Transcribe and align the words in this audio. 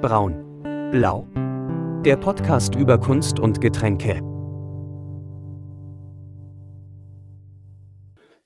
Braun. 0.00 0.62
Blau. 0.92 1.28
Der 2.06 2.16
Podcast 2.16 2.74
über 2.74 2.98
Kunst 2.98 3.38
und 3.38 3.60
Getränke. 3.60 4.14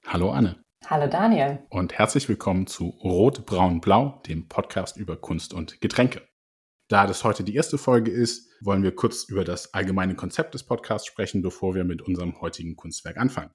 Hallo 0.05 0.33
Anne. 0.33 0.65
Hallo 0.87 1.07
Daniel. 1.07 1.65
Und 1.71 1.93
herzlich 1.93 2.29
willkommen 2.29 2.67
zu 2.67 2.87
Rot, 3.05 3.47
Braun, 3.47 3.81
Blau, 3.81 4.21
dem 4.27 4.49
Podcast 4.49 4.97
über 4.97 5.17
Kunst 5.17 5.55
und 5.55 5.81
Getränke. 5.81 6.23
Da 6.89 7.07
das 7.07 7.23
heute 7.23 7.45
die 7.45 7.55
erste 7.55 7.79
Folge 7.79 8.11
ist, 8.11 8.51
wollen 8.61 8.83
wir 8.83 8.97
kurz 8.97 9.23
über 9.29 9.45
das 9.45 9.75
allgemeine 9.75 10.17
Konzept 10.17 10.55
des 10.55 10.65
Podcasts 10.65 11.07
sprechen, 11.07 11.41
bevor 11.41 11.77
wir 11.77 11.85
mit 11.85 12.03
unserem 12.03 12.41
heutigen 12.41 12.75
Kunstwerk 12.75 13.17
anfangen. 13.17 13.53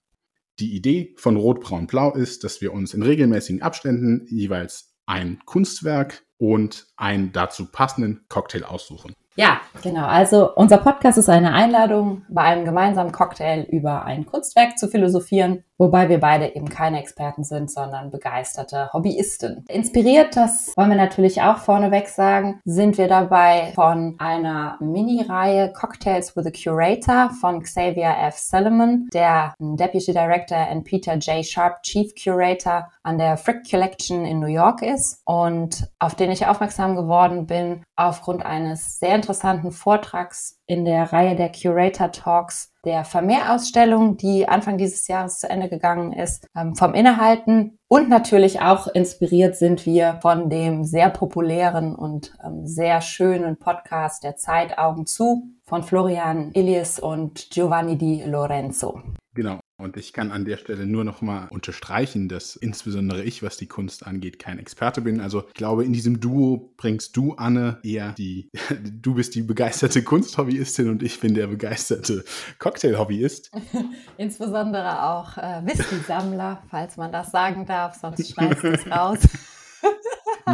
Die 0.60 0.74
Idee 0.74 1.16
von 1.18 1.36
Rot, 1.36 1.60
Braun, 1.60 1.86
Blau 1.86 2.14
ist, 2.14 2.46
dass 2.46 2.62
wir 2.62 2.72
uns 2.72 2.94
in 2.94 3.04
regelmäßigen 3.04 3.62
Abständen 3.62 4.26
jeweils 4.30 4.96
ein 5.06 5.42
Kunstwerk 5.46 6.24
und 6.40 6.88
einen 6.96 7.32
dazu 7.32 7.68
passenden 7.68 8.26
Cocktail 8.30 8.64
aussuchen. 8.64 9.16
Ja, 9.40 9.62
genau. 9.82 10.06
Also 10.06 10.54
unser 10.54 10.80
Podcast 10.80 11.18
ist 11.18 11.30
eine 11.30 11.54
Einladung, 11.54 12.24
bei 12.28 12.42
einem 12.42 12.66
gemeinsamen 12.66 13.14
Cocktail 13.14 13.66
über 13.70 14.04
ein 14.04 14.26
Kunstwerk 14.26 14.78
zu 14.78 14.90
philosophieren, 14.90 15.64
wobei 15.78 16.10
wir 16.10 16.20
beide 16.20 16.54
eben 16.58 16.68
keine 16.68 17.00
Experten 17.00 17.46
sind, 17.46 17.72
sondern 17.72 18.12
begeisterte 18.12 18.90
Hobbyisten. 18.92 19.64
Inspiriert, 19.70 20.36
das 20.36 20.74
wollen 20.76 20.90
wir 20.90 20.98
natürlich 20.98 21.42
auch 21.42 21.60
vorneweg 21.60 22.10
sagen, 22.10 22.60
sind 22.66 22.98
wir 22.98 23.08
dabei 23.08 23.72
von 23.76 24.18
einer 24.20 24.76
Mini-Reihe 24.82 25.72
Cocktails 25.72 26.36
with 26.36 26.46
a 26.46 26.52
Curator 26.52 27.30
von 27.40 27.64
Xavier 27.64 28.14
F. 28.24 28.36
Solomon, 28.38 29.08
der 29.14 29.54
Deputy 29.58 30.12
Director 30.12 30.70
und 30.70 30.84
Peter 30.84 31.14
J. 31.14 31.46
Sharp 31.46 31.82
Chief 31.84 32.12
Curator 32.22 32.90
an 33.04 33.18
der 33.18 33.38
Frick 33.38 33.70
Collection 33.70 34.26
in 34.26 34.42
New 34.42 34.48
York 34.48 34.82
ist 34.82 35.22
und 35.24 35.88
auf 36.00 36.16
den 36.16 36.30
ich 36.30 36.46
aufmerksam 36.46 36.98
geworden 36.98 37.48
bin 37.48 37.84
aufgrund 38.00 38.46
eines 38.46 39.00
sehr 39.00 39.16
interessanten 39.16 39.72
Vortrags 39.72 40.60
in 40.66 40.86
der 40.86 41.12
Reihe 41.12 41.36
der 41.36 41.52
Curator 41.52 42.12
Talks 42.12 42.72
der 42.86 43.04
Vermehrausstellung, 43.04 44.16
die 44.16 44.48
Anfang 44.48 44.78
dieses 44.78 45.08
Jahres 45.08 45.40
zu 45.40 45.50
Ende 45.50 45.68
gegangen 45.68 46.14
ist, 46.14 46.48
ähm, 46.56 46.76
vom 46.76 46.94
Innehalten. 46.94 47.78
Und 47.90 48.08
natürlich 48.08 48.62
auch 48.62 48.88
inspiriert 48.88 49.58
sind 49.58 49.86
wir 49.86 50.20
von 50.22 50.50
dem 50.50 50.86
sehr 50.86 51.10
populären 51.10 51.94
und 51.94 52.34
ähm, 52.44 52.66
sehr 52.66 53.02
schönen 53.02 53.58
Podcast 53.58 54.24
der 54.24 54.38
Zeit 54.38 54.78
Augen 54.78 55.06
zu 55.06 55.44
von 55.66 55.84
Florian 55.84 56.52
Illies 56.54 57.00
und 57.00 57.50
Giovanni 57.52 57.98
Di 57.98 58.24
Lorenzo. 58.24 59.02
Genau. 59.36 59.60
Und 59.80 59.96
ich 59.96 60.12
kann 60.12 60.32
an 60.32 60.44
der 60.44 60.58
Stelle 60.58 60.86
nur 60.86 61.06
noch 61.06 61.22
mal 61.22 61.48
unterstreichen, 61.50 62.28
dass 62.28 62.58
insbesondere 62.58 63.24
ich, 63.24 63.42
was 63.42 63.56
die 63.56 63.68
Kunst 63.68 64.06
angeht, 64.06 64.38
kein 64.38 64.60
Experte 64.60 65.00
bin. 65.00 65.22
Also 65.22 65.46
ich 65.48 65.54
glaube, 65.54 65.86
in 65.86 65.94
diesem 65.94 66.20
Duo 66.20 66.74
bringst 66.76 67.16
du, 67.16 67.34
Anne, 67.36 67.80
eher 67.82 68.12
die, 68.12 68.50
du 69.02 69.14
bist 69.14 69.36
die 69.36 69.42
begeisterte 69.42 70.04
Kunsthobbyistin 70.04 70.90
und 70.90 71.02
ich 71.02 71.20
bin 71.22 71.34
der 71.34 71.48
begeisterte 71.48 72.26
Cocktail-Hobbyist. 72.60 73.52
Insbesondere 74.18 75.04
auch 75.04 75.38
äh, 75.38 75.62
Whisky-Sammler, 75.66 76.62
falls 76.70 76.98
man 76.98 77.14
das 77.14 77.32
sagen 77.32 77.66
darf, 77.66 77.96
sonst 77.96 78.34
schneidest 78.34 78.64
du 78.64 78.68
es 78.74 78.88
raus. 78.92 79.20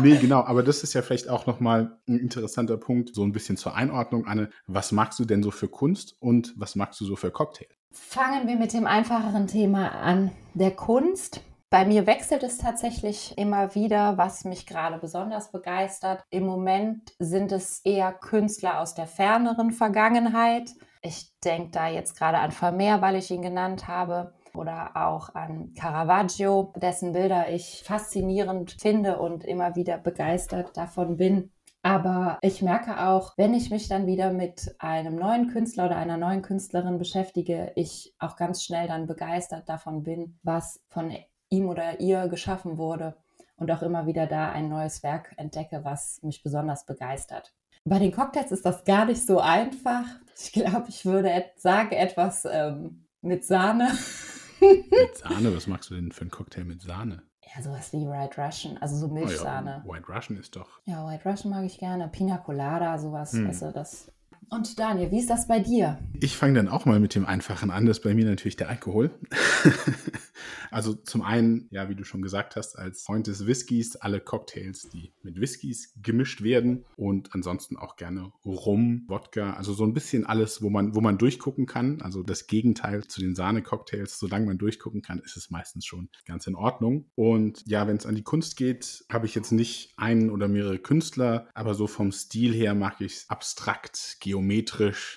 nee, 0.01 0.17
genau, 0.17 0.43
aber 0.43 0.63
das 0.63 0.83
ist 0.83 0.93
ja 0.93 1.01
vielleicht 1.01 1.29
auch 1.29 1.45
nochmal 1.45 1.97
ein 2.07 2.19
interessanter 2.19 2.77
Punkt, 2.77 3.13
so 3.13 3.23
ein 3.23 3.31
bisschen 3.31 3.57
zur 3.57 3.75
Einordnung, 3.75 4.25
Anne. 4.25 4.49
Was 4.67 4.91
magst 4.91 5.19
du 5.19 5.25
denn 5.25 5.43
so 5.43 5.51
für 5.51 5.67
Kunst 5.67 6.15
und 6.19 6.53
was 6.57 6.75
magst 6.75 6.99
du 7.01 7.05
so 7.05 7.15
für 7.15 7.31
Cocktail? 7.31 7.67
Fangen 7.91 8.47
wir 8.47 8.57
mit 8.57 8.73
dem 8.73 8.85
einfacheren 8.85 9.47
Thema 9.47 9.89
an, 9.91 10.31
der 10.53 10.71
Kunst. 10.71 11.41
Bei 11.69 11.83
mir 11.83 12.05
wechselt 12.05 12.43
es 12.43 12.57
tatsächlich 12.57 13.37
immer 13.37 13.73
wieder, 13.73 14.17
was 14.17 14.45
mich 14.45 14.65
gerade 14.65 14.97
besonders 14.97 15.51
begeistert. 15.51 16.23
Im 16.29 16.45
Moment 16.45 17.13
sind 17.19 17.51
es 17.51 17.81
eher 17.83 18.13
Künstler 18.13 18.79
aus 18.79 18.93
der 18.93 19.07
ferneren 19.07 19.71
Vergangenheit. 19.71 20.71
Ich 21.01 21.31
denke 21.43 21.71
da 21.71 21.87
jetzt 21.87 22.17
gerade 22.17 22.37
an 22.37 22.51
Vermeer, 22.51 23.01
weil 23.01 23.15
ich 23.15 23.31
ihn 23.31 23.41
genannt 23.41 23.87
habe, 23.87 24.34
oder 24.55 24.91
auch 24.95 25.33
an 25.35 25.73
Caravaggio, 25.73 26.73
dessen 26.75 27.13
Bilder 27.13 27.49
ich 27.49 27.83
faszinierend 27.85 28.77
finde 28.79 29.19
und 29.19 29.43
immer 29.43 29.75
wieder 29.75 29.97
begeistert 29.97 30.75
davon 30.77 31.17
bin. 31.17 31.51
Aber 31.81 32.39
ich 32.41 32.63
merke 32.63 33.05
auch, 33.05 33.33
wenn 33.37 33.53
ich 33.53 33.69
mich 33.69 33.87
dann 33.87 34.07
wieder 34.07 34.33
mit 34.33 34.75
einem 34.79 35.15
neuen 35.15 35.49
Künstler 35.49 35.85
oder 35.85 35.97
einer 35.97 36.17
neuen 36.17 36.41
Künstlerin 36.41 36.97
beschäftige, 36.97 37.73
ich 37.75 38.15
auch 38.17 38.37
ganz 38.37 38.63
schnell 38.63 38.87
dann 38.87 39.05
begeistert 39.05 39.69
davon 39.69 40.01
bin, 40.01 40.39
was 40.41 40.81
von 40.89 41.15
ihm 41.49 41.69
oder 41.69 41.99
ihr 41.99 42.27
geschaffen 42.27 42.79
wurde 42.79 43.15
und 43.57 43.69
auch 43.71 43.83
immer 43.83 44.07
wieder 44.07 44.25
da 44.25 44.49
ein 44.51 44.67
neues 44.67 45.03
Werk 45.03 45.33
entdecke, 45.37 45.81
was 45.83 46.21
mich 46.23 46.41
besonders 46.41 46.87
begeistert. 46.87 47.53
Bei 47.83 47.99
den 47.99 48.11
Cocktails 48.11 48.51
ist 48.51 48.65
das 48.65 48.83
gar 48.83 49.05
nicht 49.05 49.23
so 49.23 49.39
einfach. 49.39 50.05
Ich 50.37 50.53
glaube, 50.53 50.85
ich 50.89 51.05
würde 51.05 51.45
sagen, 51.55 51.91
etwas 51.91 52.45
ähm, 52.51 53.05
mit 53.21 53.45
Sahne. 53.45 53.89
Mit 54.91 55.17
Sahne? 55.17 55.55
Was 55.55 55.67
magst 55.67 55.89
du 55.89 55.95
denn 55.95 56.11
für 56.11 56.21
einen 56.21 56.31
Cocktail 56.31 56.63
mit 56.63 56.81
Sahne? 56.81 57.23
Ja, 57.55 57.61
sowas 57.61 57.93
wie 57.93 58.07
White 58.07 58.41
Russian, 58.41 58.77
also 58.77 58.95
so 58.95 59.07
Milchsahne. 59.07 59.83
Oh 59.85 59.89
ja, 59.89 59.95
White 59.95 60.11
Russian 60.11 60.37
ist 60.39 60.55
doch. 60.55 60.79
Ja, 60.85 61.07
White 61.07 61.29
Russian 61.29 61.51
mag 61.51 61.65
ich 61.65 61.77
gerne. 61.77 62.07
Pina 62.07 62.37
Colada, 62.37 62.97
sowas. 62.97 63.33
Hm. 63.33 63.47
Also 63.47 63.71
das. 63.71 64.11
Und 64.49 64.79
Daniel, 64.79 65.11
wie 65.11 65.19
ist 65.19 65.29
das 65.29 65.47
bei 65.47 65.59
dir? 65.59 65.99
Ich 66.19 66.37
fange 66.37 66.55
dann 66.55 66.67
auch 66.67 66.85
mal 66.85 66.99
mit 66.99 67.15
dem 67.15 67.25
Einfachen 67.25 67.71
an. 67.71 67.85
Das 67.85 67.97
ist 67.97 68.03
bei 68.03 68.13
mir 68.13 68.25
natürlich 68.25 68.57
der 68.57 68.69
Alkohol. 68.69 69.11
Also 70.71 70.93
zum 70.93 71.21
einen, 71.21 71.67
ja, 71.71 71.89
wie 71.89 71.95
du 71.95 72.03
schon 72.03 72.21
gesagt 72.21 72.57
hast, 72.57 72.77
als 72.77 73.03
Freund 73.03 73.27
des 73.27 73.45
Whiskys 73.45 73.95
alle 73.95 74.19
Cocktails, 74.19 74.89
die 74.89 75.13
mit 75.23 75.39
Whiskys 75.39 75.93
gemischt 76.01 76.43
werden 76.43 76.83
und 76.97 77.33
ansonsten 77.33 77.77
auch 77.77 77.95
gerne 77.95 78.33
Rum, 78.43 79.05
Wodka, 79.07 79.53
also 79.53 79.73
so 79.73 79.85
ein 79.85 79.93
bisschen 79.93 80.25
alles, 80.25 80.61
wo 80.61 80.69
man, 80.69 80.93
wo 80.95 80.99
man 81.01 81.17
durchgucken 81.17 81.65
kann. 81.65 82.01
Also 82.01 82.23
das 82.23 82.47
Gegenteil 82.47 83.05
zu 83.05 83.21
den 83.21 83.35
Sahne-Cocktails. 83.35 84.19
Solange 84.19 84.47
man 84.47 84.57
durchgucken 84.57 85.01
kann, 85.01 85.19
ist 85.19 85.37
es 85.37 85.49
meistens 85.49 85.85
schon 85.85 86.09
ganz 86.25 86.47
in 86.47 86.55
Ordnung. 86.55 87.05
Und 87.15 87.63
ja, 87.65 87.87
wenn 87.87 87.95
es 87.95 88.05
an 88.05 88.15
die 88.15 88.23
Kunst 88.23 88.57
geht, 88.57 89.05
habe 89.09 89.25
ich 89.25 89.35
jetzt 89.35 89.51
nicht 89.51 89.93
einen 89.97 90.29
oder 90.29 90.49
mehrere 90.49 90.79
Künstler, 90.79 91.47
aber 91.53 91.73
so 91.73 91.87
vom 91.87 92.11
Stil 92.11 92.53
her 92.53 92.75
mag 92.75 92.99
ich 92.99 93.13
es 93.13 93.29
abstrakt, 93.29 94.17
geometrisch. 94.19 94.34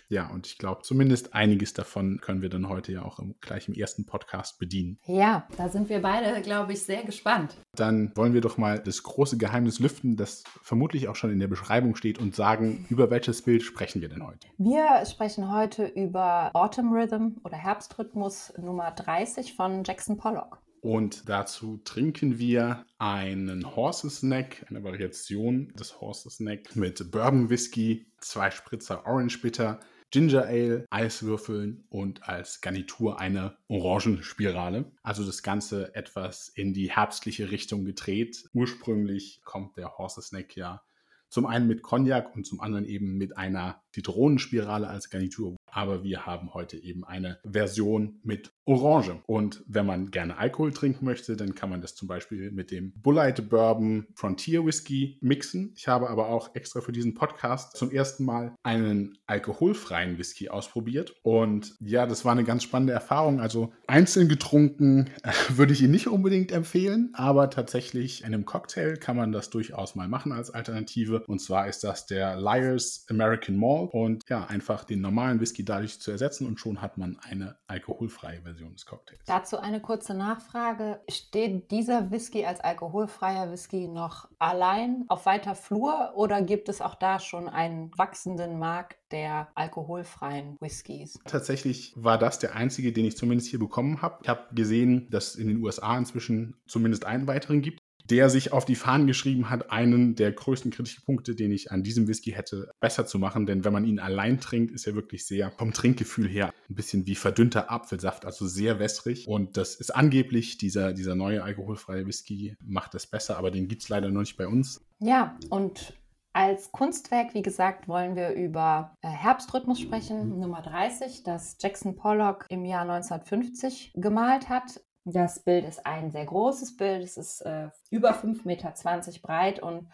Ja, 0.09 0.29
und 0.29 0.47
ich 0.47 0.59
glaube, 0.59 0.83
zumindest 0.83 1.35
einiges 1.35 1.73
davon 1.73 2.21
können 2.21 2.43
wir 2.43 2.49
dann 2.49 2.69
heute 2.69 2.93
ja 2.93 3.03
auch 3.03 3.19
im, 3.19 3.35
gleich 3.41 3.69
im 3.69 3.75
ersten 3.75 4.07
Podcast 4.07 4.59
bedienen. 4.59 4.99
Ja, 5.07 5.47
da 5.57 5.69
sind 5.69 5.89
wir 5.89 6.03
beide, 6.03 6.41
glaube 6.43 6.73
ich, 6.73 6.83
sehr 6.83 7.03
gespannt. 7.05 7.57
Dann 7.75 8.13
wollen 8.17 8.35
wir 8.35 8.41
doch 8.41 8.59
mal 8.59 8.79
das 8.79 9.03
große 9.03 9.39
Geheimnis 9.39 9.79
lüften, 9.79 10.17
das 10.17 10.45
vermutlich 10.63 11.09
auch 11.09 11.17
schon 11.17 11.31
in 11.31 11.39
der 11.39 11.49
Beschreibung 11.49 11.97
steht 11.97 12.19
und 12.19 12.35
sagen, 12.35 12.87
über 12.89 13.11
welches 13.11 13.43
Bild 13.43 13.63
sprechen 13.63 14.01
wir 14.01 14.09
denn 14.09 14.27
heute? 14.27 14.49
Wir 14.59 15.05
sprechen 15.07 15.53
heute 15.53 15.87
über 15.87 16.51
Autumn 16.55 16.93
Rhythm 16.93 17.39
oder 17.45 17.57
Herbstrhythmus 17.57 18.53
Nummer 18.59 18.91
30 18.91 19.55
von 19.55 19.85
Jackson 19.85 20.17
Pollock. 20.17 20.61
Und 20.81 21.29
dazu 21.29 21.81
trinken 21.85 22.39
wir 22.39 22.87
einen 22.99 23.77
Horses 23.77 24.23
Neck, 24.23 24.65
eine 24.69 24.85
Variation 24.85 25.73
des 25.79 26.01
Horses 26.01 26.41
Neck 26.41 26.77
mit 26.77 27.11
Bourbon 27.11 27.51
Whisky, 27.51 28.07
zwei 28.21 28.51
Spritzer 28.51 29.05
Orange 29.07 29.41
Bitter, 29.41 29.81
Ginger 30.11 30.47
Ale, 30.47 30.87
Eiswürfeln 30.89 31.85
und 31.91 32.27
als 32.27 32.63
Garnitur 32.63 33.21
eine 33.21 33.59
Orangenspirale. 33.69 34.91
Also 35.03 35.25
das 35.25 35.43
Ganze 35.43 35.95
etwas 35.95 36.49
in 36.49 36.73
die 36.73 36.91
herbstliche 36.91 37.51
Richtung 37.51 37.85
gedreht. 37.85 38.49
Ursprünglich 38.55 39.43
kommt 39.45 39.77
der 39.77 39.99
Horses 39.99 40.33
Neck 40.33 40.57
ja 40.57 40.83
zum 41.29 41.45
einen 41.45 41.67
mit 41.67 41.83
Cognac 41.83 42.35
und 42.35 42.47
zum 42.47 42.61
anderen 42.61 42.87
eben 42.87 43.19
mit 43.19 43.37
einer 43.37 43.83
Zitronenspirale 43.93 44.89
als 44.89 45.11
Garnitur. 45.11 45.58
Aber 45.73 46.03
wir 46.03 46.27
haben 46.27 46.55
heute 46.55 46.77
eben 46.77 47.05
eine 47.05 47.39
Version 47.45 48.21
mit 48.23 48.53
Orange. 48.69 49.23
Und 49.27 49.65
wenn 49.67 49.87
man 49.87 50.11
gerne 50.11 50.37
Alkohol 50.37 50.73
trinken 50.73 51.07
möchte, 51.07 51.37
dann 51.37 51.55
kann 51.55 51.71
man 51.71 51.81
das 51.81 51.95
zum 51.95 52.07
Beispiel 52.07 52.51
mit 52.51 52.71
dem 52.71 52.93
Bullite 52.93 53.41
Bourbon 53.41 54.07
Frontier 54.15 54.65
Whisky 54.67 55.19
mixen. 55.23 55.73
Ich 55.75 55.89
habe 55.89 56.11
aber 56.11 56.29
auch 56.29 56.55
extra 56.55 56.83
für 56.83 56.93
diesen 56.93 57.15
Podcast 57.15 57.77
zum 57.77 57.91
ersten 57.91 58.25
Mal 58.25 58.55
einen 58.63 59.17
alkoholfreien 59.27 60.19
Whisky 60.19 60.51
ausprobiert. 60.51 61.15
Und 61.23 61.77
ja, 61.81 62.07
das 62.07 62.27
war 62.27 62.33
eine 62.33 62.45
ganz 62.45 62.63
spannende 62.63 62.93
Erfahrung. 62.93 63.41
Also 63.41 63.73
einzeln 63.87 64.29
getrunken 64.29 65.09
äh, 65.23 65.33
würde 65.49 65.73
ich 65.73 65.83
ihn 65.83 65.91
nicht 65.91 66.09
unbedingt 66.09 66.53
empfehlen, 66.53 67.11
aber 67.15 67.49
tatsächlich 67.49 68.21
in 68.21 68.27
einem 68.27 68.45
Cocktail 68.45 68.97
kann 68.99 69.17
man 69.17 69.33
das 69.33 69.49
durchaus 69.49 69.95
mal 69.95 70.09
machen 70.09 70.31
als 70.33 70.51
Alternative. 70.51 71.25
Und 71.27 71.41
zwar 71.41 71.69
ist 71.69 71.85
das 71.85 72.05
der 72.05 72.37
Liars 72.37 73.07
American 73.09 73.57
Malt 73.57 73.95
und 73.95 74.25
ja, 74.29 74.45
einfach 74.45 74.85
den 74.85 75.01
normalen 75.01 75.41
Whisky 75.41 75.58
dadurch 75.65 76.01
zu 76.01 76.11
ersetzen 76.11 76.47
und 76.47 76.61
schon 76.61 76.83
hat 76.83 76.99
man 76.99 77.19
eine 77.21 77.57
alkoholfreie 77.67 78.43
Version. 78.43 78.59
Version 78.59 78.73
des 78.73 78.87
Cocktails. 78.87 79.21
Dazu 79.27 79.59
eine 79.59 79.81
kurze 79.81 80.15
Nachfrage. 80.15 81.01
Steht 81.09 81.71
dieser 81.71 82.11
Whisky 82.11 82.45
als 82.45 82.61
alkoholfreier 82.61 83.51
Whisky 83.53 83.89
noch 83.89 84.29
allein 84.39 85.05
auf 85.09 85.27
weiter 85.27 85.55
Flur 85.55 86.13
oder 86.17 86.43
gibt 86.43 86.69
es 86.69 86.81
auch 86.81 86.95
da 86.95 87.21
schon 87.21 87.49
einen 87.49 87.91
wachsenden 87.97 88.59
Markt 88.59 88.99
der 89.13 89.49
alkoholfreien 89.55 90.57
Whiskys? 90.61 91.19
Tatsächlich 91.25 91.93
war 91.97 92.19
das 92.19 92.39
der 92.39 92.55
einzige, 92.55 92.93
den 92.93 93.05
ich 93.05 93.17
zumindest 93.17 93.49
hier 93.49 93.59
bekommen 93.59 94.03
habe. 94.03 94.19
Ich 94.23 94.29
habe 94.29 94.55
gesehen, 94.55 95.09
dass 95.11 95.29
es 95.29 95.37
in 95.37 95.49
den 95.49 95.63
USA 95.63 95.97
inzwischen 95.97 96.57
zumindest 96.67 97.05
einen 97.05 97.27
weiteren 97.27 97.63
gibt. 97.63 97.81
Der 98.11 98.31
sich 98.31 98.53
auf 98.53 98.65
die 98.65 98.75
Fahnen 98.75 99.07
geschrieben 99.07 99.51
hat, 99.51 99.71
einen 99.71 100.15
der 100.15 100.33
größten 100.33 100.71
Kritikpunkte, 100.71 101.35
den 101.35 101.53
ich 101.53 101.71
an 101.71 101.83
diesem 101.83 102.09
Whisky 102.09 102.33
hätte, 102.33 102.71
besser 102.81 103.07
zu 103.07 103.19
machen. 103.19 103.47
Denn 103.47 103.65
wenn 103.65 103.73
man 103.73 103.85
ihn 103.85 103.99
allein 103.99 104.41
trinkt, 104.41 104.73
ist 104.73 104.87
er 104.87 104.95
wirklich 104.95 105.27
sehr 105.27 105.51
vom 105.53 105.73
Trinkgefühl 105.73 106.29
her 106.29 106.53
ein 106.69 106.75
bisschen 106.75 107.07
wie 107.07 107.15
verdünnter 107.15 107.71
Apfelsaft, 107.71 108.25
also 108.25 108.47
sehr 108.47 108.79
wässrig. 108.79 109.27
Und 109.27 109.57
das 109.57 109.75
ist 109.75 109.95
angeblich, 109.95 110.59
dieser, 110.59 110.93
dieser 110.93 111.15
neue 111.15 111.43
alkoholfreie 111.43 112.07
Whisky 112.07 112.57
macht 112.61 112.95
das 112.95 113.07
besser, 113.07 113.39
aber 113.39 113.51
den 113.51 113.69
gibt 113.69 113.83
es 113.83 113.89
leider 113.89 114.11
noch 114.11 114.21
nicht 114.21 114.37
bei 114.37 114.47
uns. 114.47 114.81
Ja, 115.01 115.39
und 115.51 115.95
als 116.33 116.71
Kunstwerk, 116.71 117.35
wie 117.35 117.43
gesagt, 117.43 117.89
wollen 117.89 118.15
wir 118.15 118.31
über 118.31 118.95
äh, 119.03 119.09
Herbstrhythmus 119.09 119.81
sprechen, 119.81 120.35
mhm. 120.35 120.41
Nummer 120.41 120.63
30, 120.63 121.25
das 121.25 121.57
Jackson 121.61 121.97
Pollock 121.97 122.47
im 122.49 122.65
Jahr 122.65 122.83
1950 122.83 123.93
gemalt 123.97 124.49
hat. 124.49 124.81
Das 125.11 125.41
Bild 125.41 125.65
ist 125.65 125.87
ein 125.87 126.11
sehr 126.11 126.27
großes 126.27 126.77
Bild. 126.77 127.03
Es 127.03 127.17
ist 127.17 127.41
äh, 127.41 127.71
über 127.91 128.11
5,20 128.11 128.45
Meter 128.45 128.75
breit 129.23 129.63
und 129.63 129.89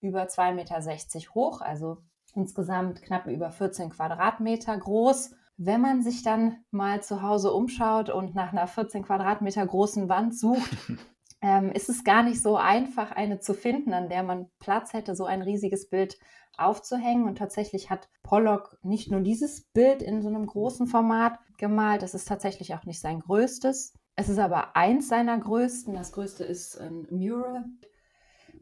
über 0.00 0.24
2,60 0.24 0.54
Meter 0.54 1.34
hoch, 1.34 1.62
also 1.62 1.98
insgesamt 2.34 3.00
knapp 3.00 3.26
über 3.28 3.50
14 3.50 3.88
Quadratmeter 3.88 4.76
groß. 4.76 5.32
Wenn 5.56 5.80
man 5.80 6.02
sich 6.02 6.22
dann 6.22 6.64
mal 6.70 7.02
zu 7.02 7.22
Hause 7.22 7.52
umschaut 7.52 8.10
und 8.10 8.34
nach 8.34 8.52
einer 8.52 8.66
14 8.66 9.04
Quadratmeter 9.04 9.66
großen 9.66 10.10
Wand 10.10 10.38
sucht, 10.38 10.70
ähm, 11.40 11.72
ist 11.72 11.88
es 11.88 12.04
gar 12.04 12.22
nicht 12.22 12.42
so 12.42 12.56
einfach, 12.56 13.10
eine 13.10 13.40
zu 13.40 13.54
finden, 13.54 13.94
an 13.94 14.10
der 14.10 14.22
man 14.22 14.50
Platz 14.58 14.92
hätte, 14.92 15.16
so 15.16 15.24
ein 15.24 15.40
riesiges 15.40 15.88
Bild 15.88 16.18
aufzuhängen. 16.58 17.24
Und 17.24 17.38
tatsächlich 17.38 17.88
hat 17.88 18.10
Pollock 18.22 18.76
nicht 18.82 19.10
nur 19.10 19.22
dieses 19.22 19.64
Bild 19.72 20.02
in 20.02 20.20
so 20.20 20.28
einem 20.28 20.44
großen 20.44 20.86
Format 20.86 21.38
gemalt, 21.56 22.02
das 22.02 22.12
ist 22.12 22.28
tatsächlich 22.28 22.74
auch 22.74 22.84
nicht 22.84 23.00
sein 23.00 23.20
größtes. 23.20 23.94
Es 24.20 24.28
ist 24.28 24.40
aber 24.40 24.74
eins 24.74 25.08
seiner 25.08 25.38
größten. 25.38 25.94
Das 25.94 26.10
größte 26.10 26.42
ist 26.42 26.76
ein 26.76 27.06
Mural. 27.08 27.66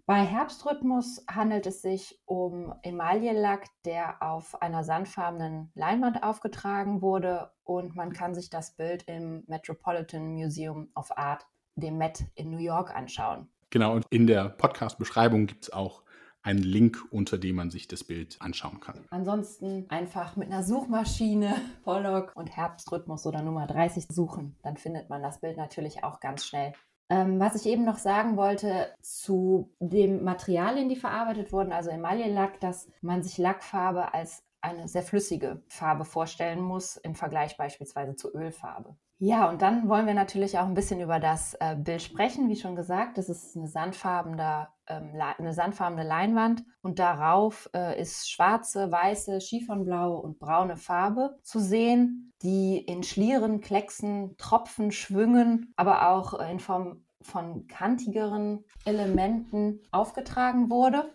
Bei 0.05 0.23
Herbstrhythmus 0.23 1.25
handelt 1.31 1.67
es 1.67 1.81
sich 1.81 2.21
um 2.27 2.75
Emaillellack, 2.83 3.65
der 3.87 4.23
auf 4.23 4.61
einer 4.61 4.85
sandfarbenen 4.85 5.73
Leinwand 5.75 6.23
aufgetragen 6.23 7.01
wurde 7.01 7.53
und 7.65 7.97
man 7.97 8.13
kann 8.13 8.35
sich 8.35 8.51
das 8.51 8.77
Bild 8.77 9.05
im 9.05 9.45
Metropolitan 9.47 10.35
Museum 10.35 10.91
of 10.95 11.17
Art 11.17 11.47
dem 11.75 11.97
Met 11.97 12.27
in 12.35 12.51
New 12.51 12.59
York 12.59 12.95
anschauen. 12.95 13.49
Genau, 13.71 13.95
und 13.95 14.05
in 14.11 14.27
der 14.27 14.51
Podcast-Beschreibung 14.51 15.47
gibt 15.47 15.65
es 15.65 15.73
auch 15.73 16.03
einen 16.47 16.63
Link, 16.63 17.05
unter 17.11 17.39
dem 17.39 17.57
man 17.57 17.71
sich 17.71 17.89
das 17.89 18.05
Bild 18.05 18.37
anschauen 18.41 18.81
kann. 18.81 19.05
Ansonsten 19.11 19.87
einfach 19.89 20.37
mit 20.37 20.51
einer 20.51 20.63
Suchmaschine 20.63 21.55
Pollock 21.85 22.33
und 22.35 22.57
Herbstrhythmus 22.57 23.27
oder 23.27 23.43
Nummer 23.43 23.67
30 23.67 24.07
suchen. 24.09 24.57
Dann 24.63 24.77
findet 24.77 25.11
man 25.11 25.23
das 25.23 25.41
Bild 25.41 25.57
natürlich 25.57 26.05
auch 26.05 26.21
ganz 26.21 26.47
schnell. 26.47 26.73
Ähm, 27.09 27.39
was 27.39 27.55
ich 27.55 27.71
eben 27.71 27.85
noch 27.85 27.99
sagen 27.99 28.37
wollte 28.37 28.89
zu 29.01 29.73
den 29.81 30.25
Materialien, 30.25 30.89
die 30.89 30.97
verarbeitet 30.97 31.53
wurden, 31.53 31.73
also 31.73 31.91
Emaille-Lack, 31.91 32.59
dass 32.61 32.89
man 33.01 33.23
sich 33.23 33.39
Lackfarbe 33.39 34.15
als 34.15 34.43
eine 34.61 34.89
sehr 34.89 35.03
flüssige 35.03 35.63
Farbe 35.69 36.05
vorstellen 36.05 36.61
muss, 36.61 36.97
im 36.97 37.15
Vergleich 37.15 37.57
beispielsweise 37.57 38.17
zur 38.17 38.35
Ölfarbe. 38.35 38.97
Ja, 39.19 39.49
und 39.49 39.63
dann 39.63 39.89
wollen 39.89 40.07
wir 40.07 40.15
natürlich 40.15 40.59
auch 40.59 40.67
ein 40.67 40.75
bisschen 40.75 41.01
über 41.01 41.21
das 41.21 41.55
äh, 41.55 41.75
Bild 41.77 42.03
sprechen. 42.03 42.49
Wie 42.49 42.57
schon 42.57 42.77
gesagt, 42.77 43.17
das 43.17 43.29
ist 43.29 43.57
eine 43.57 43.69
sandfarbene, 43.69 44.69
ähm, 44.69 44.76
eine 44.87 45.53
sandfarbene 45.53 46.05
Leinwand 46.05 46.65
und 46.83 46.99
darauf 46.99 47.69
äh, 47.75 48.01
ist 48.01 48.31
schwarze, 48.31 48.91
weiße, 48.91 49.41
Chiffernblaue 49.41 50.17
und 50.19 50.39
braune 50.39 50.77
Farbe 50.77 51.39
zu 51.43 51.59
sehen, 51.59 52.33
die 52.43 52.79
in 52.79 53.03
Schlieren, 53.03 53.61
Klecksen, 53.61 54.37
Tropfen, 54.37 54.93
Schwüngen, 54.93 55.73
aber 55.77 56.11
auch 56.11 56.39
äh, 56.39 56.51
in 56.51 56.61
Form 56.61 57.05
von 57.23 57.67
kantigeren 57.67 58.65
Elementen 58.85 59.81
aufgetragen 59.91 60.71
wurde. 60.71 61.11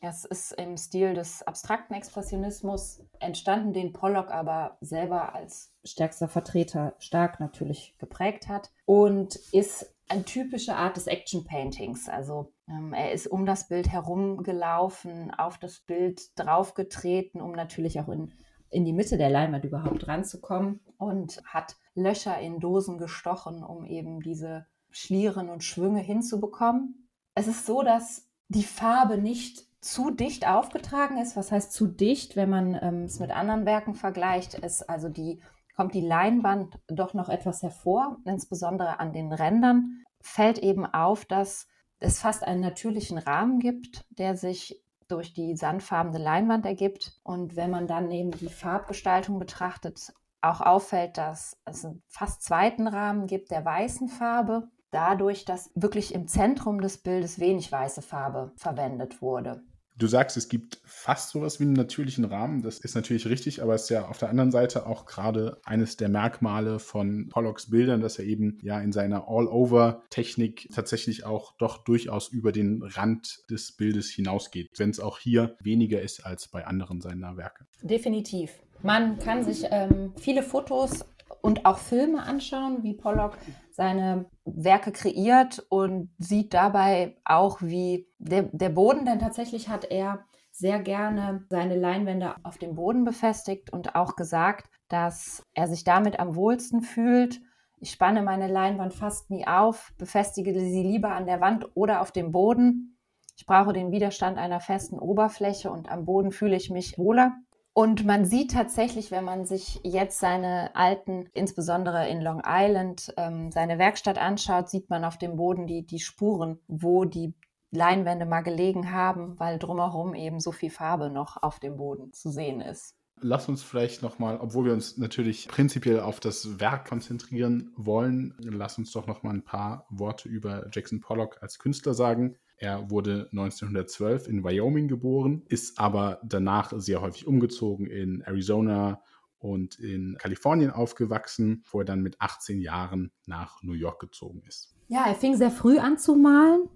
Es 0.00 0.26
ist 0.26 0.52
im 0.52 0.76
Stil 0.76 1.14
des 1.14 1.42
abstrakten 1.42 1.94
Expressionismus 1.94 3.02
entstanden, 3.20 3.72
den 3.72 3.94
Pollock 3.94 4.30
aber 4.30 4.76
selber 4.82 5.34
als 5.34 5.72
stärkster 5.82 6.28
Vertreter 6.28 6.94
stark 6.98 7.40
natürlich 7.40 7.96
geprägt 7.98 8.48
hat 8.48 8.70
und 8.84 9.36
ist 9.52 9.93
eine 10.08 10.24
typische 10.24 10.76
Art 10.76 10.96
des 10.96 11.06
Action 11.06 11.44
Paintings. 11.44 12.08
Also 12.08 12.52
ähm, 12.68 12.92
er 12.92 13.12
ist 13.12 13.26
um 13.26 13.46
das 13.46 13.68
Bild 13.68 13.88
herumgelaufen, 13.88 15.30
auf 15.32 15.58
das 15.58 15.80
Bild 15.80 16.38
draufgetreten, 16.38 17.40
um 17.40 17.52
natürlich 17.52 18.00
auch 18.00 18.08
in, 18.08 18.32
in 18.70 18.84
die 18.84 18.92
Mitte 18.92 19.16
der 19.16 19.30
Leinwand 19.30 19.64
überhaupt 19.64 20.06
ranzukommen 20.06 20.80
und 20.98 21.42
hat 21.46 21.76
Löcher 21.94 22.38
in 22.40 22.60
Dosen 22.60 22.98
gestochen, 22.98 23.62
um 23.62 23.84
eben 23.84 24.20
diese 24.20 24.66
Schlieren 24.90 25.48
und 25.48 25.64
Schwünge 25.64 26.00
hinzubekommen. 26.00 27.08
Es 27.34 27.48
ist 27.48 27.66
so, 27.66 27.82
dass 27.82 28.28
die 28.48 28.62
Farbe 28.62 29.18
nicht 29.18 29.66
zu 29.80 30.10
dicht 30.10 30.46
aufgetragen 30.46 31.18
ist. 31.18 31.36
Was 31.36 31.52
heißt 31.52 31.72
zu 31.72 31.86
dicht, 31.86 32.36
wenn 32.36 32.48
man 32.48 32.78
ähm, 32.80 33.02
es 33.04 33.20
mit 33.20 33.30
anderen 33.30 33.66
Werken 33.66 33.94
vergleicht, 33.94 34.54
ist 34.54 34.88
also 34.88 35.08
die, 35.08 35.40
kommt 35.74 35.94
die 35.94 36.06
Leinwand 36.06 36.78
doch 36.86 37.14
noch 37.14 37.28
etwas 37.28 37.62
hervor, 37.62 38.18
insbesondere 38.24 39.00
an 39.00 39.12
den 39.12 39.32
Rändern 39.32 40.02
fällt 40.20 40.58
eben 40.58 40.86
auf, 40.86 41.24
dass 41.24 41.66
es 41.98 42.20
fast 42.20 42.44
einen 42.44 42.60
natürlichen 42.60 43.18
Rahmen 43.18 43.60
gibt, 43.60 44.04
der 44.10 44.36
sich 44.36 44.82
durch 45.08 45.34
die 45.34 45.56
sandfarbene 45.56 46.18
Leinwand 46.18 46.66
ergibt. 46.66 47.20
Und 47.22 47.56
wenn 47.56 47.70
man 47.70 47.86
dann 47.86 48.10
eben 48.10 48.30
die 48.30 48.48
Farbgestaltung 48.48 49.38
betrachtet, 49.38 50.12
auch 50.40 50.60
auffällt, 50.60 51.18
dass 51.18 51.58
es 51.64 51.84
einen 51.84 52.02
fast 52.06 52.42
zweiten 52.42 52.86
Rahmen 52.86 53.26
gibt 53.26 53.50
der 53.50 53.64
weißen 53.64 54.08
Farbe, 54.08 54.68
dadurch, 54.90 55.44
dass 55.44 55.70
wirklich 55.74 56.14
im 56.14 56.28
Zentrum 56.28 56.80
des 56.80 56.98
Bildes 57.02 57.38
wenig 57.38 57.70
weiße 57.72 58.02
Farbe 58.02 58.52
verwendet 58.56 59.20
wurde. 59.20 59.62
Du 59.96 60.08
sagst, 60.08 60.36
es 60.36 60.48
gibt 60.48 60.80
fast 60.84 61.30
sowas 61.30 61.60
wie 61.60 61.64
einen 61.64 61.74
natürlichen 61.74 62.24
Rahmen. 62.24 62.62
Das 62.62 62.78
ist 62.78 62.96
natürlich 62.96 63.26
richtig, 63.26 63.62
aber 63.62 63.74
es 63.74 63.84
ist 63.84 63.90
ja 63.90 64.08
auf 64.08 64.18
der 64.18 64.28
anderen 64.28 64.50
Seite 64.50 64.86
auch 64.86 65.06
gerade 65.06 65.58
eines 65.64 65.96
der 65.96 66.08
Merkmale 66.08 66.80
von 66.80 67.28
Pollocks 67.28 67.70
Bildern, 67.70 68.00
dass 68.00 68.18
er 68.18 68.24
eben 68.24 68.58
ja 68.62 68.80
in 68.80 68.90
seiner 68.90 69.28
All-Over-Technik 69.28 70.68
tatsächlich 70.74 71.24
auch 71.24 71.56
doch 71.58 71.84
durchaus 71.84 72.28
über 72.28 72.50
den 72.50 72.82
Rand 72.82 73.44
des 73.50 73.72
Bildes 73.72 74.10
hinausgeht, 74.10 74.70
wenn 74.78 74.90
es 74.90 74.98
auch 74.98 75.18
hier 75.18 75.56
weniger 75.60 76.02
ist 76.02 76.26
als 76.26 76.48
bei 76.48 76.66
anderen 76.66 77.00
seiner 77.00 77.36
Werke. 77.36 77.66
Definitiv. 77.82 78.50
Man 78.82 79.18
kann 79.18 79.44
sich 79.44 79.64
ähm, 79.70 80.12
viele 80.16 80.42
Fotos 80.42 81.04
und 81.42 81.66
auch 81.66 81.78
Filme 81.78 82.22
anschauen, 82.22 82.82
wie 82.82 82.94
Pollock 82.94 83.38
seine 83.70 84.26
Werke 84.44 84.92
kreiert 84.92 85.64
und 85.68 86.10
sieht 86.18 86.54
dabei 86.54 87.16
auch, 87.24 87.60
wie 87.60 88.08
der, 88.18 88.44
der 88.52 88.68
Boden, 88.68 89.04
denn 89.04 89.18
tatsächlich 89.18 89.68
hat 89.68 89.84
er 89.84 90.24
sehr 90.50 90.78
gerne 90.78 91.44
seine 91.50 91.76
Leinwände 91.76 92.36
auf 92.44 92.58
dem 92.58 92.76
Boden 92.76 93.04
befestigt 93.04 93.72
und 93.72 93.96
auch 93.96 94.14
gesagt, 94.14 94.70
dass 94.88 95.42
er 95.52 95.66
sich 95.66 95.82
damit 95.82 96.20
am 96.20 96.36
wohlsten 96.36 96.82
fühlt. 96.82 97.40
Ich 97.80 97.90
spanne 97.90 98.22
meine 98.22 98.46
Leinwand 98.46 98.94
fast 98.94 99.30
nie 99.30 99.46
auf, 99.46 99.92
befestige 99.98 100.58
sie 100.58 100.82
lieber 100.82 101.10
an 101.10 101.26
der 101.26 101.40
Wand 101.40 101.66
oder 101.74 102.00
auf 102.00 102.12
dem 102.12 102.30
Boden. 102.30 102.98
Ich 103.36 103.46
brauche 103.46 103.72
den 103.72 103.90
Widerstand 103.90 104.38
einer 104.38 104.60
festen 104.60 104.98
Oberfläche 104.98 105.70
und 105.70 105.90
am 105.90 106.04
Boden 106.04 106.30
fühle 106.30 106.54
ich 106.54 106.70
mich 106.70 106.98
wohler. 106.98 107.32
Und 107.76 108.06
man 108.06 108.24
sieht 108.24 108.52
tatsächlich, 108.52 109.10
wenn 109.10 109.24
man 109.24 109.46
sich 109.46 109.80
jetzt 109.82 110.20
seine 110.20 110.74
alten, 110.76 111.28
insbesondere 111.32 112.08
in 112.08 112.20
Long 112.20 112.40
Island, 112.46 113.12
ähm, 113.16 113.50
seine 113.50 113.80
Werkstatt 113.80 114.16
anschaut, 114.16 114.70
sieht 114.70 114.90
man 114.90 115.04
auf 115.04 115.18
dem 115.18 115.34
Boden 115.34 115.66
die, 115.66 115.84
die 115.84 115.98
Spuren, 115.98 116.60
wo 116.68 117.04
die 117.04 117.34
Leinwände 117.72 118.26
mal 118.26 118.42
gelegen 118.42 118.92
haben, 118.92 119.38
weil 119.40 119.58
drumherum 119.58 120.14
eben 120.14 120.38
so 120.38 120.52
viel 120.52 120.70
Farbe 120.70 121.10
noch 121.10 121.42
auf 121.42 121.58
dem 121.58 121.76
Boden 121.76 122.12
zu 122.12 122.30
sehen 122.30 122.60
ist. 122.60 122.94
Lass 123.20 123.48
uns 123.48 123.64
vielleicht 123.64 124.02
nochmal, 124.02 124.38
obwohl 124.38 124.66
wir 124.66 124.72
uns 124.72 124.96
natürlich 124.96 125.48
prinzipiell 125.48 125.98
auf 125.98 126.20
das 126.20 126.60
Werk 126.60 126.88
konzentrieren 126.88 127.72
wollen, 127.76 128.34
lass 128.38 128.78
uns 128.78 128.92
doch 128.92 129.08
nochmal 129.08 129.34
ein 129.34 129.44
paar 129.44 129.86
Worte 129.88 130.28
über 130.28 130.68
Jackson 130.72 131.00
Pollock 131.00 131.38
als 131.40 131.58
Künstler 131.58 131.94
sagen. 131.94 132.36
Er 132.64 132.90
wurde 132.90 133.28
1912 133.32 134.26
in 134.26 134.42
Wyoming 134.42 134.88
geboren, 134.88 135.42
ist 135.48 135.78
aber 135.78 136.18
danach 136.24 136.72
sehr 136.74 137.02
häufig 137.02 137.26
umgezogen 137.26 137.86
in 137.86 138.22
Arizona 138.22 139.02
und 139.38 139.78
in 139.78 140.16
Kalifornien 140.16 140.70
aufgewachsen, 140.70 141.62
wo 141.70 141.80
er 141.80 141.84
dann 141.84 142.00
mit 142.00 142.18
18 142.22 142.62
Jahren 142.62 143.12
nach 143.26 143.62
New 143.62 143.74
York 143.74 144.00
gezogen 144.00 144.42
ist. 144.48 144.74
Ja, 144.88 145.04
er 145.04 145.14
fing 145.14 145.36
sehr 145.36 145.50
früh 145.50 145.78
an 145.78 145.98
zu 145.98 146.14
malen 146.14 146.70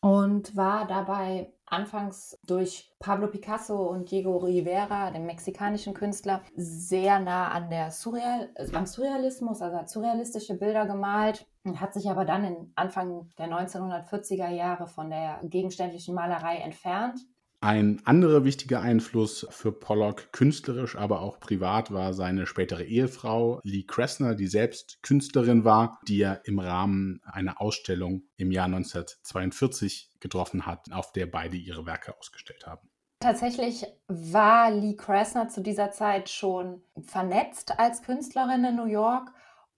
und 0.00 0.54
war 0.54 0.86
dabei 0.86 1.52
anfangs 1.72 2.38
durch 2.44 2.92
Pablo 2.98 3.28
Picasso 3.28 3.88
und 3.88 4.10
Diego 4.10 4.36
Rivera, 4.36 5.10
dem 5.10 5.26
mexikanischen 5.26 5.94
Künstler, 5.94 6.42
sehr 6.54 7.18
nah 7.18 7.48
an 7.48 7.70
der 7.70 7.90
Surreal, 7.90 8.50
also 8.54 8.76
am 8.76 8.86
Surrealismus, 8.86 9.62
also 9.62 9.76
hat 9.76 9.88
surrealistische 9.88 10.58
Bilder 10.58 10.86
gemalt 10.86 11.46
und 11.64 11.80
hat 11.80 11.94
sich 11.94 12.10
aber 12.10 12.24
dann 12.24 12.44
in 12.44 12.72
Anfang 12.74 13.30
der 13.38 13.48
1940er 13.48 14.50
Jahre 14.50 14.86
von 14.86 15.10
der 15.10 15.40
gegenständlichen 15.44 16.14
Malerei 16.14 16.56
entfernt. 16.56 17.20
Ein 17.62 18.02
anderer 18.06 18.42
wichtiger 18.42 18.80
Einfluss 18.80 19.46
für 19.50 19.70
Pollock, 19.70 20.32
künstlerisch, 20.32 20.96
aber 20.96 21.20
auch 21.20 21.38
privat, 21.38 21.92
war 21.92 22.12
seine 22.12 22.48
spätere 22.48 22.82
Ehefrau 22.82 23.60
Lee 23.62 23.84
Kressner, 23.84 24.34
die 24.34 24.48
selbst 24.48 25.00
Künstlerin 25.04 25.64
war, 25.64 26.00
die 26.08 26.22
er 26.22 26.44
im 26.44 26.58
Rahmen 26.58 27.20
einer 27.24 27.60
Ausstellung 27.60 28.24
im 28.36 28.50
Jahr 28.50 28.64
1942 28.64 30.10
getroffen 30.18 30.66
hat, 30.66 30.90
auf 30.90 31.12
der 31.12 31.26
beide 31.26 31.56
ihre 31.56 31.86
Werke 31.86 32.18
ausgestellt 32.18 32.66
haben. 32.66 32.90
Tatsächlich 33.20 33.86
war 34.08 34.72
Lee 34.72 34.96
Kressner 34.96 35.48
zu 35.48 35.60
dieser 35.60 35.92
Zeit 35.92 36.30
schon 36.30 36.82
vernetzt 37.04 37.78
als 37.78 38.02
Künstlerin 38.02 38.64
in 38.64 38.74
New 38.74 38.86
York 38.86 39.30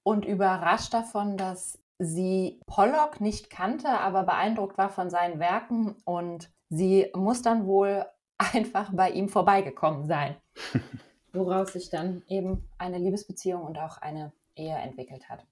und 0.02 0.24
überrascht 0.24 0.94
davon, 0.94 1.36
dass 1.36 1.78
sie 1.98 2.62
Pollock 2.66 3.20
nicht 3.20 3.50
kannte, 3.50 3.88
aber 3.88 4.22
beeindruckt 4.22 4.78
war 4.78 4.88
von 4.88 5.10
seinen 5.10 5.38
Werken 5.38 5.96
und 6.06 6.53
sie 6.68 7.10
muss 7.14 7.42
dann 7.42 7.66
wohl 7.66 8.04
einfach 8.38 8.92
bei 8.92 9.10
ihm 9.10 9.28
vorbeigekommen 9.28 10.06
sein. 10.06 10.36
Woraus 11.32 11.72
sich 11.72 11.90
dann 11.90 12.22
eben 12.28 12.68
eine 12.78 12.98
Liebesbeziehung 12.98 13.62
und 13.62 13.78
auch 13.78 13.98
eine 13.98 14.32
Ehe 14.54 14.74
entwickelt 14.76 15.28
hat. 15.28 15.44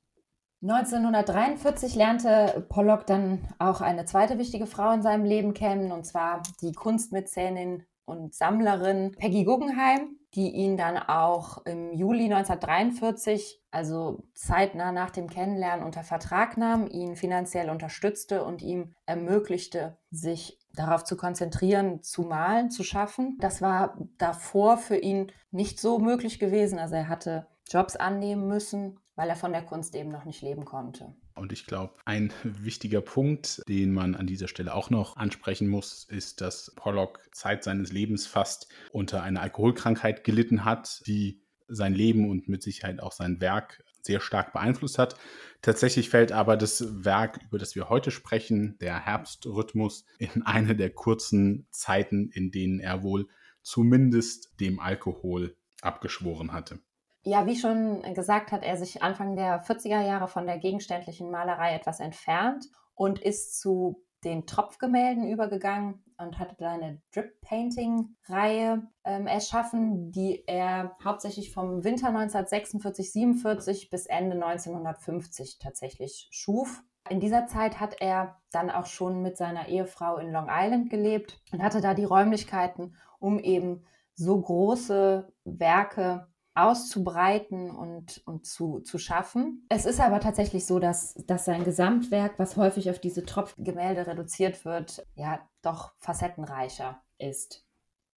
1943 0.62 1.97
lernte 1.97 2.64
Pollock 2.69 3.04
dann 3.07 3.40
auch 3.59 3.81
eine 3.81 4.04
zweite 4.04 4.38
wichtige 4.38 4.66
Frau 4.66 4.92
in 4.92 5.02
seinem 5.02 5.25
Leben 5.25 5.54
kennen, 5.54 5.90
und 5.90 6.07
zwar 6.07 6.42
die 6.61 6.73
Kunstmäzenin 6.73 7.85
und 8.04 8.33
Sammlerin 8.33 9.12
Peggy 9.19 9.42
Guggenheim, 9.42 10.16
die 10.35 10.50
ihn 10.50 10.76
dann 10.76 10.97
auch 10.97 11.66
im 11.66 11.92
Juli 11.92 12.25
1943, 12.25 13.61
also 13.73 14.23
zeitnah 14.35 14.92
nach 14.92 15.11
dem 15.11 15.28
Kennenlernen, 15.28 15.85
unter 15.85 16.04
Vertrag 16.04 16.57
nahm, 16.57 16.87
ihn 16.87 17.16
finanziell 17.16 17.69
unterstützte 17.69 18.45
und 18.45 18.62
ihm 18.62 18.95
ermöglichte, 19.04 19.99
sich 20.11 20.59
darauf 20.75 21.05
zu 21.05 21.17
konzentrieren, 21.17 22.02
zu 22.02 22.23
malen, 22.23 22.71
zu 22.71 22.83
schaffen. 22.85 23.37
Das 23.41 23.61
war 23.61 23.99
davor 24.19 24.79
für 24.79 24.97
ihn 24.97 25.31
nicht 25.50 25.81
so 25.81 25.99
möglich 25.99 26.38
gewesen. 26.38 26.79
Also 26.79 26.95
er 26.95 27.09
hatte 27.09 27.47
Jobs 27.69 27.97
annehmen 27.97 28.49
müssen, 28.49 28.99
weil 29.14 29.29
er 29.29 29.37
von 29.37 29.52
der 29.52 29.62
Kunst 29.62 29.95
eben 29.95 30.11
noch 30.11 30.25
nicht 30.25 30.43
leben 30.43 30.64
konnte. 30.64 31.14
Und 31.35 31.52
ich 31.52 31.67
glaube, 31.67 31.95
ein 32.05 32.33
wichtiger 32.43 33.00
Punkt, 33.00 33.62
den 33.69 33.93
man 33.93 34.14
an 34.14 34.26
dieser 34.26 34.49
Stelle 34.49 34.75
auch 34.75 34.91
noch 34.91 35.17
ansprechen 35.17 35.69
muss, 35.69 36.05
ist, 36.05 36.41
dass 36.41 36.73
Pollock 36.76 37.21
Zeit 37.33 37.64
seines 37.64 37.93
Lebens 37.93 38.26
fast 38.26 38.69
unter 38.93 39.23
einer 39.23 39.41
Alkoholkrankheit 39.41 40.25
gelitten 40.25 40.64
hat, 40.64 41.02
die 41.07 41.41
sein 41.75 41.95
Leben 41.95 42.29
und 42.31 42.49
mit 42.49 42.62
Sicherheit 42.62 43.00
auch 43.00 43.12
sein 43.12 43.41
Werk 43.41 43.83
sehr 44.02 44.21
stark 44.21 44.52
beeinflusst 44.52 44.99
hat. 44.99 45.17
Tatsächlich 45.62 46.11
fällt 46.11 46.33
aber 46.33 46.57
das 46.57 47.05
Werk, 47.05 47.41
über 47.49 47.59
das 47.59 47.76
wir 47.76 47.88
heute 47.88 48.11
sprechen, 48.11 48.76
der 48.81 49.05
Herbstrhythmus, 49.05 50.05
in 50.19 50.43
eine 50.45 50.75
der 50.76 50.91
kurzen 50.91 51.67
Zeiten, 51.71 52.29
in 52.31 52.50
denen 52.50 52.81
er 52.81 53.02
wohl 53.02 53.29
zumindest 53.62 54.61
dem 54.61 54.81
Alkohol 54.81 55.57
abgeschworen 55.81 56.52
hatte. 56.52 56.81
Ja, 57.25 57.47
wie 57.47 57.57
schon 57.57 58.02
gesagt, 58.14 58.50
hat 58.50 58.64
er 58.64 58.76
sich 58.76 59.02
Anfang 59.02 59.37
der 59.37 59.64
40er 59.64 60.05
Jahre 60.05 60.26
von 60.26 60.47
der 60.47 60.59
gegenständlichen 60.59 61.31
Malerei 61.31 61.75
etwas 61.75 62.00
entfernt 62.00 62.67
und 62.95 63.21
ist 63.21 63.61
zu 63.61 64.05
den 64.25 64.47
Tropfgemälden 64.47 65.29
übergegangen 65.29 66.02
und 66.19 66.38
hat 66.38 66.57
seine 66.59 67.00
Drip-Painting-Reihe 67.12 68.83
ähm, 69.05 69.26
erschaffen, 69.26 70.12
die 70.12 70.45
er 70.47 70.97
hauptsächlich 71.02 71.52
vom 71.52 71.85
Winter 71.85 72.09
1946-47 72.09 73.91
bis 73.91 74.07
Ende 74.07 74.35
1950 74.35 75.59
tatsächlich 75.59 76.29
schuf. 76.31 76.83
In 77.11 77.19
dieser 77.19 77.47
Zeit 77.47 77.81
hat 77.81 78.00
er 78.00 78.41
dann 78.52 78.71
auch 78.71 78.87
schon 78.87 79.23
mit 79.23 79.37
seiner 79.37 79.69
Ehefrau 79.69 80.19
in 80.19 80.31
Long 80.31 80.47
Island 80.49 80.88
gelebt 80.88 81.41
und 81.52 81.62
hatte 81.62 81.81
da 81.81 81.95
die 81.95 82.05
Räumlichkeiten, 82.05 82.95
um 83.19 83.41
eben 83.41 83.85
so 84.14 84.41
große 84.41 85.33
Werke 85.45 86.29
auszubreiten 86.54 87.71
und, 87.71 88.23
und 88.26 88.47
zu, 88.47 88.80
zu 88.80 88.99
schaffen. 88.99 89.64
Es 89.68 89.87
ist 89.87 90.00
aber 90.00 90.21
tatsächlich 90.21 90.66
so, 90.66 90.78
dass, 90.78 91.14
dass 91.26 91.44
sein 91.44 91.64
Gesamtwerk, 91.64 92.38
was 92.38 92.56
häufig 92.56 92.90
auf 92.90 92.99
diese 92.99 93.25
Tropfgemälde 93.25 94.06
reduziert 94.06 94.64
wird, 94.64 95.06
ja 95.14 95.40
doch 95.62 95.92
facettenreicher 95.99 97.02
ist. 97.18 97.64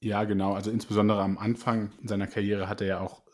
Ja, 0.02 0.24
genau. 0.24 0.54
Also 0.54 0.72
insbesondere 0.72 1.22
am 1.22 1.38
Anfang 1.38 1.92
seiner 2.04 2.28
Karriere 2.28 2.68
hat 2.68 2.82
er 2.82 2.88
ja 2.88 3.00
auch 3.00 3.25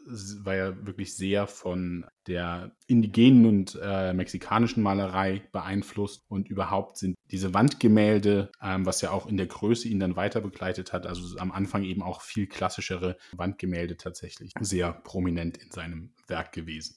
war 0.43 0.55
ja 0.55 0.85
wirklich 0.85 1.15
sehr 1.15 1.47
von 1.47 2.05
der 2.27 2.75
indigenen 2.87 3.45
und 3.45 3.79
äh, 3.81 4.13
mexikanischen 4.13 4.83
Malerei 4.83 5.47
beeinflusst 5.51 6.23
und 6.27 6.49
überhaupt 6.49 6.97
sind 6.97 7.15
diese 7.29 7.53
Wandgemälde, 7.53 8.51
ähm, 8.61 8.85
was 8.85 9.01
ja 9.01 9.11
auch 9.11 9.27
in 9.27 9.37
der 9.37 9.47
Größe 9.47 9.87
ihn 9.87 9.99
dann 9.99 10.15
weiter 10.15 10.41
begleitet 10.41 10.93
hat, 10.93 11.05
also 11.05 11.37
am 11.37 11.51
Anfang 11.51 11.83
eben 11.83 12.01
auch 12.01 12.21
viel 12.21 12.47
klassischere 12.47 13.17
Wandgemälde 13.33 13.97
tatsächlich 13.97 14.53
sehr 14.59 14.91
prominent 14.91 15.57
in 15.57 15.71
seinem 15.71 16.13
Werk 16.27 16.51
gewesen. 16.51 16.95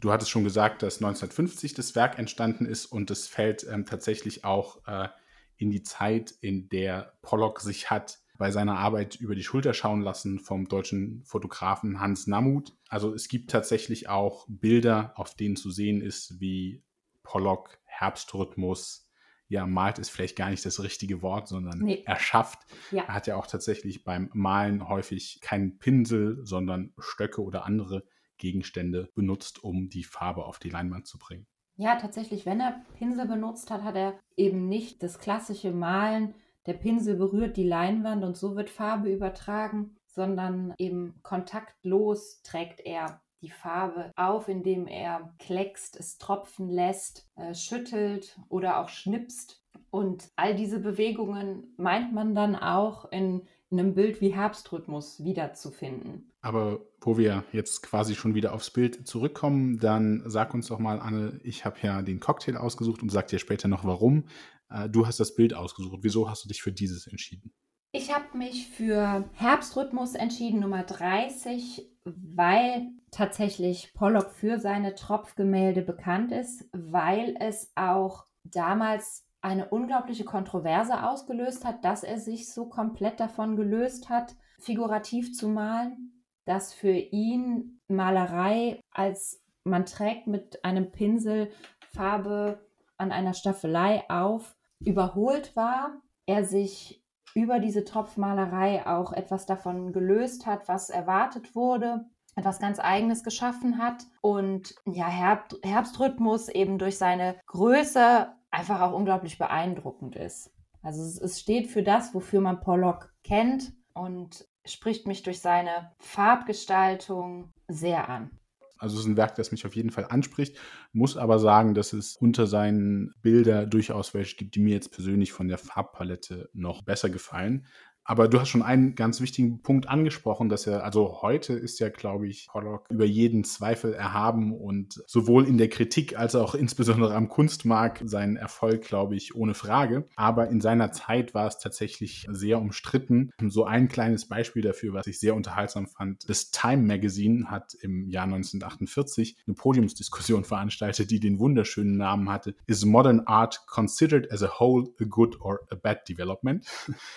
Du 0.00 0.12
hattest 0.12 0.30
schon 0.30 0.44
gesagt, 0.44 0.82
dass 0.82 0.96
1950 0.96 1.74
das 1.74 1.96
Werk 1.96 2.18
entstanden 2.18 2.66
ist 2.66 2.86
und 2.86 3.10
es 3.10 3.26
fällt 3.26 3.66
ähm, 3.68 3.84
tatsächlich 3.84 4.44
auch 4.44 4.86
äh, 4.86 5.08
in 5.56 5.70
die 5.70 5.82
Zeit, 5.82 6.34
in 6.40 6.68
der 6.68 7.14
Pollock 7.22 7.60
sich 7.60 7.90
hat 7.90 8.20
bei 8.38 8.52
seiner 8.52 8.78
Arbeit 8.78 9.16
über 9.16 9.34
die 9.34 9.42
Schulter 9.42 9.74
schauen 9.74 10.00
lassen 10.00 10.38
vom 10.38 10.68
deutschen 10.68 11.22
Fotografen 11.24 12.00
Hans 12.00 12.26
Namuth. 12.26 12.76
Also 12.88 13.12
es 13.12 13.28
gibt 13.28 13.50
tatsächlich 13.50 14.08
auch 14.08 14.46
Bilder, 14.48 15.12
auf 15.16 15.34
denen 15.34 15.56
zu 15.56 15.70
sehen 15.70 16.00
ist, 16.00 16.40
wie 16.40 16.82
Pollock 17.24 17.78
Herbstrhythmus 17.84 19.04
ja, 19.48 19.66
malt 19.66 19.98
ist 19.98 20.10
vielleicht 20.10 20.36
gar 20.36 20.50
nicht 20.50 20.64
das 20.66 20.82
richtige 20.82 21.22
Wort, 21.22 21.48
sondern 21.48 21.78
nee. 21.78 22.02
erschafft. 22.04 22.60
Ja. 22.90 23.04
Er 23.04 23.14
hat 23.14 23.26
ja 23.26 23.36
auch 23.36 23.46
tatsächlich 23.46 24.04
beim 24.04 24.30
Malen 24.34 24.88
häufig 24.88 25.40
keinen 25.40 25.78
Pinsel, 25.78 26.44
sondern 26.44 26.92
Stöcke 26.98 27.42
oder 27.42 27.64
andere 27.64 28.04
Gegenstände 28.36 29.10
benutzt, 29.14 29.64
um 29.64 29.88
die 29.88 30.04
Farbe 30.04 30.44
auf 30.44 30.58
die 30.58 30.70
Leinwand 30.70 31.06
zu 31.06 31.18
bringen. 31.18 31.46
Ja, 31.76 31.96
tatsächlich, 31.96 32.44
wenn 32.44 32.60
er 32.60 32.84
Pinsel 32.98 33.26
benutzt 33.26 33.70
hat, 33.70 33.82
hat 33.82 33.96
er 33.96 34.18
eben 34.36 34.68
nicht 34.68 35.02
das 35.02 35.18
klassische 35.18 35.72
Malen 35.72 36.34
der 36.68 36.74
Pinsel 36.74 37.16
berührt 37.16 37.56
die 37.56 37.66
Leinwand 37.66 38.22
und 38.24 38.36
so 38.36 38.54
wird 38.54 38.68
Farbe 38.68 39.10
übertragen, 39.10 39.96
sondern 40.06 40.74
eben 40.78 41.14
kontaktlos 41.22 42.42
trägt 42.42 42.80
er 42.80 43.22
die 43.40 43.50
Farbe 43.50 44.10
auf, 44.16 44.48
indem 44.48 44.86
er 44.86 45.32
kleckst, 45.38 45.98
es 45.98 46.18
tropfen 46.18 46.68
lässt, 46.68 47.26
äh, 47.36 47.54
schüttelt 47.54 48.38
oder 48.48 48.80
auch 48.80 48.88
schnipst. 48.88 49.64
Und 49.90 50.28
all 50.36 50.54
diese 50.54 50.80
Bewegungen 50.80 51.72
meint 51.78 52.12
man 52.12 52.34
dann 52.34 52.54
auch 52.54 53.10
in, 53.10 53.46
in 53.70 53.80
einem 53.80 53.94
Bild 53.94 54.20
wie 54.20 54.34
Herbstrhythmus 54.34 55.24
wiederzufinden. 55.24 56.30
Aber 56.42 56.80
wo 57.00 57.16
wir 57.16 57.44
jetzt 57.52 57.82
quasi 57.82 58.14
schon 58.14 58.34
wieder 58.34 58.52
aufs 58.52 58.70
Bild 58.70 59.06
zurückkommen, 59.06 59.78
dann 59.78 60.22
sag 60.26 60.52
uns 60.52 60.68
doch 60.68 60.78
mal, 60.78 61.00
Anne, 61.00 61.40
ich 61.42 61.64
habe 61.64 61.78
ja 61.82 62.02
den 62.02 62.20
Cocktail 62.20 62.56
ausgesucht 62.56 63.02
und 63.02 63.10
sag 63.10 63.28
dir 63.28 63.38
später 63.38 63.68
noch 63.68 63.84
warum. 63.84 64.24
Äh, 64.70 64.88
du 64.88 65.06
hast 65.06 65.20
das 65.20 65.34
Bild 65.34 65.54
ausgesucht. 65.54 66.00
Wieso 66.02 66.28
hast 66.28 66.44
du 66.44 66.48
dich 66.48 66.62
für 66.62 66.72
dieses 66.72 67.06
entschieden? 67.06 67.52
Ich 67.92 68.14
habe 68.14 68.36
mich 68.36 68.68
für 68.68 69.28
Herbstrhythmus 69.32 70.14
entschieden, 70.14 70.60
Nummer 70.60 70.82
30, 70.82 71.88
weil 72.04 72.88
tatsächlich 73.10 73.94
Pollock 73.94 74.30
für 74.30 74.58
seine 74.58 74.94
Tropfgemälde 74.94 75.82
bekannt 75.82 76.30
ist, 76.32 76.68
weil 76.72 77.34
es 77.40 77.72
auch 77.76 78.26
damals 78.44 79.24
eine 79.40 79.68
unglaubliche 79.70 80.24
Kontroverse 80.24 81.02
ausgelöst 81.02 81.64
hat, 81.64 81.84
dass 81.84 82.02
er 82.02 82.18
sich 82.18 82.52
so 82.52 82.68
komplett 82.68 83.20
davon 83.20 83.56
gelöst 83.56 84.10
hat, 84.10 84.36
figurativ 84.58 85.32
zu 85.32 85.48
malen, 85.48 86.24
dass 86.44 86.74
für 86.74 86.92
ihn 86.92 87.80
Malerei 87.88 88.80
als 88.90 89.42
man 89.64 89.86
trägt 89.86 90.26
mit 90.26 90.64
einem 90.64 90.90
Pinsel 90.90 91.50
Farbe 91.92 92.66
an 92.96 93.12
einer 93.12 93.34
Staffelei 93.34 94.02
auf, 94.08 94.56
überholt 94.80 95.54
war, 95.56 96.00
er 96.26 96.44
sich 96.44 97.02
über 97.34 97.58
diese 97.58 97.84
Tropfmalerei 97.84 98.86
auch 98.86 99.12
etwas 99.12 99.46
davon 99.46 99.92
gelöst 99.92 100.46
hat, 100.46 100.68
was 100.68 100.90
erwartet 100.90 101.54
wurde, 101.54 102.06
etwas 102.36 102.58
ganz 102.58 102.78
Eigenes 102.78 103.24
geschaffen 103.24 103.78
hat 103.78 104.04
und 104.20 104.74
ja, 104.86 105.06
Herb 105.06 105.54
Herbstrhythmus 105.62 106.48
eben 106.48 106.78
durch 106.78 106.98
seine 106.98 107.36
Größe 107.46 108.32
einfach 108.50 108.80
auch 108.80 108.92
unglaublich 108.92 109.38
beeindruckend 109.38 110.16
ist. 110.16 110.52
Also 110.82 111.02
es, 111.02 111.20
es 111.20 111.40
steht 111.40 111.68
für 111.68 111.82
das, 111.82 112.14
wofür 112.14 112.40
man 112.40 112.60
Pollock 112.60 113.12
kennt 113.24 113.72
und 113.94 114.46
spricht 114.64 115.06
mich 115.06 115.22
durch 115.22 115.40
seine 115.40 115.92
Farbgestaltung 115.98 117.52
sehr 117.66 118.08
an. 118.08 118.38
Also 118.78 118.96
es 118.96 119.02
ist 119.02 119.08
ein 119.08 119.16
Werk, 119.16 119.34
das 119.34 119.50
mich 119.50 119.66
auf 119.66 119.76
jeden 119.76 119.90
Fall 119.90 120.06
anspricht, 120.08 120.56
muss 120.92 121.16
aber 121.16 121.38
sagen, 121.38 121.74
dass 121.74 121.92
es 121.92 122.16
unter 122.16 122.46
seinen 122.46 123.12
Bildern 123.22 123.68
durchaus 123.68 124.14
welche 124.14 124.36
gibt, 124.36 124.54
die 124.54 124.60
mir 124.60 124.74
jetzt 124.74 124.92
persönlich 124.92 125.32
von 125.32 125.48
der 125.48 125.58
Farbpalette 125.58 126.48
noch 126.52 126.82
besser 126.82 127.10
gefallen. 127.10 127.66
Aber 128.08 128.26
du 128.26 128.40
hast 128.40 128.48
schon 128.48 128.62
einen 128.62 128.94
ganz 128.94 129.20
wichtigen 129.20 129.60
Punkt 129.60 129.86
angesprochen, 129.86 130.48
dass 130.48 130.66
er, 130.66 130.82
also 130.82 131.20
heute 131.20 131.52
ist 131.52 131.78
ja, 131.78 131.90
glaube 131.90 132.26
ich, 132.26 132.48
Pollock 132.50 132.86
über 132.88 133.04
jeden 133.04 133.44
Zweifel 133.44 133.92
erhaben 133.92 134.56
und 134.56 135.02
sowohl 135.06 135.46
in 135.46 135.58
der 135.58 135.68
Kritik 135.68 136.18
als 136.18 136.34
auch 136.34 136.54
insbesondere 136.54 137.14
am 137.14 137.28
Kunstmarkt 137.28 138.08
sein 138.08 138.36
Erfolg, 138.36 138.80
glaube 138.80 139.14
ich, 139.14 139.34
ohne 139.34 139.52
Frage. 139.52 140.08
Aber 140.16 140.48
in 140.48 140.62
seiner 140.62 140.90
Zeit 140.90 141.34
war 141.34 141.48
es 141.48 141.58
tatsächlich 141.58 142.26
sehr 142.30 142.58
umstritten. 142.58 143.30
So 143.46 143.64
ein 143.64 143.88
kleines 143.88 144.26
Beispiel 144.26 144.62
dafür, 144.62 144.94
was 144.94 145.06
ich 145.06 145.20
sehr 145.20 145.34
unterhaltsam 145.34 145.86
fand. 145.86 146.26
Das 146.30 146.50
Time 146.50 146.84
Magazine 146.84 147.50
hat 147.50 147.74
im 147.74 148.08
Jahr 148.08 148.24
1948 148.24 149.36
eine 149.46 149.54
Podiumsdiskussion 149.54 150.44
veranstaltet, 150.44 151.10
die 151.10 151.20
den 151.20 151.38
wunderschönen 151.38 151.98
Namen 151.98 152.30
hatte, 152.30 152.54
Is 152.66 152.86
Modern 152.86 153.20
Art 153.26 153.66
Considered 153.66 154.32
as 154.32 154.42
a 154.42 154.58
Whole 154.58 154.88
a 154.98 155.04
Good 155.04 155.42
or 155.42 155.60
a 155.70 155.74
Bad 155.74 156.08
Development? 156.08 156.66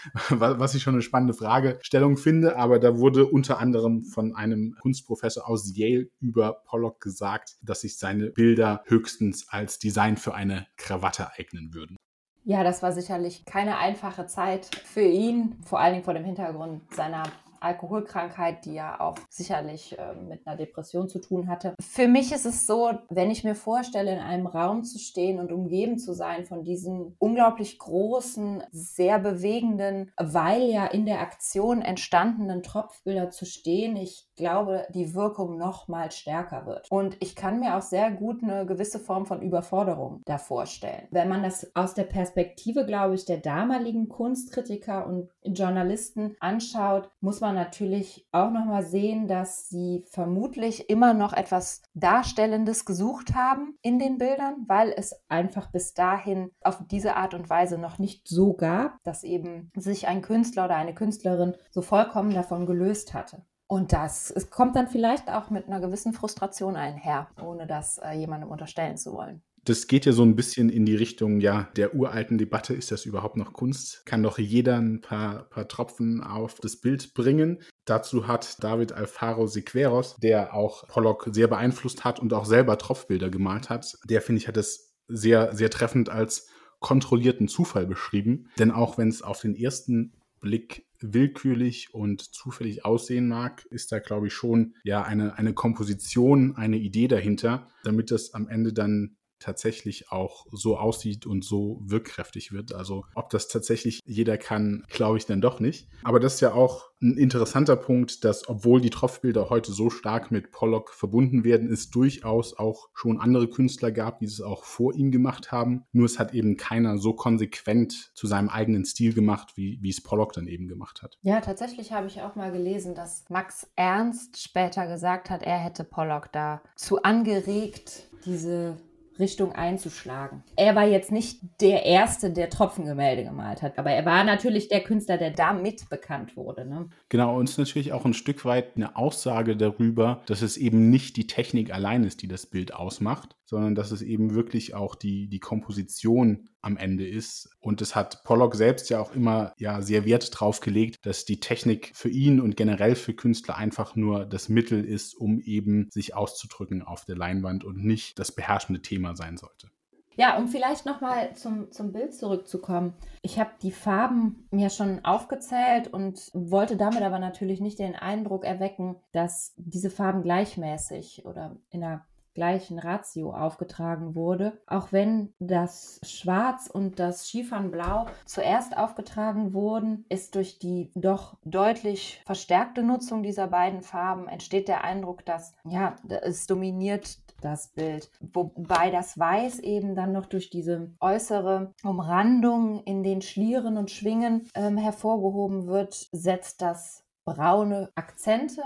was 0.29 0.75
ich 0.75 0.80
ich 0.81 0.83
schon 0.83 0.95
eine 0.95 1.03
spannende 1.03 1.33
Fragestellung 1.33 2.17
finde, 2.17 2.57
aber 2.57 2.79
da 2.79 2.97
wurde 2.97 3.27
unter 3.27 3.59
anderem 3.59 4.03
von 4.03 4.35
einem 4.35 4.75
Kunstprofessor 4.81 5.47
aus 5.47 5.71
Yale 5.75 6.09
über 6.19 6.63
Pollock 6.65 6.99
gesagt, 6.99 7.55
dass 7.61 7.81
sich 7.81 7.97
seine 7.97 8.31
Bilder 8.31 8.83
höchstens 8.85 9.47
als 9.49 9.79
Design 9.79 10.17
für 10.17 10.33
eine 10.33 10.67
Krawatte 10.77 11.29
eignen 11.37 11.73
würden. 11.73 11.97
Ja, 12.43 12.63
das 12.63 12.81
war 12.81 12.91
sicherlich 12.91 13.45
keine 13.45 13.77
einfache 13.77 14.25
Zeit 14.25 14.65
für 14.83 15.03
ihn, 15.03 15.57
vor 15.63 15.79
allen 15.79 15.93
Dingen 15.93 16.03
vor 16.03 16.15
dem 16.15 16.25
Hintergrund 16.25 16.81
seiner 16.95 17.23
Alkoholkrankheit, 17.61 18.65
die 18.65 18.73
ja 18.73 18.99
auch 18.99 19.15
sicherlich 19.29 19.97
äh, 19.97 20.13
mit 20.15 20.45
einer 20.45 20.57
Depression 20.57 21.07
zu 21.07 21.19
tun 21.19 21.47
hatte. 21.47 21.75
Für 21.79 22.07
mich 22.07 22.31
ist 22.31 22.45
es 22.45 22.65
so, 22.65 22.91
wenn 23.09 23.31
ich 23.31 23.43
mir 23.43 23.55
vorstelle, 23.55 24.13
in 24.13 24.19
einem 24.19 24.47
Raum 24.47 24.83
zu 24.83 24.99
stehen 24.99 25.39
und 25.39 25.51
umgeben 25.51 25.97
zu 25.97 26.13
sein 26.13 26.45
von 26.45 26.63
diesen 26.63 27.15
unglaublich 27.19 27.77
großen, 27.77 28.63
sehr 28.71 29.19
bewegenden, 29.19 30.11
weil 30.17 30.63
ja 30.63 30.85
in 30.87 31.05
der 31.05 31.21
Aktion 31.21 31.81
entstandenen 31.81 32.63
Tropfbilder 32.63 33.29
zu 33.29 33.45
stehen, 33.45 33.95
ich 33.95 34.30
glaube, 34.41 34.87
die 34.89 35.13
Wirkung 35.13 35.57
noch 35.57 35.87
mal 35.87 36.11
stärker 36.11 36.65
wird. 36.65 36.89
Und 36.89 37.15
ich 37.19 37.35
kann 37.35 37.59
mir 37.59 37.77
auch 37.77 37.83
sehr 37.83 38.09
gut 38.09 38.41
eine 38.41 38.65
gewisse 38.65 38.97
Form 38.97 39.27
von 39.27 39.43
Überforderung 39.43 40.23
da 40.25 40.39
vorstellen. 40.39 41.07
Wenn 41.11 41.29
man 41.29 41.43
das 41.43 41.75
aus 41.75 41.93
der 41.93 42.05
Perspektive, 42.05 42.85
glaube 42.87 43.13
ich, 43.13 43.25
der 43.25 43.37
damaligen 43.37 44.09
Kunstkritiker 44.09 45.05
und 45.05 45.29
Journalisten 45.43 46.35
anschaut, 46.39 47.11
muss 47.21 47.39
man 47.39 47.53
natürlich 47.53 48.27
auch 48.31 48.49
noch 48.49 48.65
mal 48.65 48.83
sehen, 48.83 49.27
dass 49.27 49.69
sie 49.69 50.05
vermutlich 50.09 50.89
immer 50.89 51.13
noch 51.13 51.33
etwas 51.33 51.83
Darstellendes 51.93 52.85
gesucht 52.85 53.35
haben 53.35 53.77
in 53.83 53.99
den 53.99 54.17
Bildern, 54.17 54.65
weil 54.67 54.91
es 54.97 55.13
einfach 55.29 55.71
bis 55.71 55.93
dahin 55.93 56.49
auf 56.63 56.79
diese 56.89 57.15
Art 57.15 57.35
und 57.35 57.47
Weise 57.47 57.77
noch 57.77 57.99
nicht 57.99 58.27
so 58.27 58.53
gab, 58.53 58.97
dass 59.03 59.23
eben 59.23 59.69
sich 59.75 60.07
ein 60.07 60.23
Künstler 60.23 60.65
oder 60.65 60.77
eine 60.77 60.95
Künstlerin 60.95 61.55
so 61.69 61.83
vollkommen 61.83 62.33
davon 62.33 62.65
gelöst 62.65 63.13
hatte. 63.13 63.43
Und 63.71 63.93
das 63.93 64.31
es 64.31 64.49
kommt 64.49 64.75
dann 64.75 64.89
vielleicht 64.89 65.29
auch 65.29 65.49
mit 65.49 65.67
einer 65.67 65.79
gewissen 65.79 66.11
Frustration 66.11 66.75
einher, 66.75 67.29
ohne 67.41 67.67
das 67.67 67.99
äh, 67.99 68.11
jemandem 68.11 68.49
unterstellen 68.49 68.97
zu 68.97 69.13
wollen. 69.13 69.41
Das 69.63 69.87
geht 69.87 70.05
ja 70.05 70.11
so 70.11 70.23
ein 70.23 70.35
bisschen 70.35 70.67
in 70.67 70.85
die 70.85 70.97
Richtung, 70.97 71.39
ja, 71.39 71.69
der 71.77 71.95
uralten 71.95 72.37
Debatte, 72.37 72.73
ist 72.73 72.91
das 72.91 73.05
überhaupt 73.05 73.37
noch 73.37 73.53
Kunst? 73.53 74.05
Kann 74.05 74.23
doch 74.23 74.39
jeder 74.39 74.75
ein 74.75 74.99
paar, 74.99 75.43
paar 75.43 75.69
Tropfen 75.69 76.21
auf 76.21 76.55
das 76.55 76.81
Bild 76.81 77.13
bringen? 77.13 77.61
Dazu 77.85 78.27
hat 78.27 78.61
David 78.61 78.91
Alfaro 78.91 79.47
Sequeros, 79.47 80.17
der 80.17 80.53
auch 80.53 80.85
Pollock 80.89 81.29
sehr 81.31 81.47
beeinflusst 81.47 82.03
hat 82.03 82.19
und 82.19 82.33
auch 82.33 82.45
selber 82.45 82.77
Tropfbilder 82.77 83.29
gemalt 83.29 83.69
hat, 83.69 83.97
der, 84.03 84.21
finde 84.21 84.41
ich, 84.41 84.49
hat 84.49 84.57
das 84.57 84.97
sehr, 85.07 85.55
sehr 85.55 85.69
treffend 85.69 86.09
als 86.09 86.49
kontrollierten 86.81 87.47
Zufall 87.47 87.87
beschrieben. 87.87 88.49
Denn 88.59 88.71
auch 88.71 88.97
wenn 88.97 89.07
es 89.07 89.21
auf 89.21 89.39
den 89.39 89.55
ersten 89.55 90.11
Blick 90.41 90.90
willkürlich 91.01 91.93
und 91.93 92.21
zufällig 92.21 92.85
aussehen 92.85 93.27
mag, 93.27 93.65
ist 93.65 93.91
da, 93.91 93.99
glaube 93.99 94.27
ich, 94.27 94.33
schon 94.33 94.75
ja 94.83 95.03
eine, 95.03 95.37
eine 95.37 95.53
Komposition, 95.53 96.55
eine 96.55 96.77
Idee 96.77 97.07
dahinter, 97.07 97.69
damit 97.83 98.11
das 98.11 98.33
am 98.33 98.47
Ende 98.47 98.73
dann 98.73 99.17
tatsächlich 99.41 100.11
auch 100.11 100.45
so 100.51 100.77
aussieht 100.77 101.25
und 101.25 101.43
so 101.43 101.81
wirkkräftig 101.83 102.51
wird. 102.51 102.73
Also 102.73 103.05
ob 103.15 103.29
das 103.29 103.47
tatsächlich 103.47 103.99
jeder 104.05 104.37
kann, 104.37 104.85
glaube 104.89 105.17
ich 105.17 105.25
dann 105.25 105.41
doch 105.41 105.59
nicht. 105.59 105.87
Aber 106.03 106.19
das 106.19 106.35
ist 106.35 106.41
ja 106.41 106.53
auch 106.53 106.91
ein 107.01 107.17
interessanter 107.17 107.75
Punkt, 107.75 108.23
dass 108.23 108.47
obwohl 108.47 108.79
die 108.79 108.91
Tropfbilder 108.91 109.49
heute 109.49 109.71
so 109.71 109.89
stark 109.89 110.29
mit 110.31 110.51
Pollock 110.51 110.91
verbunden 110.91 111.43
werden, 111.43 111.71
es 111.71 111.89
durchaus 111.89 112.57
auch 112.57 112.89
schon 112.93 113.19
andere 113.19 113.49
Künstler 113.49 113.91
gab, 113.91 114.19
die 114.19 114.25
es 114.25 114.41
auch 114.41 114.63
vor 114.63 114.93
ihm 114.93 115.11
gemacht 115.11 115.51
haben. 115.51 115.85
Nur 115.91 116.05
es 116.05 116.19
hat 116.19 116.33
eben 116.33 116.57
keiner 116.57 116.99
so 116.99 117.13
konsequent 117.13 118.11
zu 118.13 118.27
seinem 118.27 118.49
eigenen 118.49 118.85
Stil 118.85 119.13
gemacht, 119.13 119.53
wie, 119.55 119.79
wie 119.81 119.89
es 119.89 120.01
Pollock 120.01 120.33
dann 120.33 120.47
eben 120.47 120.67
gemacht 120.67 121.01
hat. 121.01 121.17
Ja, 121.23 121.41
tatsächlich 121.41 121.91
habe 121.91 122.07
ich 122.07 122.21
auch 122.21 122.35
mal 122.35 122.51
gelesen, 122.51 122.93
dass 122.93 123.25
Max 123.29 123.67
Ernst 123.75 124.39
später 124.41 124.87
gesagt 124.87 125.29
hat, 125.29 125.41
er 125.41 125.57
hätte 125.57 125.83
Pollock 125.83 126.31
dazu 126.31 127.01
angeregt, 127.01 128.09
diese 128.25 128.77
Richtung 129.19 129.51
einzuschlagen. 129.53 130.43
Er 130.55 130.75
war 130.75 130.87
jetzt 130.87 131.11
nicht 131.11 131.39
der 131.59 131.85
Erste, 131.85 132.31
der 132.31 132.49
Tropfengemälde 132.49 133.23
gemalt 133.23 133.61
hat, 133.61 133.77
aber 133.77 133.91
er 133.91 134.05
war 134.05 134.23
natürlich 134.23 134.69
der 134.69 134.81
Künstler, 134.81 135.17
der 135.17 135.31
damit 135.31 135.89
bekannt 135.89 136.35
wurde. 136.37 136.65
Ne? 136.65 136.89
Genau, 137.09 137.37
und 137.37 137.45
es 137.45 137.51
ist 137.51 137.57
natürlich 137.57 137.93
auch 137.93 138.05
ein 138.05 138.13
Stück 138.13 138.45
weit 138.45 138.75
eine 138.75 138.95
Aussage 138.95 139.57
darüber, 139.57 140.21
dass 140.25 140.41
es 140.41 140.57
eben 140.57 140.89
nicht 140.89 141.17
die 141.17 141.27
Technik 141.27 141.73
allein 141.73 142.03
ist, 142.03 142.21
die 142.21 142.27
das 142.27 142.45
Bild 142.45 142.73
ausmacht, 142.73 143.35
sondern 143.45 143.75
dass 143.75 143.91
es 143.91 144.01
eben 144.01 144.33
wirklich 144.33 144.73
auch 144.73 144.95
die, 144.95 145.27
die 145.27 145.39
Komposition 145.39 146.49
am 146.61 146.77
Ende 146.77 147.07
ist. 147.07 147.49
Und 147.59 147.81
es 147.81 147.95
hat 147.95 148.23
Pollock 148.23 148.55
selbst 148.55 148.89
ja 148.89 148.99
auch 148.99 149.13
immer 149.13 149.53
ja 149.57 149.81
sehr 149.81 150.05
Wert 150.05 150.29
drauf 150.31 150.59
gelegt, 150.59 151.05
dass 151.05 151.25
die 151.25 151.39
Technik 151.39 151.91
für 151.93 152.09
ihn 152.09 152.39
und 152.39 152.55
generell 152.55 152.95
für 152.95 153.13
Künstler 153.13 153.57
einfach 153.57 153.95
nur 153.95 154.25
das 154.25 154.49
Mittel 154.49 154.83
ist, 154.83 155.15
um 155.15 155.39
eben 155.39 155.89
sich 155.91 156.15
auszudrücken 156.15 156.81
auf 156.81 157.05
der 157.05 157.17
Leinwand 157.17 157.63
und 157.63 157.83
nicht 157.83 158.19
das 158.19 158.31
beherrschende 158.31 158.81
Thema 158.81 159.15
sein 159.15 159.37
sollte. 159.37 159.69
Ja, 160.17 160.37
um 160.37 160.47
vielleicht 160.47 160.85
nochmal 160.85 161.35
zum, 161.35 161.71
zum 161.71 161.93
Bild 161.93 162.13
zurückzukommen. 162.13 162.93
Ich 163.21 163.39
habe 163.39 163.51
die 163.61 163.71
Farben 163.71 164.47
mir 164.51 164.69
schon 164.69 165.05
aufgezählt 165.05 165.87
und 165.87 166.29
wollte 166.33 166.75
damit 166.75 167.01
aber 167.01 167.17
natürlich 167.17 167.61
nicht 167.61 167.79
den 167.79 167.95
Eindruck 167.95 168.43
erwecken, 168.43 168.97
dass 169.13 169.53
diese 169.55 169.89
Farben 169.89 170.21
gleichmäßig 170.21 171.25
oder 171.25 171.55
in 171.69 171.83
einer 171.83 172.05
gleichen 172.33 172.79
Ratio 172.79 173.33
aufgetragen 173.33 174.15
wurde. 174.15 174.59
Auch 174.67 174.91
wenn 174.91 175.33
das 175.39 175.99
Schwarz 176.03 176.69
und 176.71 176.99
das 176.99 177.29
Schiefernblau 177.29 178.05
zuerst 178.25 178.77
aufgetragen 178.77 179.53
wurden, 179.53 180.05
ist 180.09 180.35
durch 180.35 180.59
die 180.59 180.91
doch 180.95 181.37
deutlich 181.43 182.21
verstärkte 182.25 182.83
Nutzung 182.83 183.23
dieser 183.23 183.47
beiden 183.47 183.81
Farben 183.81 184.27
entsteht 184.27 184.67
der 184.67 184.83
Eindruck, 184.83 185.25
dass 185.25 185.55
ja, 185.65 185.95
es 186.23 186.45
dominiert 186.47 187.19
das 187.41 187.69
Bild. 187.69 188.11
Wobei 188.19 188.91
das 188.91 189.17
Weiß 189.17 189.59
eben 189.59 189.95
dann 189.95 190.11
noch 190.11 190.27
durch 190.27 190.49
diese 190.49 190.91
äußere 190.99 191.73
Umrandung 191.83 192.83
in 192.83 193.03
den 193.03 193.21
Schlieren 193.21 193.77
und 193.77 193.91
Schwingen 193.91 194.47
ähm, 194.55 194.77
hervorgehoben 194.77 195.67
wird, 195.67 196.07
setzt 196.11 196.61
das 196.61 197.03
braune 197.25 197.91
Akzente 197.95 198.61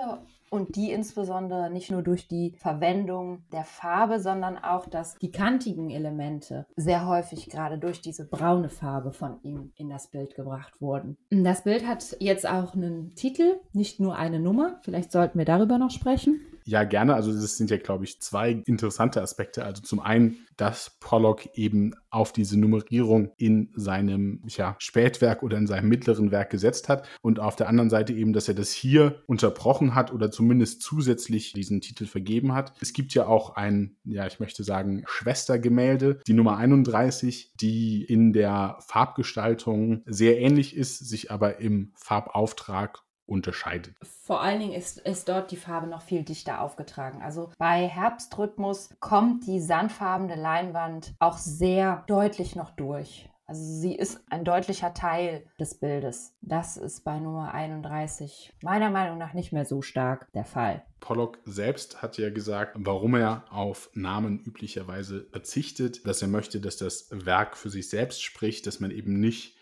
und 0.55 0.75
die 0.75 0.91
insbesondere 0.91 1.69
nicht 1.69 1.91
nur 1.91 2.01
durch 2.01 2.27
die 2.27 2.55
Verwendung 2.57 3.43
der 3.51 3.63
Farbe, 3.63 4.19
sondern 4.19 4.57
auch, 4.57 4.87
dass 4.87 5.15
die 5.15 5.31
kantigen 5.31 5.89
Elemente 5.89 6.65
sehr 6.75 7.07
häufig 7.07 7.49
gerade 7.49 7.77
durch 7.77 8.01
diese 8.01 8.25
braune 8.25 8.69
Farbe 8.69 9.11
von 9.11 9.39
ihm 9.43 9.71
in 9.75 9.89
das 9.89 10.07
Bild 10.07 10.35
gebracht 10.35 10.81
wurden. 10.81 11.17
Das 11.29 11.63
Bild 11.63 11.85
hat 11.85 12.15
jetzt 12.19 12.47
auch 12.47 12.73
einen 12.73 13.13
Titel, 13.15 13.59
nicht 13.73 13.99
nur 13.99 14.15
eine 14.15 14.39
Nummer. 14.39 14.79
Vielleicht 14.81 15.11
sollten 15.11 15.37
wir 15.37 15.45
darüber 15.45 15.77
noch 15.77 15.91
sprechen. 15.91 16.39
Ja, 16.67 16.83
gerne. 16.83 17.13
Also 17.13 17.31
das 17.31 17.57
sind 17.57 17.69
ja, 17.69 17.77
glaube 17.77 18.05
ich, 18.05 18.19
zwei 18.21 18.63
interessante 18.65 19.21
Aspekte. 19.21 19.63
Also 19.63 19.83
zum 19.83 19.99
einen, 19.99 20.47
dass 20.57 20.97
Pollock 20.99 21.45
eben 21.55 21.93
auf 22.09 22.33
diese 22.33 22.59
Nummerierung 22.59 23.31
in 23.37 23.71
seinem 23.75 24.41
ja, 24.47 24.75
Spätwerk 24.79 25.43
oder 25.43 25.57
in 25.57 25.67
seinem 25.67 25.89
mittleren 25.89 26.31
Werk 26.31 26.49
gesetzt 26.49 26.89
hat 26.89 27.07
und 27.21 27.39
auf 27.39 27.55
der 27.55 27.69
anderen 27.69 27.91
Seite 27.91 28.13
eben, 28.13 28.33
dass 28.33 28.47
er 28.47 28.55
das 28.55 28.71
hier 28.71 29.21
unterbrochen 29.27 29.93
hat 29.93 30.11
oder 30.11 30.31
zumindest 30.31 30.81
zusätzlich 30.81 31.53
diesen 31.53 31.81
Titel 31.81 32.07
vergeben 32.07 32.53
hat. 32.53 32.73
Es 32.81 32.93
gibt 32.93 33.13
ja 33.13 33.27
auch 33.27 33.55
ein, 33.55 33.97
ja, 34.03 34.25
ich 34.25 34.39
möchte 34.39 34.63
sagen, 34.63 35.03
Schwestergemälde, 35.05 36.19
die 36.25 36.33
Nummer 36.33 36.57
31, 36.57 37.53
die 37.61 38.03
in 38.03 38.33
der 38.33 38.77
Farbgestaltung 38.79 40.01
sehr 40.07 40.39
ähnlich 40.39 40.75
ist, 40.75 41.07
sich 41.07 41.29
aber 41.29 41.59
im 41.59 41.91
Farbauftrag 41.95 43.04
unterscheidet. 43.25 43.95
Vor 44.03 44.41
allen 44.41 44.59
Dingen 44.59 44.73
ist, 44.73 44.99
ist 44.99 45.29
dort 45.29 45.51
die 45.51 45.57
Farbe 45.57 45.87
noch 45.87 46.01
viel 46.01 46.23
dichter 46.23 46.61
aufgetragen. 46.61 47.21
Also 47.21 47.51
bei 47.57 47.87
Herbstrhythmus 47.87 48.89
kommt 48.99 49.47
die 49.47 49.59
sandfarbene 49.59 50.35
Leinwand 50.35 51.13
auch 51.19 51.37
sehr 51.37 52.03
deutlich 52.07 52.55
noch 52.55 52.71
durch. 52.71 53.29
Also 53.47 53.61
sie 53.63 53.93
ist 53.93 54.21
ein 54.31 54.43
deutlicher 54.43 54.93
Teil 54.95 55.45
des 55.59 55.75
Bildes. 55.75 56.33
Das 56.41 56.77
ist 56.77 57.03
bei 57.03 57.19
Nummer 57.19 57.53
31 57.53 58.53
meiner 58.63 58.89
Meinung 58.89 59.19
nach 59.19 59.33
nicht 59.33 59.51
mehr 59.51 59.65
so 59.65 59.83
stark 59.83 60.31
der 60.33 60.45
Fall. 60.45 60.83
Pollock 60.99 61.37
selbst 61.45 62.01
hat 62.01 62.17
ja 62.17 62.31
gesagt, 62.31 62.75
warum 62.79 63.13
er 63.13 63.45
auf 63.51 63.91
Namen 63.93 64.39
üblicherweise 64.39 65.27
verzichtet, 65.31 66.07
dass 66.07 66.23
er 66.23 66.27
möchte, 66.27 66.59
dass 66.59 66.77
das 66.77 67.09
Werk 67.11 67.55
für 67.55 67.69
sich 67.69 67.87
selbst 67.87 68.23
spricht, 68.23 68.65
dass 68.65 68.79
man 68.79 68.89
eben 68.89 69.19
nicht 69.19 69.54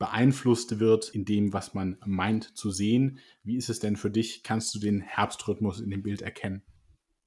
beeinflusst 0.00 0.80
wird 0.80 1.10
in 1.10 1.24
dem, 1.24 1.52
was 1.52 1.74
man 1.74 1.98
meint 2.04 2.56
zu 2.56 2.70
sehen. 2.70 3.20
Wie 3.44 3.56
ist 3.56 3.68
es 3.68 3.78
denn 3.78 3.96
für 3.96 4.10
dich? 4.10 4.42
Kannst 4.42 4.74
du 4.74 4.80
den 4.80 5.02
Herbstrhythmus 5.02 5.78
in 5.78 5.90
dem 5.90 6.02
Bild 6.02 6.22
erkennen? 6.22 6.62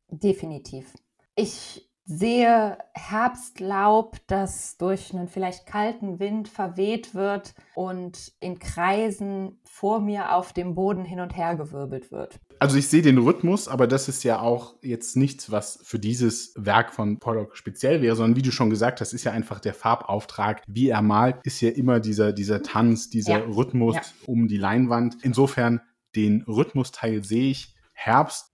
Definitiv. 0.09 0.91
Ich 1.35 1.87
sehe 2.05 2.77
Herbstlaub, 2.93 4.17
das 4.27 4.77
durch 4.77 5.13
einen 5.13 5.27
vielleicht 5.27 5.67
kalten 5.67 6.19
Wind 6.19 6.49
verweht 6.49 7.13
wird 7.13 7.53
und 7.75 8.33
in 8.39 8.57
Kreisen 8.57 9.61
vor 9.63 10.01
mir 10.01 10.35
auf 10.35 10.51
dem 10.51 10.73
Boden 10.73 11.05
hin 11.05 11.19
und 11.19 11.37
her 11.37 11.55
gewirbelt 11.55 12.11
wird. 12.11 12.39
Also 12.63 12.77
ich 12.77 12.87
sehe 12.87 13.01
den 13.01 13.17
Rhythmus, 13.17 13.67
aber 13.67 13.87
das 13.87 14.07
ist 14.07 14.23
ja 14.23 14.39
auch 14.39 14.75
jetzt 14.81 15.17
nichts, 15.17 15.51
was 15.51 15.81
für 15.83 15.99
dieses 15.99 16.53
Werk 16.55 16.93
von 16.93 17.19
Pollock 17.19 17.57
speziell 17.57 18.01
wäre, 18.01 18.15
sondern 18.15 18.37
wie 18.37 18.41
du 18.41 18.53
schon 18.53 18.69
gesagt 18.69 19.01
hast, 19.01 19.11
ist 19.11 19.25
ja 19.25 19.33
einfach 19.33 19.59
der 19.59 19.73
Farbauftrag, 19.73 20.63
wie 20.65 20.87
er 20.87 21.01
malt, 21.01 21.35
ist 21.43 21.59
ja 21.59 21.71
immer 21.71 21.99
dieser, 21.99 22.31
dieser 22.31 22.63
Tanz, 22.63 23.09
dieser 23.09 23.39
ja. 23.39 23.45
Rhythmus 23.53 23.95
ja. 23.95 24.01
um 24.27 24.47
die 24.47 24.55
Leinwand. 24.55 25.17
Insofern 25.23 25.81
den 26.15 26.43
Rhythmusteil 26.43 27.25
sehe 27.25 27.51
ich. 27.51 27.75
Herbst 27.91 28.53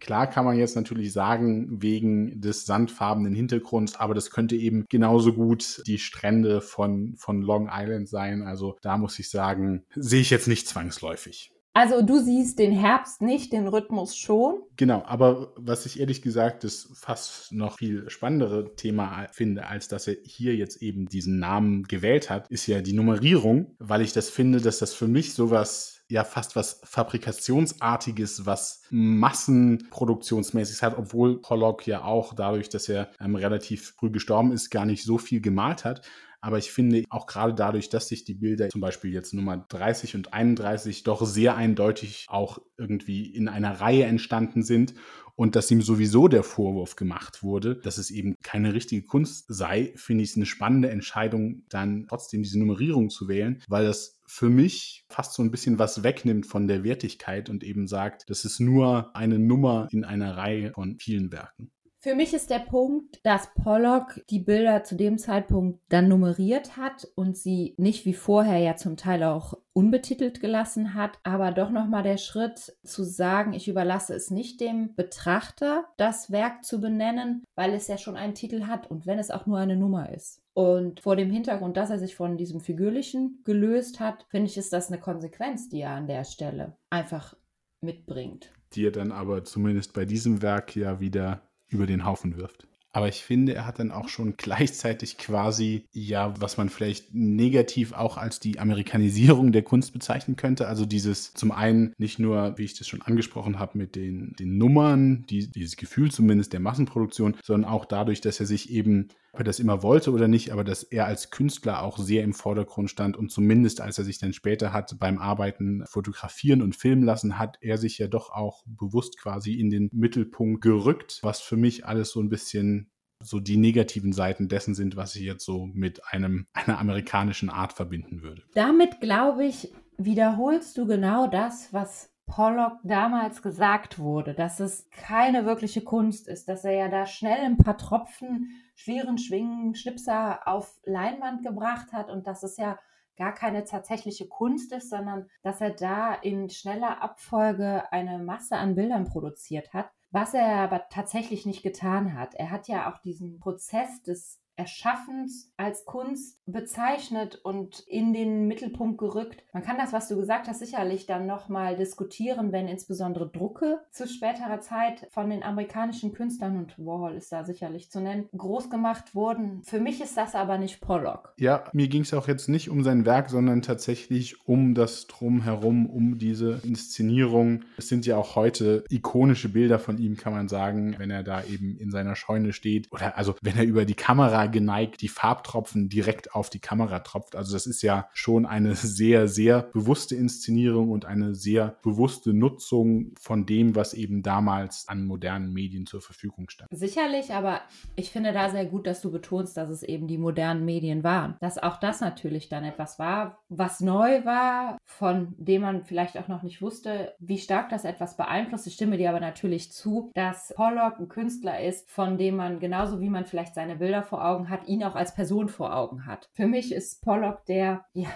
Klar 0.00 0.28
kann 0.28 0.44
man 0.44 0.56
jetzt 0.56 0.76
natürlich 0.76 1.12
sagen, 1.12 1.82
wegen 1.82 2.40
des 2.40 2.66
sandfarbenen 2.66 3.34
Hintergrunds, 3.34 3.96
aber 3.96 4.14
das 4.14 4.30
könnte 4.30 4.54
eben 4.54 4.84
genauso 4.88 5.32
gut 5.32 5.82
die 5.88 5.98
Strände 5.98 6.60
von, 6.60 7.16
von 7.16 7.42
Long 7.42 7.68
Island 7.72 8.08
sein. 8.08 8.42
Also 8.42 8.76
da 8.80 8.96
muss 8.96 9.18
ich 9.18 9.28
sagen, 9.28 9.84
sehe 9.96 10.20
ich 10.20 10.30
jetzt 10.30 10.46
nicht 10.46 10.68
zwangsläufig. 10.68 11.50
Also 11.78 12.02
du 12.02 12.18
siehst 12.18 12.58
den 12.58 12.72
Herbst 12.72 13.22
nicht, 13.22 13.52
den 13.52 13.68
Rhythmus 13.68 14.16
schon. 14.16 14.62
Genau, 14.76 15.04
aber 15.06 15.52
was 15.54 15.86
ich 15.86 16.00
ehrlich 16.00 16.22
gesagt 16.22 16.64
das 16.64 16.88
fast 16.92 17.52
noch 17.52 17.78
viel 17.78 18.10
spannendere 18.10 18.74
Thema 18.74 19.28
finde, 19.30 19.68
als 19.68 19.86
dass 19.86 20.08
er 20.08 20.16
hier 20.24 20.56
jetzt 20.56 20.82
eben 20.82 21.06
diesen 21.06 21.38
Namen 21.38 21.84
gewählt 21.84 22.30
hat, 22.30 22.48
ist 22.48 22.66
ja 22.66 22.80
die 22.80 22.94
Nummerierung, 22.94 23.76
weil 23.78 24.00
ich 24.00 24.12
das 24.12 24.28
finde, 24.28 24.60
dass 24.60 24.80
das 24.80 24.92
für 24.92 25.06
mich 25.06 25.34
sowas 25.34 25.98
ja 26.08 26.24
fast 26.24 26.56
was 26.56 26.80
Fabrikationsartiges, 26.82 28.44
was 28.44 28.82
Massenproduktionsmäßiges 28.90 30.82
hat, 30.82 30.98
obwohl 30.98 31.40
Pollock 31.40 31.86
ja 31.86 32.02
auch 32.02 32.34
dadurch, 32.34 32.68
dass 32.70 32.88
er 32.88 33.10
ähm, 33.20 33.36
relativ 33.36 33.94
früh 33.96 34.10
gestorben 34.10 34.50
ist, 34.50 34.70
gar 34.70 34.84
nicht 34.84 35.04
so 35.04 35.16
viel 35.16 35.40
gemalt 35.40 35.84
hat. 35.84 36.02
Aber 36.40 36.58
ich 36.58 36.70
finde 36.70 37.04
auch 37.10 37.26
gerade 37.26 37.54
dadurch, 37.54 37.88
dass 37.88 38.08
sich 38.08 38.24
die 38.24 38.34
Bilder 38.34 38.68
zum 38.68 38.80
Beispiel 38.80 39.12
jetzt 39.12 39.34
Nummer 39.34 39.56
30 39.68 40.14
und 40.14 40.32
31 40.32 41.02
doch 41.02 41.24
sehr 41.26 41.56
eindeutig 41.56 42.26
auch 42.28 42.58
irgendwie 42.76 43.26
in 43.26 43.48
einer 43.48 43.80
Reihe 43.80 44.04
entstanden 44.04 44.62
sind 44.62 44.94
und 45.38 45.54
dass 45.54 45.70
ihm 45.70 45.82
sowieso 45.82 46.26
der 46.26 46.42
Vorwurf 46.42 46.96
gemacht 46.96 47.44
wurde, 47.44 47.76
dass 47.76 47.98
es 47.98 48.10
eben 48.10 48.34
keine 48.42 48.74
richtige 48.74 49.02
Kunst 49.02 49.46
sei, 49.48 49.92
finde 49.94 50.24
ich 50.24 50.30
es 50.30 50.36
eine 50.36 50.46
spannende 50.46 50.90
Entscheidung, 50.90 51.62
dann 51.68 52.06
trotzdem 52.08 52.42
diese 52.42 52.58
Nummerierung 52.58 53.08
zu 53.08 53.28
wählen, 53.28 53.62
weil 53.68 53.84
das 53.84 54.20
für 54.26 54.48
mich 54.48 55.06
fast 55.08 55.34
so 55.34 55.42
ein 55.42 55.52
bisschen 55.52 55.78
was 55.78 56.02
wegnimmt 56.02 56.46
von 56.46 56.66
der 56.66 56.82
Wertigkeit 56.82 57.50
und 57.50 57.62
eben 57.62 57.86
sagt, 57.86 58.28
das 58.28 58.44
ist 58.44 58.58
nur 58.58 59.14
eine 59.14 59.38
Nummer 59.38 59.86
in 59.92 60.04
einer 60.04 60.36
Reihe 60.36 60.72
von 60.72 60.98
vielen 60.98 61.30
Werken. 61.30 61.70
Für 62.00 62.14
mich 62.14 62.32
ist 62.32 62.50
der 62.50 62.60
Punkt, 62.60 63.18
dass 63.24 63.52
Pollock 63.54 64.20
die 64.30 64.38
Bilder 64.38 64.84
zu 64.84 64.94
dem 64.94 65.18
Zeitpunkt 65.18 65.80
dann 65.88 66.06
nummeriert 66.06 66.76
hat 66.76 67.08
und 67.16 67.36
sie 67.36 67.74
nicht 67.76 68.04
wie 68.04 68.14
vorher 68.14 68.58
ja 68.58 68.76
zum 68.76 68.96
Teil 68.96 69.24
auch 69.24 69.54
unbetitelt 69.72 70.40
gelassen 70.40 70.94
hat, 70.94 71.18
aber 71.24 71.50
doch 71.50 71.70
nochmal 71.70 72.04
der 72.04 72.16
Schritt 72.16 72.76
zu 72.84 73.02
sagen, 73.02 73.52
ich 73.52 73.66
überlasse 73.66 74.14
es 74.14 74.30
nicht 74.30 74.60
dem 74.60 74.94
Betrachter, 74.94 75.86
das 75.96 76.30
Werk 76.30 76.64
zu 76.64 76.80
benennen, 76.80 77.42
weil 77.56 77.74
es 77.74 77.88
ja 77.88 77.98
schon 77.98 78.16
einen 78.16 78.34
Titel 78.34 78.66
hat 78.68 78.88
und 78.88 79.06
wenn 79.06 79.18
es 79.18 79.32
auch 79.32 79.46
nur 79.46 79.58
eine 79.58 79.76
Nummer 79.76 80.12
ist. 80.14 80.40
Und 80.54 81.00
vor 81.00 81.16
dem 81.16 81.32
Hintergrund, 81.32 81.76
dass 81.76 81.90
er 81.90 81.98
sich 81.98 82.14
von 82.14 82.36
diesem 82.36 82.60
Figürlichen 82.60 83.42
gelöst 83.44 83.98
hat, 83.98 84.24
finde 84.28 84.48
ich, 84.48 84.56
ist 84.56 84.72
das 84.72 84.86
eine 84.86 85.00
Konsequenz, 85.00 85.68
die 85.68 85.80
er 85.80 85.90
an 85.90 86.06
der 86.06 86.22
Stelle 86.22 86.76
einfach 86.90 87.36
mitbringt. 87.80 88.52
Die 88.74 88.86
er 88.86 88.92
dann 88.92 89.10
aber 89.10 89.42
zumindest 89.42 89.94
bei 89.94 90.04
diesem 90.04 90.42
Werk 90.42 90.76
ja 90.76 91.00
wieder 91.00 91.47
über 91.68 91.86
den 91.86 92.04
Haufen 92.04 92.36
wirft. 92.36 92.68
Aber 92.90 93.06
ich 93.08 93.22
finde, 93.22 93.54
er 93.54 93.66
hat 93.66 93.78
dann 93.78 93.92
auch 93.92 94.08
schon 94.08 94.36
gleichzeitig 94.36 95.18
quasi, 95.18 95.84
ja, 95.92 96.34
was 96.40 96.56
man 96.56 96.70
vielleicht 96.70 97.14
negativ 97.14 97.92
auch 97.92 98.16
als 98.16 98.40
die 98.40 98.58
Amerikanisierung 98.58 99.52
der 99.52 99.62
Kunst 99.62 99.92
bezeichnen 99.92 100.36
könnte. 100.36 100.66
Also 100.66 100.86
dieses 100.86 101.34
zum 101.34 101.52
einen 101.52 101.92
nicht 101.98 102.18
nur, 102.18 102.56
wie 102.56 102.64
ich 102.64 102.78
das 102.78 102.88
schon 102.88 103.02
angesprochen 103.02 103.58
habe, 103.58 103.76
mit 103.76 103.94
den, 103.94 104.34
den 104.38 104.56
Nummern, 104.56 105.26
die, 105.28 105.50
dieses 105.50 105.76
Gefühl 105.76 106.10
zumindest 106.10 106.54
der 106.54 106.60
Massenproduktion, 106.60 107.36
sondern 107.44 107.70
auch 107.70 107.84
dadurch, 107.84 108.20
dass 108.20 108.40
er 108.40 108.46
sich 108.46 108.70
eben 108.70 109.08
ob 109.38 109.42
er 109.42 109.44
das 109.44 109.60
immer 109.60 109.84
wollte 109.84 110.10
oder 110.10 110.26
nicht, 110.26 110.50
aber 110.50 110.64
dass 110.64 110.82
er 110.82 111.06
als 111.06 111.30
Künstler 111.30 111.84
auch 111.84 111.96
sehr 111.96 112.24
im 112.24 112.34
Vordergrund 112.34 112.90
stand 112.90 113.16
und 113.16 113.30
zumindest 113.30 113.80
als 113.80 113.96
er 113.96 114.02
sich 114.02 114.18
dann 114.18 114.32
später 114.32 114.72
hat 114.72 114.98
beim 114.98 115.18
Arbeiten 115.18 115.84
fotografieren 115.86 116.60
und 116.60 116.74
filmen 116.74 117.04
lassen, 117.04 117.38
hat 117.38 117.56
er 117.60 117.78
sich 117.78 117.98
ja 117.98 118.08
doch 118.08 118.30
auch 118.30 118.64
bewusst 118.66 119.16
quasi 119.16 119.54
in 119.54 119.70
den 119.70 119.90
Mittelpunkt 119.92 120.60
gerückt, 120.60 121.20
was 121.22 121.40
für 121.40 121.56
mich 121.56 121.86
alles 121.86 122.10
so 122.10 122.20
ein 122.20 122.30
bisschen 122.30 122.90
so 123.22 123.38
die 123.38 123.58
negativen 123.58 124.12
Seiten 124.12 124.48
dessen 124.48 124.74
sind, 124.74 124.96
was 124.96 125.14
ich 125.14 125.22
jetzt 125.22 125.44
so 125.44 125.66
mit 125.66 126.04
einem, 126.06 126.48
einer 126.52 126.80
amerikanischen 126.80 127.48
Art 127.48 127.72
verbinden 127.72 128.22
würde. 128.22 128.42
Damit 128.54 129.00
glaube 129.00 129.44
ich, 129.44 129.72
wiederholst 129.98 130.76
du 130.76 130.84
genau 130.84 131.28
das, 131.28 131.72
was 131.72 132.10
Pollock 132.28 132.78
damals 132.84 133.42
gesagt 133.42 133.98
wurde, 133.98 134.34
dass 134.34 134.60
es 134.60 134.88
keine 134.90 135.44
wirkliche 135.46 135.82
Kunst 135.82 136.28
ist, 136.28 136.48
dass 136.48 136.64
er 136.64 136.72
ja 136.72 136.88
da 136.88 137.06
schnell 137.06 137.40
ein 137.40 137.56
paar 137.56 137.76
Tropfen 137.76 138.50
schweren 138.76 139.18
Schwingen, 139.18 139.74
Schnipser 139.74 140.46
auf 140.46 140.78
Leinwand 140.84 141.42
gebracht 141.42 141.92
hat 141.92 142.10
und 142.10 142.28
dass 142.28 142.44
es 142.44 142.56
ja 142.56 142.78
gar 143.16 143.34
keine 143.34 143.64
tatsächliche 143.64 144.28
Kunst 144.28 144.72
ist, 144.72 144.90
sondern 144.90 145.28
dass 145.42 145.60
er 145.60 145.70
da 145.70 146.14
in 146.14 146.48
schneller 146.48 147.02
Abfolge 147.02 147.90
eine 147.92 148.18
Masse 148.20 148.56
an 148.56 148.76
Bildern 148.76 149.06
produziert 149.06 149.72
hat, 149.72 149.90
was 150.10 150.34
er 150.34 150.58
aber 150.58 150.88
tatsächlich 150.90 151.44
nicht 151.44 151.64
getan 151.64 152.16
hat. 152.16 152.34
Er 152.34 152.50
hat 152.52 152.68
ja 152.68 152.92
auch 152.92 152.98
diesen 152.98 153.40
Prozess 153.40 154.02
des 154.02 154.40
Erschaffens 154.58 155.52
als 155.56 155.84
Kunst 155.84 156.40
bezeichnet 156.46 157.36
und 157.42 157.80
in 157.86 158.12
den 158.12 158.48
Mittelpunkt 158.48 158.98
gerückt. 158.98 159.44
Man 159.52 159.62
kann 159.62 159.78
das, 159.78 159.92
was 159.92 160.08
du 160.08 160.16
gesagt 160.16 160.48
hast, 160.48 160.58
sicherlich 160.58 161.06
dann 161.06 161.26
nochmal 161.26 161.76
diskutieren, 161.76 162.50
wenn 162.50 162.66
insbesondere 162.66 163.30
Drucke 163.30 163.80
zu 163.92 164.08
späterer 164.08 164.60
Zeit 164.60 165.06
von 165.10 165.30
den 165.30 165.42
amerikanischen 165.42 166.12
Künstlern, 166.12 166.58
und 166.58 166.76
Warhol 166.78 167.14
ist 167.14 167.30
da 167.30 167.44
sicherlich 167.44 167.90
zu 167.90 168.00
nennen, 168.00 168.28
groß 168.36 168.68
gemacht 168.68 169.14
wurden. 169.14 169.62
Für 169.64 169.78
mich 169.78 170.00
ist 170.00 170.16
das 170.16 170.34
aber 170.34 170.58
nicht 170.58 170.80
Pollock. 170.80 171.32
Ja, 171.36 171.64
mir 171.72 171.88
ging 171.88 172.02
es 172.02 172.12
auch 172.12 172.26
jetzt 172.26 172.48
nicht 172.48 172.68
um 172.68 172.82
sein 172.82 173.06
Werk, 173.06 173.30
sondern 173.30 173.62
tatsächlich 173.62 174.46
um 174.48 174.74
das 174.74 175.06
Drumherum, 175.06 175.86
um 175.86 176.18
diese 176.18 176.60
Inszenierung. 176.64 177.64
Es 177.76 177.88
sind 177.88 178.06
ja 178.06 178.16
auch 178.16 178.34
heute 178.34 178.84
ikonische 178.90 179.50
Bilder 179.50 179.78
von 179.78 179.98
ihm, 179.98 180.16
kann 180.16 180.32
man 180.32 180.48
sagen, 180.48 180.96
wenn 180.98 181.10
er 181.10 181.22
da 181.22 181.44
eben 181.44 181.76
in 181.78 181.90
seiner 181.90 182.16
Scheune 182.16 182.52
steht 182.52 182.90
oder 182.90 183.16
also 183.16 183.34
wenn 183.42 183.56
er 183.56 183.64
über 183.64 183.84
die 183.84 183.94
Kamera 183.94 184.47
geneigt, 184.48 185.00
die 185.02 185.08
Farbtropfen 185.08 185.88
direkt 185.88 186.34
auf 186.34 186.50
die 186.50 186.60
Kamera 186.60 187.00
tropft. 187.00 187.36
Also 187.36 187.52
das 187.52 187.66
ist 187.66 187.82
ja 187.82 188.08
schon 188.12 188.46
eine 188.46 188.74
sehr, 188.74 189.28
sehr 189.28 189.62
bewusste 189.62 190.14
Inszenierung 190.14 190.90
und 190.90 191.04
eine 191.04 191.34
sehr 191.34 191.76
bewusste 191.82 192.32
Nutzung 192.32 193.14
von 193.20 193.46
dem, 193.46 193.74
was 193.74 193.94
eben 193.94 194.22
damals 194.22 194.88
an 194.88 195.06
modernen 195.06 195.52
Medien 195.52 195.86
zur 195.86 196.00
Verfügung 196.00 196.48
stand. 196.48 196.68
Sicherlich, 196.72 197.32
aber 197.32 197.60
ich 197.96 198.10
finde 198.10 198.32
da 198.32 198.50
sehr 198.50 198.66
gut, 198.66 198.86
dass 198.86 199.00
du 199.00 199.10
betonst, 199.10 199.56
dass 199.56 199.68
es 199.68 199.82
eben 199.82 200.06
die 200.06 200.18
modernen 200.18 200.64
Medien 200.64 201.04
waren. 201.04 201.36
Dass 201.40 201.58
auch 201.58 201.78
das 201.78 202.00
natürlich 202.00 202.48
dann 202.48 202.64
etwas 202.64 202.98
war, 202.98 203.38
was 203.48 203.80
neu 203.80 204.24
war, 204.24 204.78
von 204.84 205.34
dem 205.38 205.62
man 205.62 205.84
vielleicht 205.84 206.18
auch 206.18 206.28
noch 206.28 206.42
nicht 206.42 206.62
wusste, 206.62 207.14
wie 207.18 207.38
stark 207.38 207.68
das 207.68 207.84
etwas 207.84 208.16
beeinflusst. 208.16 208.66
Ich 208.66 208.74
stimme 208.74 208.96
dir 208.96 209.10
aber 209.10 209.20
natürlich 209.20 209.72
zu, 209.72 210.10
dass 210.14 210.52
Pollock 210.56 210.98
ein 210.98 211.08
Künstler 211.08 211.60
ist, 211.60 211.90
von 211.90 212.18
dem 212.18 212.36
man 212.36 212.60
genauso 212.60 213.00
wie 213.00 213.10
man 213.10 213.26
vielleicht 213.26 213.54
seine 213.54 213.76
Bilder 213.76 214.02
vor 214.02 214.24
Augen 214.24 214.37
Augen 214.38 214.50
hat, 214.50 214.68
ihn 214.68 214.84
auch 214.84 214.94
als 214.94 215.14
Person 215.14 215.48
vor 215.48 215.74
Augen 215.74 216.06
hat. 216.06 216.28
Für 216.32 216.46
mich 216.46 216.72
ist 216.72 217.02
Pollock 217.02 217.44
der 217.46 217.84
ja, 217.92 218.08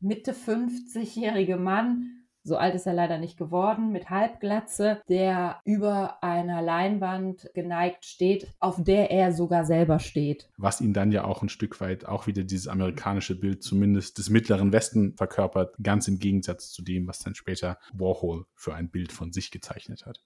Mitte 0.00 0.32
50-jährige 0.32 1.56
Mann, 1.56 2.14
so 2.44 2.56
alt 2.56 2.74
ist 2.74 2.86
er 2.86 2.94
leider 2.94 3.18
nicht 3.18 3.36
geworden, 3.36 3.92
mit 3.92 4.08
Halbglatze, 4.08 5.02
der 5.10 5.60
über 5.66 6.22
einer 6.22 6.62
Leinwand 6.62 7.50
geneigt 7.52 8.06
steht, 8.06 8.48
auf 8.58 8.82
der 8.82 9.10
er 9.10 9.32
sogar 9.32 9.66
selber 9.66 9.98
steht. 9.98 10.48
Was 10.56 10.80
ihn 10.80 10.94
dann 10.94 11.12
ja 11.12 11.24
auch 11.24 11.42
ein 11.42 11.50
Stück 11.50 11.78
weit 11.82 12.06
auch 12.06 12.26
wieder 12.26 12.44
dieses 12.44 12.68
amerikanische 12.68 13.38
Bild 13.38 13.62
zumindest 13.62 14.16
des 14.16 14.30
mittleren 14.30 14.72
Westen 14.72 15.14
verkörpert, 15.16 15.74
ganz 15.82 16.08
im 16.08 16.18
Gegensatz 16.18 16.70
zu 16.70 16.80
dem, 16.80 17.06
was 17.06 17.18
dann 17.18 17.34
später 17.34 17.78
Warhol 17.92 18.46
für 18.54 18.74
ein 18.74 18.88
Bild 18.88 19.12
von 19.12 19.30
sich 19.32 19.50
gezeichnet 19.50 20.06
hat. 20.06 20.24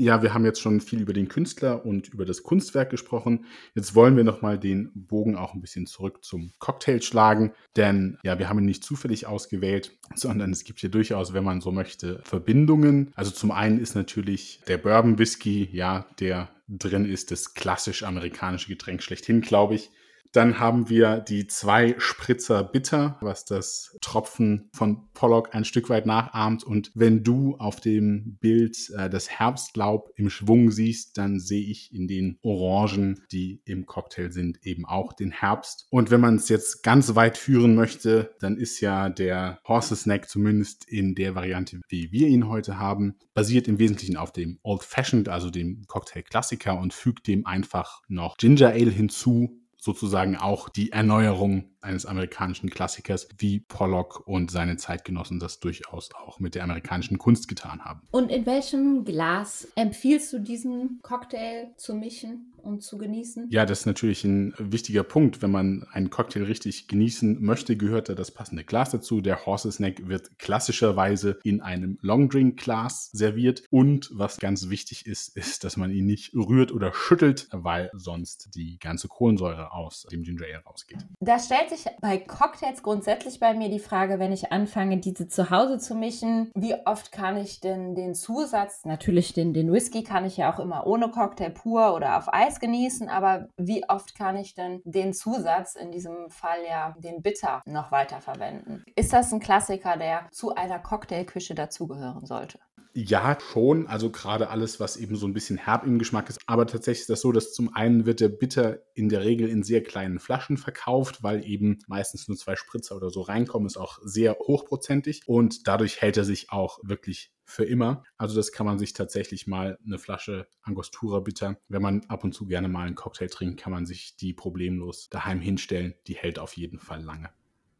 Ja, 0.00 0.22
wir 0.22 0.32
haben 0.32 0.44
jetzt 0.44 0.60
schon 0.60 0.80
viel 0.80 1.00
über 1.00 1.12
den 1.12 1.26
Künstler 1.26 1.84
und 1.84 2.06
über 2.14 2.24
das 2.24 2.44
Kunstwerk 2.44 2.90
gesprochen. 2.90 3.46
Jetzt 3.74 3.96
wollen 3.96 4.16
wir 4.16 4.22
nochmal 4.22 4.56
den 4.56 4.92
Bogen 4.94 5.34
auch 5.34 5.54
ein 5.54 5.60
bisschen 5.60 5.86
zurück 5.86 6.24
zum 6.24 6.52
Cocktail 6.60 7.02
schlagen, 7.02 7.52
denn 7.74 8.16
ja, 8.22 8.38
wir 8.38 8.48
haben 8.48 8.60
ihn 8.60 8.64
nicht 8.64 8.84
zufällig 8.84 9.26
ausgewählt, 9.26 9.98
sondern 10.14 10.52
es 10.52 10.62
gibt 10.62 10.78
hier 10.78 10.90
durchaus, 10.90 11.32
wenn 11.34 11.42
man 11.42 11.60
so 11.60 11.72
möchte, 11.72 12.20
Verbindungen. 12.22 13.10
Also 13.16 13.32
zum 13.32 13.50
einen 13.50 13.80
ist 13.80 13.96
natürlich 13.96 14.60
der 14.68 14.78
Bourbon 14.78 15.18
Whisky, 15.18 15.68
ja, 15.72 16.06
der 16.20 16.48
drin 16.68 17.04
ist, 17.04 17.32
das 17.32 17.54
klassisch 17.54 18.04
amerikanische 18.04 18.68
Getränk 18.68 19.02
schlechthin, 19.02 19.40
glaube 19.40 19.74
ich. 19.74 19.90
Dann 20.32 20.58
haben 20.58 20.88
wir 20.88 21.18
die 21.20 21.46
zwei 21.46 21.94
Spritzer 21.98 22.64
Bitter, 22.64 23.16
was 23.20 23.44
das 23.44 23.96
Tropfen 24.00 24.68
von 24.72 25.08
Pollock 25.14 25.54
ein 25.54 25.64
Stück 25.64 25.88
weit 25.88 26.06
nachahmt. 26.06 26.64
Und 26.64 26.90
wenn 26.94 27.24
du 27.24 27.56
auf 27.58 27.80
dem 27.80 28.36
Bild 28.40 28.76
äh, 28.96 29.10
das 29.10 29.30
Herbstlaub 29.30 30.10
im 30.16 30.30
Schwung 30.30 30.70
siehst, 30.70 31.18
dann 31.18 31.40
sehe 31.40 31.64
ich 31.64 31.92
in 31.92 32.06
den 32.06 32.38
Orangen, 32.42 33.24
die 33.32 33.62
im 33.64 33.86
Cocktail 33.86 34.30
sind, 34.30 34.64
eben 34.64 34.84
auch 34.84 35.12
den 35.12 35.30
Herbst. 35.30 35.86
Und 35.90 36.10
wenn 36.10 36.20
man 36.20 36.36
es 36.36 36.48
jetzt 36.48 36.82
ganz 36.82 37.14
weit 37.14 37.38
führen 37.38 37.74
möchte, 37.74 38.34
dann 38.40 38.56
ist 38.56 38.80
ja 38.80 39.08
der 39.08 39.60
Horse 39.66 39.96
Snack 39.96 40.28
zumindest 40.28 40.84
in 40.88 41.14
der 41.14 41.34
Variante, 41.34 41.80
wie 41.88 42.12
wir 42.12 42.28
ihn 42.28 42.48
heute 42.48 42.78
haben, 42.78 43.16
basiert 43.34 43.68
im 43.68 43.78
Wesentlichen 43.78 44.16
auf 44.16 44.32
dem 44.32 44.58
Old 44.62 44.82
Fashioned, 44.82 45.28
also 45.28 45.50
dem 45.50 45.84
Cocktail 45.86 46.22
Klassiker 46.22 46.78
und 46.78 46.92
fügt 46.92 47.26
dem 47.26 47.46
einfach 47.46 48.02
noch 48.08 48.36
Ginger 48.36 48.70
Ale 48.70 48.90
hinzu, 48.90 49.60
sozusagen 49.80 50.36
auch 50.36 50.68
die 50.68 50.92
Erneuerung 50.92 51.76
eines 51.80 52.06
amerikanischen 52.06 52.70
Klassikers, 52.70 53.28
wie 53.38 53.60
Pollock 53.60 54.26
und 54.26 54.50
seine 54.50 54.76
Zeitgenossen 54.76 55.40
das 55.40 55.60
durchaus 55.60 56.10
auch 56.14 56.40
mit 56.40 56.54
der 56.54 56.64
amerikanischen 56.64 57.18
Kunst 57.18 57.48
getan 57.48 57.84
haben. 57.84 58.02
Und 58.10 58.30
in 58.30 58.46
welchem 58.46 59.04
Glas 59.04 59.68
empfiehlst 59.74 60.32
du 60.32 60.38
diesen 60.38 61.00
Cocktail 61.02 61.72
zu 61.76 61.94
mischen 61.94 62.52
und 62.62 62.82
zu 62.82 62.98
genießen? 62.98 63.48
Ja, 63.50 63.66
das 63.66 63.80
ist 63.80 63.86
natürlich 63.86 64.24
ein 64.24 64.54
wichtiger 64.58 65.02
Punkt. 65.02 65.42
Wenn 65.42 65.50
man 65.50 65.86
einen 65.92 66.10
Cocktail 66.10 66.44
richtig 66.44 66.88
genießen 66.88 67.42
möchte, 67.42 67.76
gehört 67.76 68.08
da 68.08 68.14
das 68.14 68.30
passende 68.30 68.64
Glas 68.64 68.90
dazu. 68.90 69.20
Der 69.20 69.46
Horses 69.46 69.80
Neck 69.80 70.08
wird 70.08 70.38
klassischerweise 70.38 71.38
in 71.42 71.60
einem 71.60 71.98
Long 72.02 72.28
Drink 72.28 72.60
Glas 72.60 73.10
serviert. 73.12 73.62
Und 73.70 74.10
was 74.12 74.38
ganz 74.38 74.68
wichtig 74.68 75.06
ist, 75.06 75.36
ist, 75.36 75.64
dass 75.64 75.76
man 75.76 75.90
ihn 75.90 76.06
nicht 76.06 76.34
rührt 76.34 76.72
oder 76.72 76.92
schüttelt, 76.92 77.48
weil 77.52 77.90
sonst 77.94 78.54
die 78.54 78.78
ganze 78.78 79.08
Kohlensäure 79.08 79.72
aus 79.72 80.06
dem 80.10 80.22
Ginger 80.22 80.44
Ale 80.44 80.62
rausgeht. 80.64 80.98
Da 81.20 81.38
stellt 81.38 81.67
stellt 81.68 81.80
sich 81.80 81.92
bei 82.00 82.18
Cocktails 82.18 82.82
grundsätzlich 82.82 83.40
bei 83.40 83.54
mir 83.54 83.68
die 83.68 83.78
Frage, 83.78 84.18
wenn 84.18 84.32
ich 84.32 84.52
anfange, 84.52 84.98
diese 84.98 85.28
zu 85.28 85.50
Hause 85.50 85.78
zu 85.78 85.94
mischen, 85.94 86.50
wie 86.54 86.74
oft 86.86 87.12
kann 87.12 87.36
ich 87.36 87.60
denn 87.60 87.94
den 87.94 88.14
Zusatz, 88.14 88.84
natürlich 88.84 89.32
den, 89.32 89.52
den 89.52 89.72
Whisky 89.72 90.02
kann 90.02 90.24
ich 90.24 90.36
ja 90.36 90.52
auch 90.52 90.58
immer 90.58 90.86
ohne 90.86 91.10
Cocktail 91.10 91.50
pur 91.50 91.94
oder 91.94 92.16
auf 92.16 92.32
Eis 92.32 92.60
genießen, 92.60 93.08
aber 93.08 93.48
wie 93.56 93.88
oft 93.88 94.16
kann 94.16 94.36
ich 94.36 94.54
denn 94.54 94.80
den 94.84 95.12
Zusatz, 95.12 95.74
in 95.74 95.90
diesem 95.90 96.30
Fall 96.30 96.58
ja 96.68 96.94
den 96.98 97.22
Bitter, 97.22 97.62
noch 97.66 97.92
weiter 97.92 98.20
verwenden? 98.20 98.84
Ist 98.96 99.12
das 99.12 99.32
ein 99.32 99.40
Klassiker, 99.40 99.96
der 99.96 100.28
zu 100.30 100.54
einer 100.54 100.78
Cocktailküche 100.78 101.54
dazugehören 101.54 102.26
sollte? 102.26 102.58
Ja, 102.94 103.38
schon. 103.40 103.86
Also 103.86 104.10
gerade 104.10 104.50
alles, 104.50 104.80
was 104.80 104.96
eben 104.96 105.16
so 105.16 105.26
ein 105.26 105.32
bisschen 105.32 105.56
herb 105.56 105.84
im 105.86 105.98
Geschmack 105.98 106.28
ist. 106.28 106.38
Aber 106.46 106.66
tatsächlich 106.66 107.02
ist 107.02 107.10
das 107.10 107.20
so, 107.20 107.30
dass 107.32 107.52
zum 107.52 107.74
einen 107.74 108.06
wird 108.06 108.20
der 108.20 108.28
Bitter 108.28 108.80
in 108.94 109.08
der 109.08 109.24
Regel 109.24 109.48
in 109.48 109.62
sehr 109.62 109.82
kleinen 109.82 110.18
Flaschen 110.18 110.56
verkauft, 110.56 111.22
weil 111.22 111.44
eben 111.44 111.78
meistens 111.86 112.26
nur 112.28 112.36
zwei 112.36 112.56
Spritzer 112.56 112.96
oder 112.96 113.10
so 113.10 113.20
reinkommen. 113.20 113.66
Ist 113.66 113.76
auch 113.76 113.98
sehr 114.02 114.36
hochprozentig 114.38 115.22
und 115.26 115.68
dadurch 115.68 116.00
hält 116.00 116.16
er 116.16 116.24
sich 116.24 116.50
auch 116.50 116.80
wirklich 116.82 117.32
für 117.44 117.64
immer. 117.64 118.02
Also 118.16 118.36
das 118.36 118.52
kann 118.52 118.66
man 118.66 118.78
sich 118.78 118.92
tatsächlich 118.92 119.46
mal 119.46 119.78
eine 119.84 119.98
Flasche 119.98 120.48
Angostura 120.62 121.20
Bitter, 121.20 121.56
wenn 121.68 121.82
man 121.82 122.04
ab 122.08 122.24
und 122.24 122.32
zu 122.32 122.46
gerne 122.46 122.68
mal 122.68 122.86
einen 122.86 122.94
Cocktail 122.94 123.28
trinkt, 123.28 123.60
kann 123.60 123.72
man 123.72 123.86
sich 123.86 124.16
die 124.16 124.34
problemlos 124.34 125.08
daheim 125.08 125.40
hinstellen. 125.40 125.94
Die 126.06 126.16
hält 126.16 126.38
auf 126.38 126.56
jeden 126.56 126.78
Fall 126.78 127.02
lange. 127.02 127.30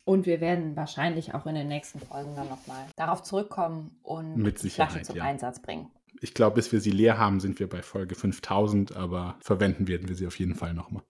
Und 0.08 0.24
wir 0.24 0.40
werden 0.40 0.74
wahrscheinlich 0.74 1.34
auch 1.34 1.44
in 1.44 1.54
den 1.54 1.68
nächsten 1.68 2.00
Folgen 2.00 2.34
dann 2.34 2.48
nochmal 2.48 2.86
darauf 2.96 3.22
zurückkommen 3.22 3.94
und 4.02 4.38
Mit 4.38 4.58
Flaschen 4.58 5.04
zum 5.04 5.16
ja. 5.16 5.24
Einsatz 5.24 5.60
bringen. 5.60 5.90
Ich 6.22 6.32
glaube, 6.32 6.54
bis 6.54 6.72
wir 6.72 6.80
sie 6.80 6.92
leer 6.92 7.18
haben, 7.18 7.40
sind 7.40 7.60
wir 7.60 7.68
bei 7.68 7.82
Folge 7.82 8.14
5000, 8.14 8.96
aber 8.96 9.36
verwenden 9.40 9.86
werden 9.86 10.08
wir 10.08 10.16
sie 10.16 10.26
auf 10.26 10.38
jeden 10.38 10.54
Fall 10.54 10.72
nochmal. 10.72 11.02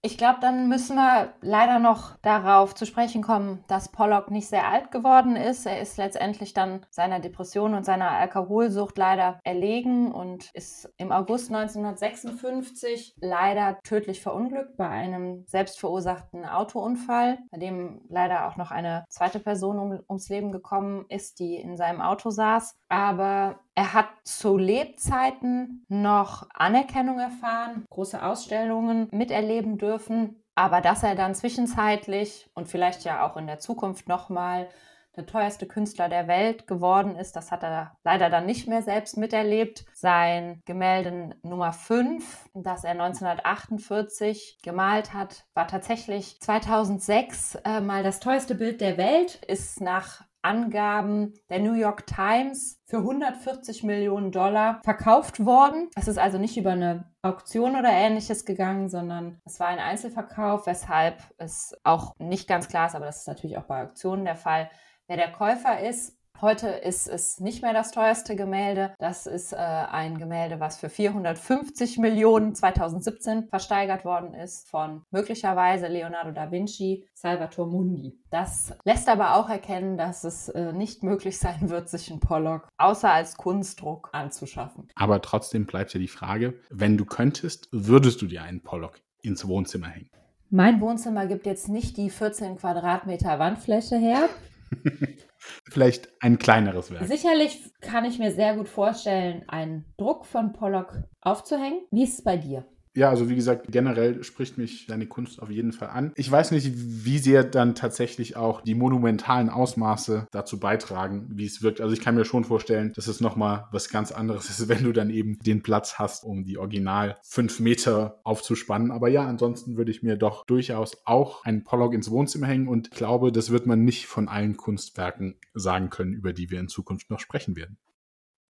Ich 0.00 0.16
glaube, 0.16 0.38
dann 0.40 0.68
müssen 0.68 0.94
wir 0.94 1.34
leider 1.40 1.80
noch 1.80 2.16
darauf 2.18 2.72
zu 2.72 2.86
sprechen 2.86 3.20
kommen, 3.20 3.64
dass 3.66 3.90
Pollock 3.90 4.30
nicht 4.30 4.46
sehr 4.46 4.68
alt 4.68 4.92
geworden 4.92 5.34
ist. 5.34 5.66
Er 5.66 5.80
ist 5.80 5.96
letztendlich 5.96 6.54
dann 6.54 6.86
seiner 6.88 7.18
Depression 7.18 7.74
und 7.74 7.84
seiner 7.84 8.12
Alkoholsucht 8.12 8.96
leider 8.96 9.40
erlegen 9.42 10.12
und 10.12 10.50
ist 10.54 10.88
im 10.98 11.10
August 11.10 11.52
1956 11.52 13.16
leider 13.20 13.80
tödlich 13.82 14.22
verunglückt 14.22 14.76
bei 14.76 14.88
einem 14.88 15.44
selbstverursachten 15.48 16.44
Autounfall, 16.44 17.38
bei 17.50 17.58
dem 17.58 18.02
leider 18.08 18.46
auch 18.46 18.56
noch 18.56 18.70
eine 18.70 19.04
zweite 19.08 19.40
Person 19.40 19.80
um, 19.80 19.98
ums 20.08 20.28
Leben 20.28 20.52
gekommen 20.52 21.06
ist, 21.08 21.40
die 21.40 21.56
in 21.56 21.76
seinem 21.76 22.00
Auto 22.00 22.30
saß. 22.30 22.76
Aber 22.88 23.58
er 23.78 23.94
hat 23.94 24.08
zu 24.24 24.56
Lebzeiten 24.56 25.86
noch 25.86 26.48
Anerkennung 26.52 27.20
erfahren, 27.20 27.84
große 27.90 28.20
Ausstellungen 28.20 29.06
miterleben 29.12 29.78
dürfen, 29.78 30.42
aber 30.56 30.80
dass 30.80 31.04
er 31.04 31.14
dann 31.14 31.36
zwischenzeitlich 31.36 32.50
und 32.54 32.66
vielleicht 32.66 33.04
ja 33.04 33.24
auch 33.24 33.36
in 33.36 33.46
der 33.46 33.60
Zukunft 33.60 34.08
nochmal 34.08 34.68
der 35.16 35.26
teuerste 35.26 35.68
Künstler 35.68 36.08
der 36.08 36.26
Welt 36.26 36.66
geworden 36.66 37.14
ist. 37.14 37.36
Das 37.36 37.52
hat 37.52 37.62
er 37.62 37.96
leider 38.02 38.30
dann 38.30 38.46
nicht 38.46 38.66
mehr 38.66 38.82
selbst 38.82 39.16
miterlebt. 39.16 39.84
Sein 39.94 40.60
Gemälde 40.64 41.36
Nummer 41.42 41.72
5, 41.72 42.50
das 42.54 42.82
er 42.82 42.92
1948 42.92 44.58
gemalt 44.60 45.14
hat, 45.14 45.44
war 45.54 45.68
tatsächlich 45.68 46.40
2006 46.40 47.58
äh, 47.64 47.80
mal 47.80 48.02
das 48.02 48.18
teuerste 48.18 48.56
Bild 48.56 48.80
der 48.80 48.96
Welt, 48.96 49.36
ist 49.46 49.80
nach 49.80 50.24
Angaben 50.42 51.34
der 51.50 51.60
New 51.60 51.74
York 51.74 52.06
Times 52.06 52.80
für 52.86 52.98
140 52.98 53.82
Millionen 53.82 54.32
Dollar 54.32 54.80
verkauft 54.84 55.44
worden. 55.44 55.88
Es 55.96 56.08
ist 56.08 56.18
also 56.18 56.38
nicht 56.38 56.56
über 56.56 56.72
eine 56.72 57.10
Auktion 57.22 57.76
oder 57.76 57.90
ähnliches 57.90 58.44
gegangen, 58.44 58.88
sondern 58.88 59.40
es 59.44 59.58
war 59.60 59.68
ein 59.68 59.78
Einzelverkauf, 59.78 60.66
weshalb 60.66 61.22
es 61.38 61.76
auch 61.84 62.12
nicht 62.18 62.48
ganz 62.48 62.68
klar 62.68 62.86
ist, 62.86 62.94
aber 62.94 63.06
das 63.06 63.20
ist 63.20 63.28
natürlich 63.28 63.58
auch 63.58 63.64
bei 63.64 63.82
Auktionen 63.82 64.24
der 64.24 64.36
Fall, 64.36 64.70
wer 65.06 65.16
der 65.16 65.32
Käufer 65.32 65.80
ist. 65.80 66.17
Heute 66.40 66.68
ist 66.68 67.08
es 67.08 67.40
nicht 67.40 67.62
mehr 67.62 67.72
das 67.72 67.90
teuerste 67.90 68.36
Gemälde. 68.36 68.94
Das 69.00 69.26
ist 69.26 69.52
äh, 69.52 69.56
ein 69.56 70.18
Gemälde, 70.18 70.60
was 70.60 70.76
für 70.76 70.88
450 70.88 71.98
Millionen 71.98 72.54
2017 72.54 73.48
versteigert 73.48 74.04
worden 74.04 74.34
ist 74.34 74.68
von 74.68 75.02
möglicherweise 75.10 75.88
Leonardo 75.88 76.30
da 76.30 76.52
Vinci, 76.52 77.04
Salvator 77.12 77.66
Mundi. 77.66 78.20
Das 78.30 78.72
lässt 78.84 79.08
aber 79.08 79.34
auch 79.34 79.50
erkennen, 79.50 79.96
dass 79.96 80.22
es 80.22 80.48
äh, 80.50 80.72
nicht 80.72 81.02
möglich 81.02 81.38
sein 81.40 81.70
wird, 81.70 81.88
sich 81.88 82.08
einen 82.08 82.20
Pollock 82.20 82.68
außer 82.76 83.10
als 83.12 83.36
Kunstdruck 83.36 84.10
anzuschaffen. 84.12 84.86
Aber 84.94 85.20
trotzdem 85.20 85.66
bleibt 85.66 85.92
ja 85.92 85.98
die 85.98 86.06
Frage, 86.06 86.60
wenn 86.70 86.96
du 86.96 87.04
könntest, 87.04 87.68
würdest 87.72 88.22
du 88.22 88.26
dir 88.26 88.42
einen 88.42 88.62
Pollock 88.62 89.00
ins 89.22 89.48
Wohnzimmer 89.48 89.88
hängen? 89.88 90.10
Mein 90.50 90.80
Wohnzimmer 90.80 91.26
gibt 91.26 91.46
jetzt 91.46 91.68
nicht 91.68 91.96
die 91.96 92.10
14 92.10 92.58
Quadratmeter 92.58 93.40
Wandfläche 93.40 93.96
her. 93.96 94.28
Vielleicht 95.70 96.08
ein 96.20 96.38
kleineres 96.38 96.90
Werk. 96.90 97.06
Sicherlich 97.06 97.60
kann 97.80 98.04
ich 98.04 98.18
mir 98.18 98.32
sehr 98.32 98.56
gut 98.56 98.68
vorstellen, 98.68 99.44
einen 99.48 99.84
Druck 99.96 100.26
von 100.26 100.52
Pollock 100.52 101.02
aufzuhängen. 101.20 101.80
Wie 101.90 102.04
ist 102.04 102.18
es 102.18 102.24
bei 102.24 102.36
dir? 102.36 102.64
Ja, 102.98 103.10
also 103.10 103.28
wie 103.28 103.36
gesagt, 103.36 103.66
generell 103.70 104.24
spricht 104.24 104.58
mich 104.58 104.86
deine 104.88 105.06
Kunst 105.06 105.40
auf 105.40 105.50
jeden 105.50 105.70
Fall 105.70 105.90
an. 105.90 106.10
Ich 106.16 106.28
weiß 106.28 106.50
nicht, 106.50 106.72
wie 106.74 107.18
sehr 107.18 107.44
dann 107.44 107.76
tatsächlich 107.76 108.36
auch 108.36 108.60
die 108.60 108.74
monumentalen 108.74 109.50
Ausmaße 109.50 110.26
dazu 110.32 110.58
beitragen, 110.58 111.28
wie 111.30 111.46
es 111.46 111.62
wirkt. 111.62 111.80
Also 111.80 111.94
ich 111.94 112.00
kann 112.00 112.16
mir 112.16 112.24
schon 112.24 112.42
vorstellen, 112.42 112.92
dass 112.96 113.06
es 113.06 113.20
nochmal 113.20 113.68
was 113.70 113.88
ganz 113.88 114.10
anderes 114.10 114.50
ist, 114.50 114.68
wenn 114.68 114.82
du 114.82 114.92
dann 114.92 115.10
eben 115.10 115.38
den 115.38 115.62
Platz 115.62 116.00
hast, 116.00 116.24
um 116.24 116.42
die 116.42 116.58
original 116.58 117.18
fünf 117.22 117.60
Meter 117.60 118.18
aufzuspannen. 118.24 118.90
Aber 118.90 119.08
ja, 119.08 119.24
ansonsten 119.24 119.76
würde 119.76 119.92
ich 119.92 120.02
mir 120.02 120.16
doch 120.16 120.44
durchaus 120.44 120.96
auch 121.04 121.44
einen 121.44 121.62
Pollock 121.62 121.94
ins 121.94 122.10
Wohnzimmer 122.10 122.48
hängen 122.48 122.66
und 122.66 122.90
glaube, 122.90 123.30
das 123.30 123.50
wird 123.50 123.64
man 123.64 123.84
nicht 123.84 124.06
von 124.06 124.26
allen 124.26 124.56
Kunstwerken 124.56 125.36
sagen 125.54 125.88
können, 125.88 126.14
über 126.14 126.32
die 126.32 126.50
wir 126.50 126.58
in 126.58 126.66
Zukunft 126.66 127.10
noch 127.10 127.20
sprechen 127.20 127.54
werden. 127.54 127.78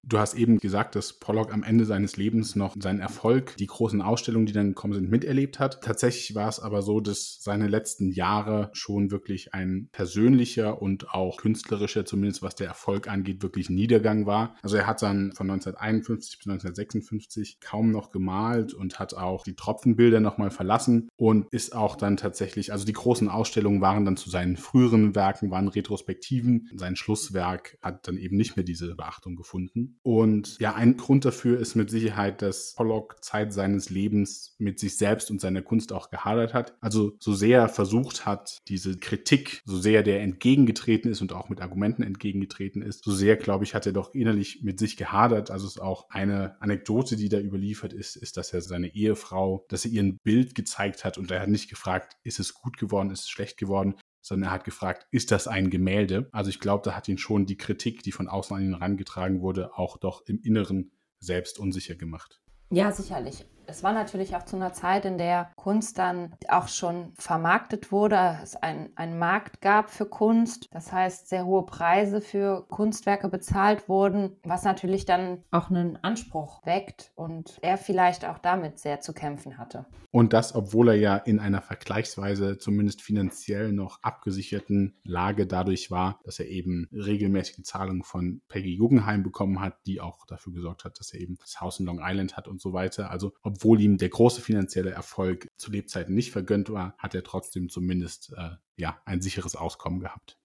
Du 0.09 0.19
hast 0.19 0.33
eben 0.33 0.59
gesagt, 0.59 0.95
dass 0.95 1.13
Pollock 1.13 1.53
am 1.53 1.63
Ende 1.63 1.85
seines 1.85 2.17
Lebens 2.17 2.57
noch 2.57 2.75
seinen 2.81 2.99
Erfolg, 2.99 3.55
die 3.59 3.67
großen 3.67 4.01
Ausstellungen, 4.01 4.47
die 4.47 4.55
dann 4.55 4.69
gekommen 4.69 4.95
sind, 4.95 5.11
miterlebt 5.11 5.59
hat. 5.59 5.83
Tatsächlich 5.83 6.35
war 6.35 6.49
es 6.49 6.61
aber 6.61 6.81
so, 6.81 7.01
dass 7.01 7.37
seine 7.43 7.69
letzten 7.69 8.11
Jahre 8.11 8.71
schon 8.73 9.11
wirklich 9.11 9.53
ein 9.53 9.91
persönlicher 9.93 10.81
und 10.81 11.11
auch 11.11 11.37
künstlerischer, 11.37 12.07
zumindest 12.07 12.41
was 12.41 12.55
der 12.55 12.69
Erfolg 12.69 13.07
angeht, 13.07 13.43
wirklich 13.43 13.69
Niedergang 13.69 14.25
war. 14.25 14.57
Also 14.63 14.79
er 14.79 14.87
hat 14.87 15.03
dann 15.03 15.33
von 15.33 15.51
1951 15.51 16.39
bis 16.39 16.47
1956 16.47 17.61
kaum 17.61 17.91
noch 17.91 18.11
gemalt 18.11 18.73
und 18.73 18.99
hat 18.99 19.13
auch 19.13 19.45
die 19.45 19.57
Tropfenbilder 19.57 20.21
nochmal 20.21 20.51
verlassen 20.51 21.11
und 21.17 21.49
ist 21.51 21.77
auch 21.77 21.97
dann 21.97 22.17
tatsächlich, 22.17 22.73
also 22.73 22.87
die 22.87 22.95
großen 22.95 23.29
Ausstellungen 23.29 23.83
waren 23.83 24.07
dann 24.07 24.17
zu 24.17 24.31
seinen 24.31 24.57
früheren 24.57 25.15
Werken, 25.15 25.51
waren 25.51 25.69
Retrospektiven. 25.69 26.71
Sein 26.75 26.97
Schlusswerk 26.97 27.77
hat 27.83 28.09
dann 28.09 28.17
eben 28.17 28.39
nicht 28.39 28.57
mehr 28.57 28.65
diese 28.65 28.95
Beachtung 28.95 29.37
gefunden. 29.37 29.98
Und 30.03 30.59
ja, 30.59 30.75
ein 30.75 30.97
Grund 30.97 31.25
dafür 31.25 31.59
ist 31.61 31.75
mit 31.75 31.91
Sicherheit, 31.91 32.43
dass 32.43 32.75
Pollock 32.75 33.23
Zeit 33.23 33.53
seines 33.53 33.91
Lebens 33.91 34.55
mit 34.59 34.79
sich 34.79 34.97
selbst 34.97 35.31
und 35.31 35.41
seiner 35.41 35.63
Kunst 35.63 35.93
auch 35.93 36.11
gehadert 36.11 36.55
hat. 36.55 36.75
Also 36.81 37.13
so 37.19 37.35
sehr 37.35 37.59
er 37.59 37.69
versucht 37.69 38.25
hat, 38.25 38.59
diese 38.69 38.99
Kritik, 38.99 39.63
so 39.65 39.79
sehr 39.79 40.03
der 40.03 40.21
entgegengetreten 40.23 41.11
ist 41.11 41.21
und 41.21 41.33
auch 41.33 41.49
mit 41.49 41.61
Argumenten 41.61 42.03
entgegengetreten 42.03 42.83
ist, 42.83 43.05
so 43.05 43.13
sehr, 43.13 43.37
glaube 43.37 43.65
ich, 43.65 43.75
hat 43.75 43.87
er 43.87 43.93
doch 43.93 44.15
innerlich 44.15 44.61
mit 44.63 44.79
sich 44.79 44.97
gehadert. 44.97 45.51
Also 45.51 45.67
es 45.67 45.77
ist 45.77 45.83
auch 45.83 46.09
eine 46.11 46.61
Anekdote, 46.61 47.17
die 47.17 47.29
da 47.29 47.39
überliefert 47.39 47.93
ist, 47.93 48.17
ist, 48.17 48.37
dass 48.37 48.53
er 48.53 48.61
seine 48.61 48.95
Ehefrau, 48.95 49.67
dass 49.69 49.85
er 49.85 49.91
ihr 49.91 50.03
ein 50.03 50.19
Bild 50.23 50.55
gezeigt 50.55 51.05
hat 51.05 51.19
und 51.19 51.31
er 51.31 51.41
hat 51.41 51.49
nicht 51.49 51.69
gefragt, 51.69 52.17
ist 52.23 52.41
es 52.41 52.55
gut 52.55 52.79
geworden, 52.79 53.11
ist 53.11 53.21
es 53.21 53.29
schlecht 53.29 53.57
geworden, 53.57 53.95
sondern 54.29 54.51
er 54.51 54.53
hat 54.53 54.65
gefragt, 54.65 55.07
ist 55.11 55.31
das 55.31 55.49
ein 55.49 55.71
Gemälde? 55.71 56.29
Also 56.33 56.51
ich 56.51 56.61
glaube, 56.61 56.83
da 56.85 56.95
hat 56.95 57.09
ihn 57.09 57.19
schon 57.19 57.47
die 57.47 57.57
Kritik, 57.57 58.03
die 58.03 58.13
von 58.13 58.29
außen 58.29 58.57
an 58.57 58.63
ihn 58.63 58.75
herangetragen 58.75 59.41
wurde, 59.41 59.77
auch 59.77 59.97
doch 59.97 60.23
im 60.27 60.41
Inneren 60.43 60.93
selbst 61.19 61.59
unsicher 61.59 61.97
gemacht. 61.97 62.41
Ja, 62.71 62.93
sicherlich. 62.93 63.45
Es 63.71 63.83
war 63.83 63.93
natürlich 63.93 64.35
auch 64.35 64.47
zu 64.47 64.57
einer 64.57 64.73
Zeit, 64.73 65.05
in 65.05 65.19
der 65.19 65.51
Kunst 65.55 65.99
dann 65.99 66.33
auch 66.49 66.69
schon 66.69 67.13
vermarktet 67.19 67.93
wurde, 67.93 68.39
es 68.43 68.57
einen, 68.57 68.89
einen 68.97 69.19
Markt 69.19 69.61
gab 69.61 69.91
für 69.91 70.07
Kunst. 70.07 70.69
Das 70.71 70.91
heißt, 70.91 71.29
sehr 71.29 71.45
hohe 71.45 71.67
Preise 71.67 72.23
für 72.23 72.67
Kunstwerke 72.69 73.29
bezahlt 73.29 73.87
wurden, 73.87 74.39
was 74.43 74.65
natürlich 74.65 75.05
dann 75.05 75.45
auch 75.51 75.69
einen 75.69 76.03
Anspruch 76.03 76.65
weckt 76.65 77.13
und 77.15 77.59
er 77.61 77.77
vielleicht 77.77 78.25
auch 78.25 78.39
damit 78.39 78.79
sehr 78.79 79.01
zu 79.01 79.13
kämpfen 79.13 79.59
hatte. 79.59 79.85
Und 80.11 80.33
das, 80.33 80.55
obwohl 80.55 80.89
er 80.89 80.97
ja 80.97 81.17
in 81.19 81.39
einer 81.39 81.61
vergleichsweise 81.61 82.57
zumindest 82.57 83.03
finanziell 83.03 83.73
noch 83.73 84.03
abgesicherten 84.03 84.97
Lage 85.05 85.47
dadurch 85.47 85.91
war, 85.91 86.21
dass 86.25 86.41
er 86.41 86.49
eben 86.49 86.89
regelmäßige 86.91 87.63
Zahlungen 87.65 88.03
von 88.03 88.41
Peggy 88.49 88.79
Guggenheim 88.79 89.23
bekommen 89.23 89.61
hat, 89.61 89.77
die 89.85 90.01
auch 90.01 90.25
dafür 90.25 90.55
gesorgt 90.55 90.85
hat, 90.85 90.99
dass 90.99 91.13
er 91.13 91.21
eben 91.21 91.37
das 91.39 91.61
Haus 91.61 91.79
in 91.79 91.85
Long 91.85 92.01
Island 92.03 92.39
hat 92.39 92.49
und 92.49 92.63
so 92.63 92.73
weiter. 92.73 93.11
Also, 93.11 93.35
obwohl 93.43 93.58
ihm 93.81 93.99
der 93.99 94.09
große 94.09 94.41
finanzielle 94.41 94.91
Erfolg 94.91 95.49
zu 95.57 95.71
Lebzeiten 95.71 96.15
nicht 96.15 96.33
vergönnt 96.33 96.71
war, 96.71 96.95
hat 96.99 97.15
er 97.15 97.23
trotzdem 97.23 97.69
zumindest 97.69 98.33
äh, 98.37 98.51
ja, 98.77 99.01
ein 99.05 99.21
sicheres 99.21 99.57
Auskommen 99.57 100.01
gehabt. 100.01 100.39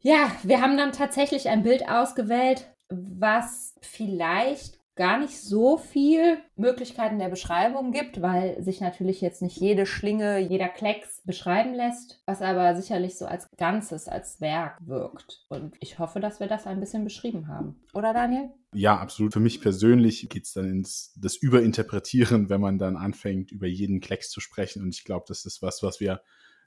Ja, 0.00 0.32
wir 0.42 0.62
haben 0.62 0.76
dann 0.76 0.92
tatsächlich 0.92 1.48
ein 1.48 1.62
Bild 1.62 1.88
ausgewählt, 1.88 2.72
was 2.88 3.74
vielleicht 3.82 4.79
gar 4.96 5.18
nicht 5.18 5.40
so 5.40 5.78
viel 5.78 6.38
Möglichkeiten 6.56 7.18
der 7.18 7.28
Beschreibung 7.28 7.92
gibt, 7.92 8.20
weil 8.20 8.62
sich 8.62 8.80
natürlich 8.80 9.20
jetzt 9.20 9.40
nicht 9.40 9.56
jede 9.56 9.86
Schlinge, 9.86 10.38
jeder 10.38 10.68
Klecks 10.68 11.22
beschreiben 11.24 11.74
lässt, 11.74 12.22
was 12.26 12.42
aber 12.42 12.74
sicherlich 12.74 13.16
so 13.16 13.26
als 13.26 13.48
Ganzes, 13.56 14.08
als 14.08 14.40
Werk 14.40 14.76
wirkt. 14.86 15.44
Und 15.48 15.76
ich 15.80 15.98
hoffe, 15.98 16.20
dass 16.20 16.40
wir 16.40 16.48
das 16.48 16.66
ein 16.66 16.80
bisschen 16.80 17.04
beschrieben 17.04 17.48
haben. 17.48 17.80
Oder 17.94 18.12
Daniel? 18.12 18.50
Ja, 18.72 18.98
absolut. 18.98 19.32
Für 19.32 19.40
mich 19.40 19.60
persönlich 19.60 20.28
geht 20.28 20.44
es 20.44 20.52
dann 20.52 20.68
ins 20.70 21.12
das 21.16 21.36
Überinterpretieren, 21.36 22.48
wenn 22.48 22.60
man 22.60 22.78
dann 22.78 22.96
anfängt, 22.96 23.50
über 23.52 23.66
jeden 23.66 24.00
Klecks 24.00 24.30
zu 24.30 24.40
sprechen. 24.40 24.82
Und 24.82 24.94
ich 24.94 25.04
glaube, 25.04 25.24
das 25.28 25.44
ist 25.44 25.62
was, 25.62 25.82
was 25.82 26.00
wir 26.00 26.20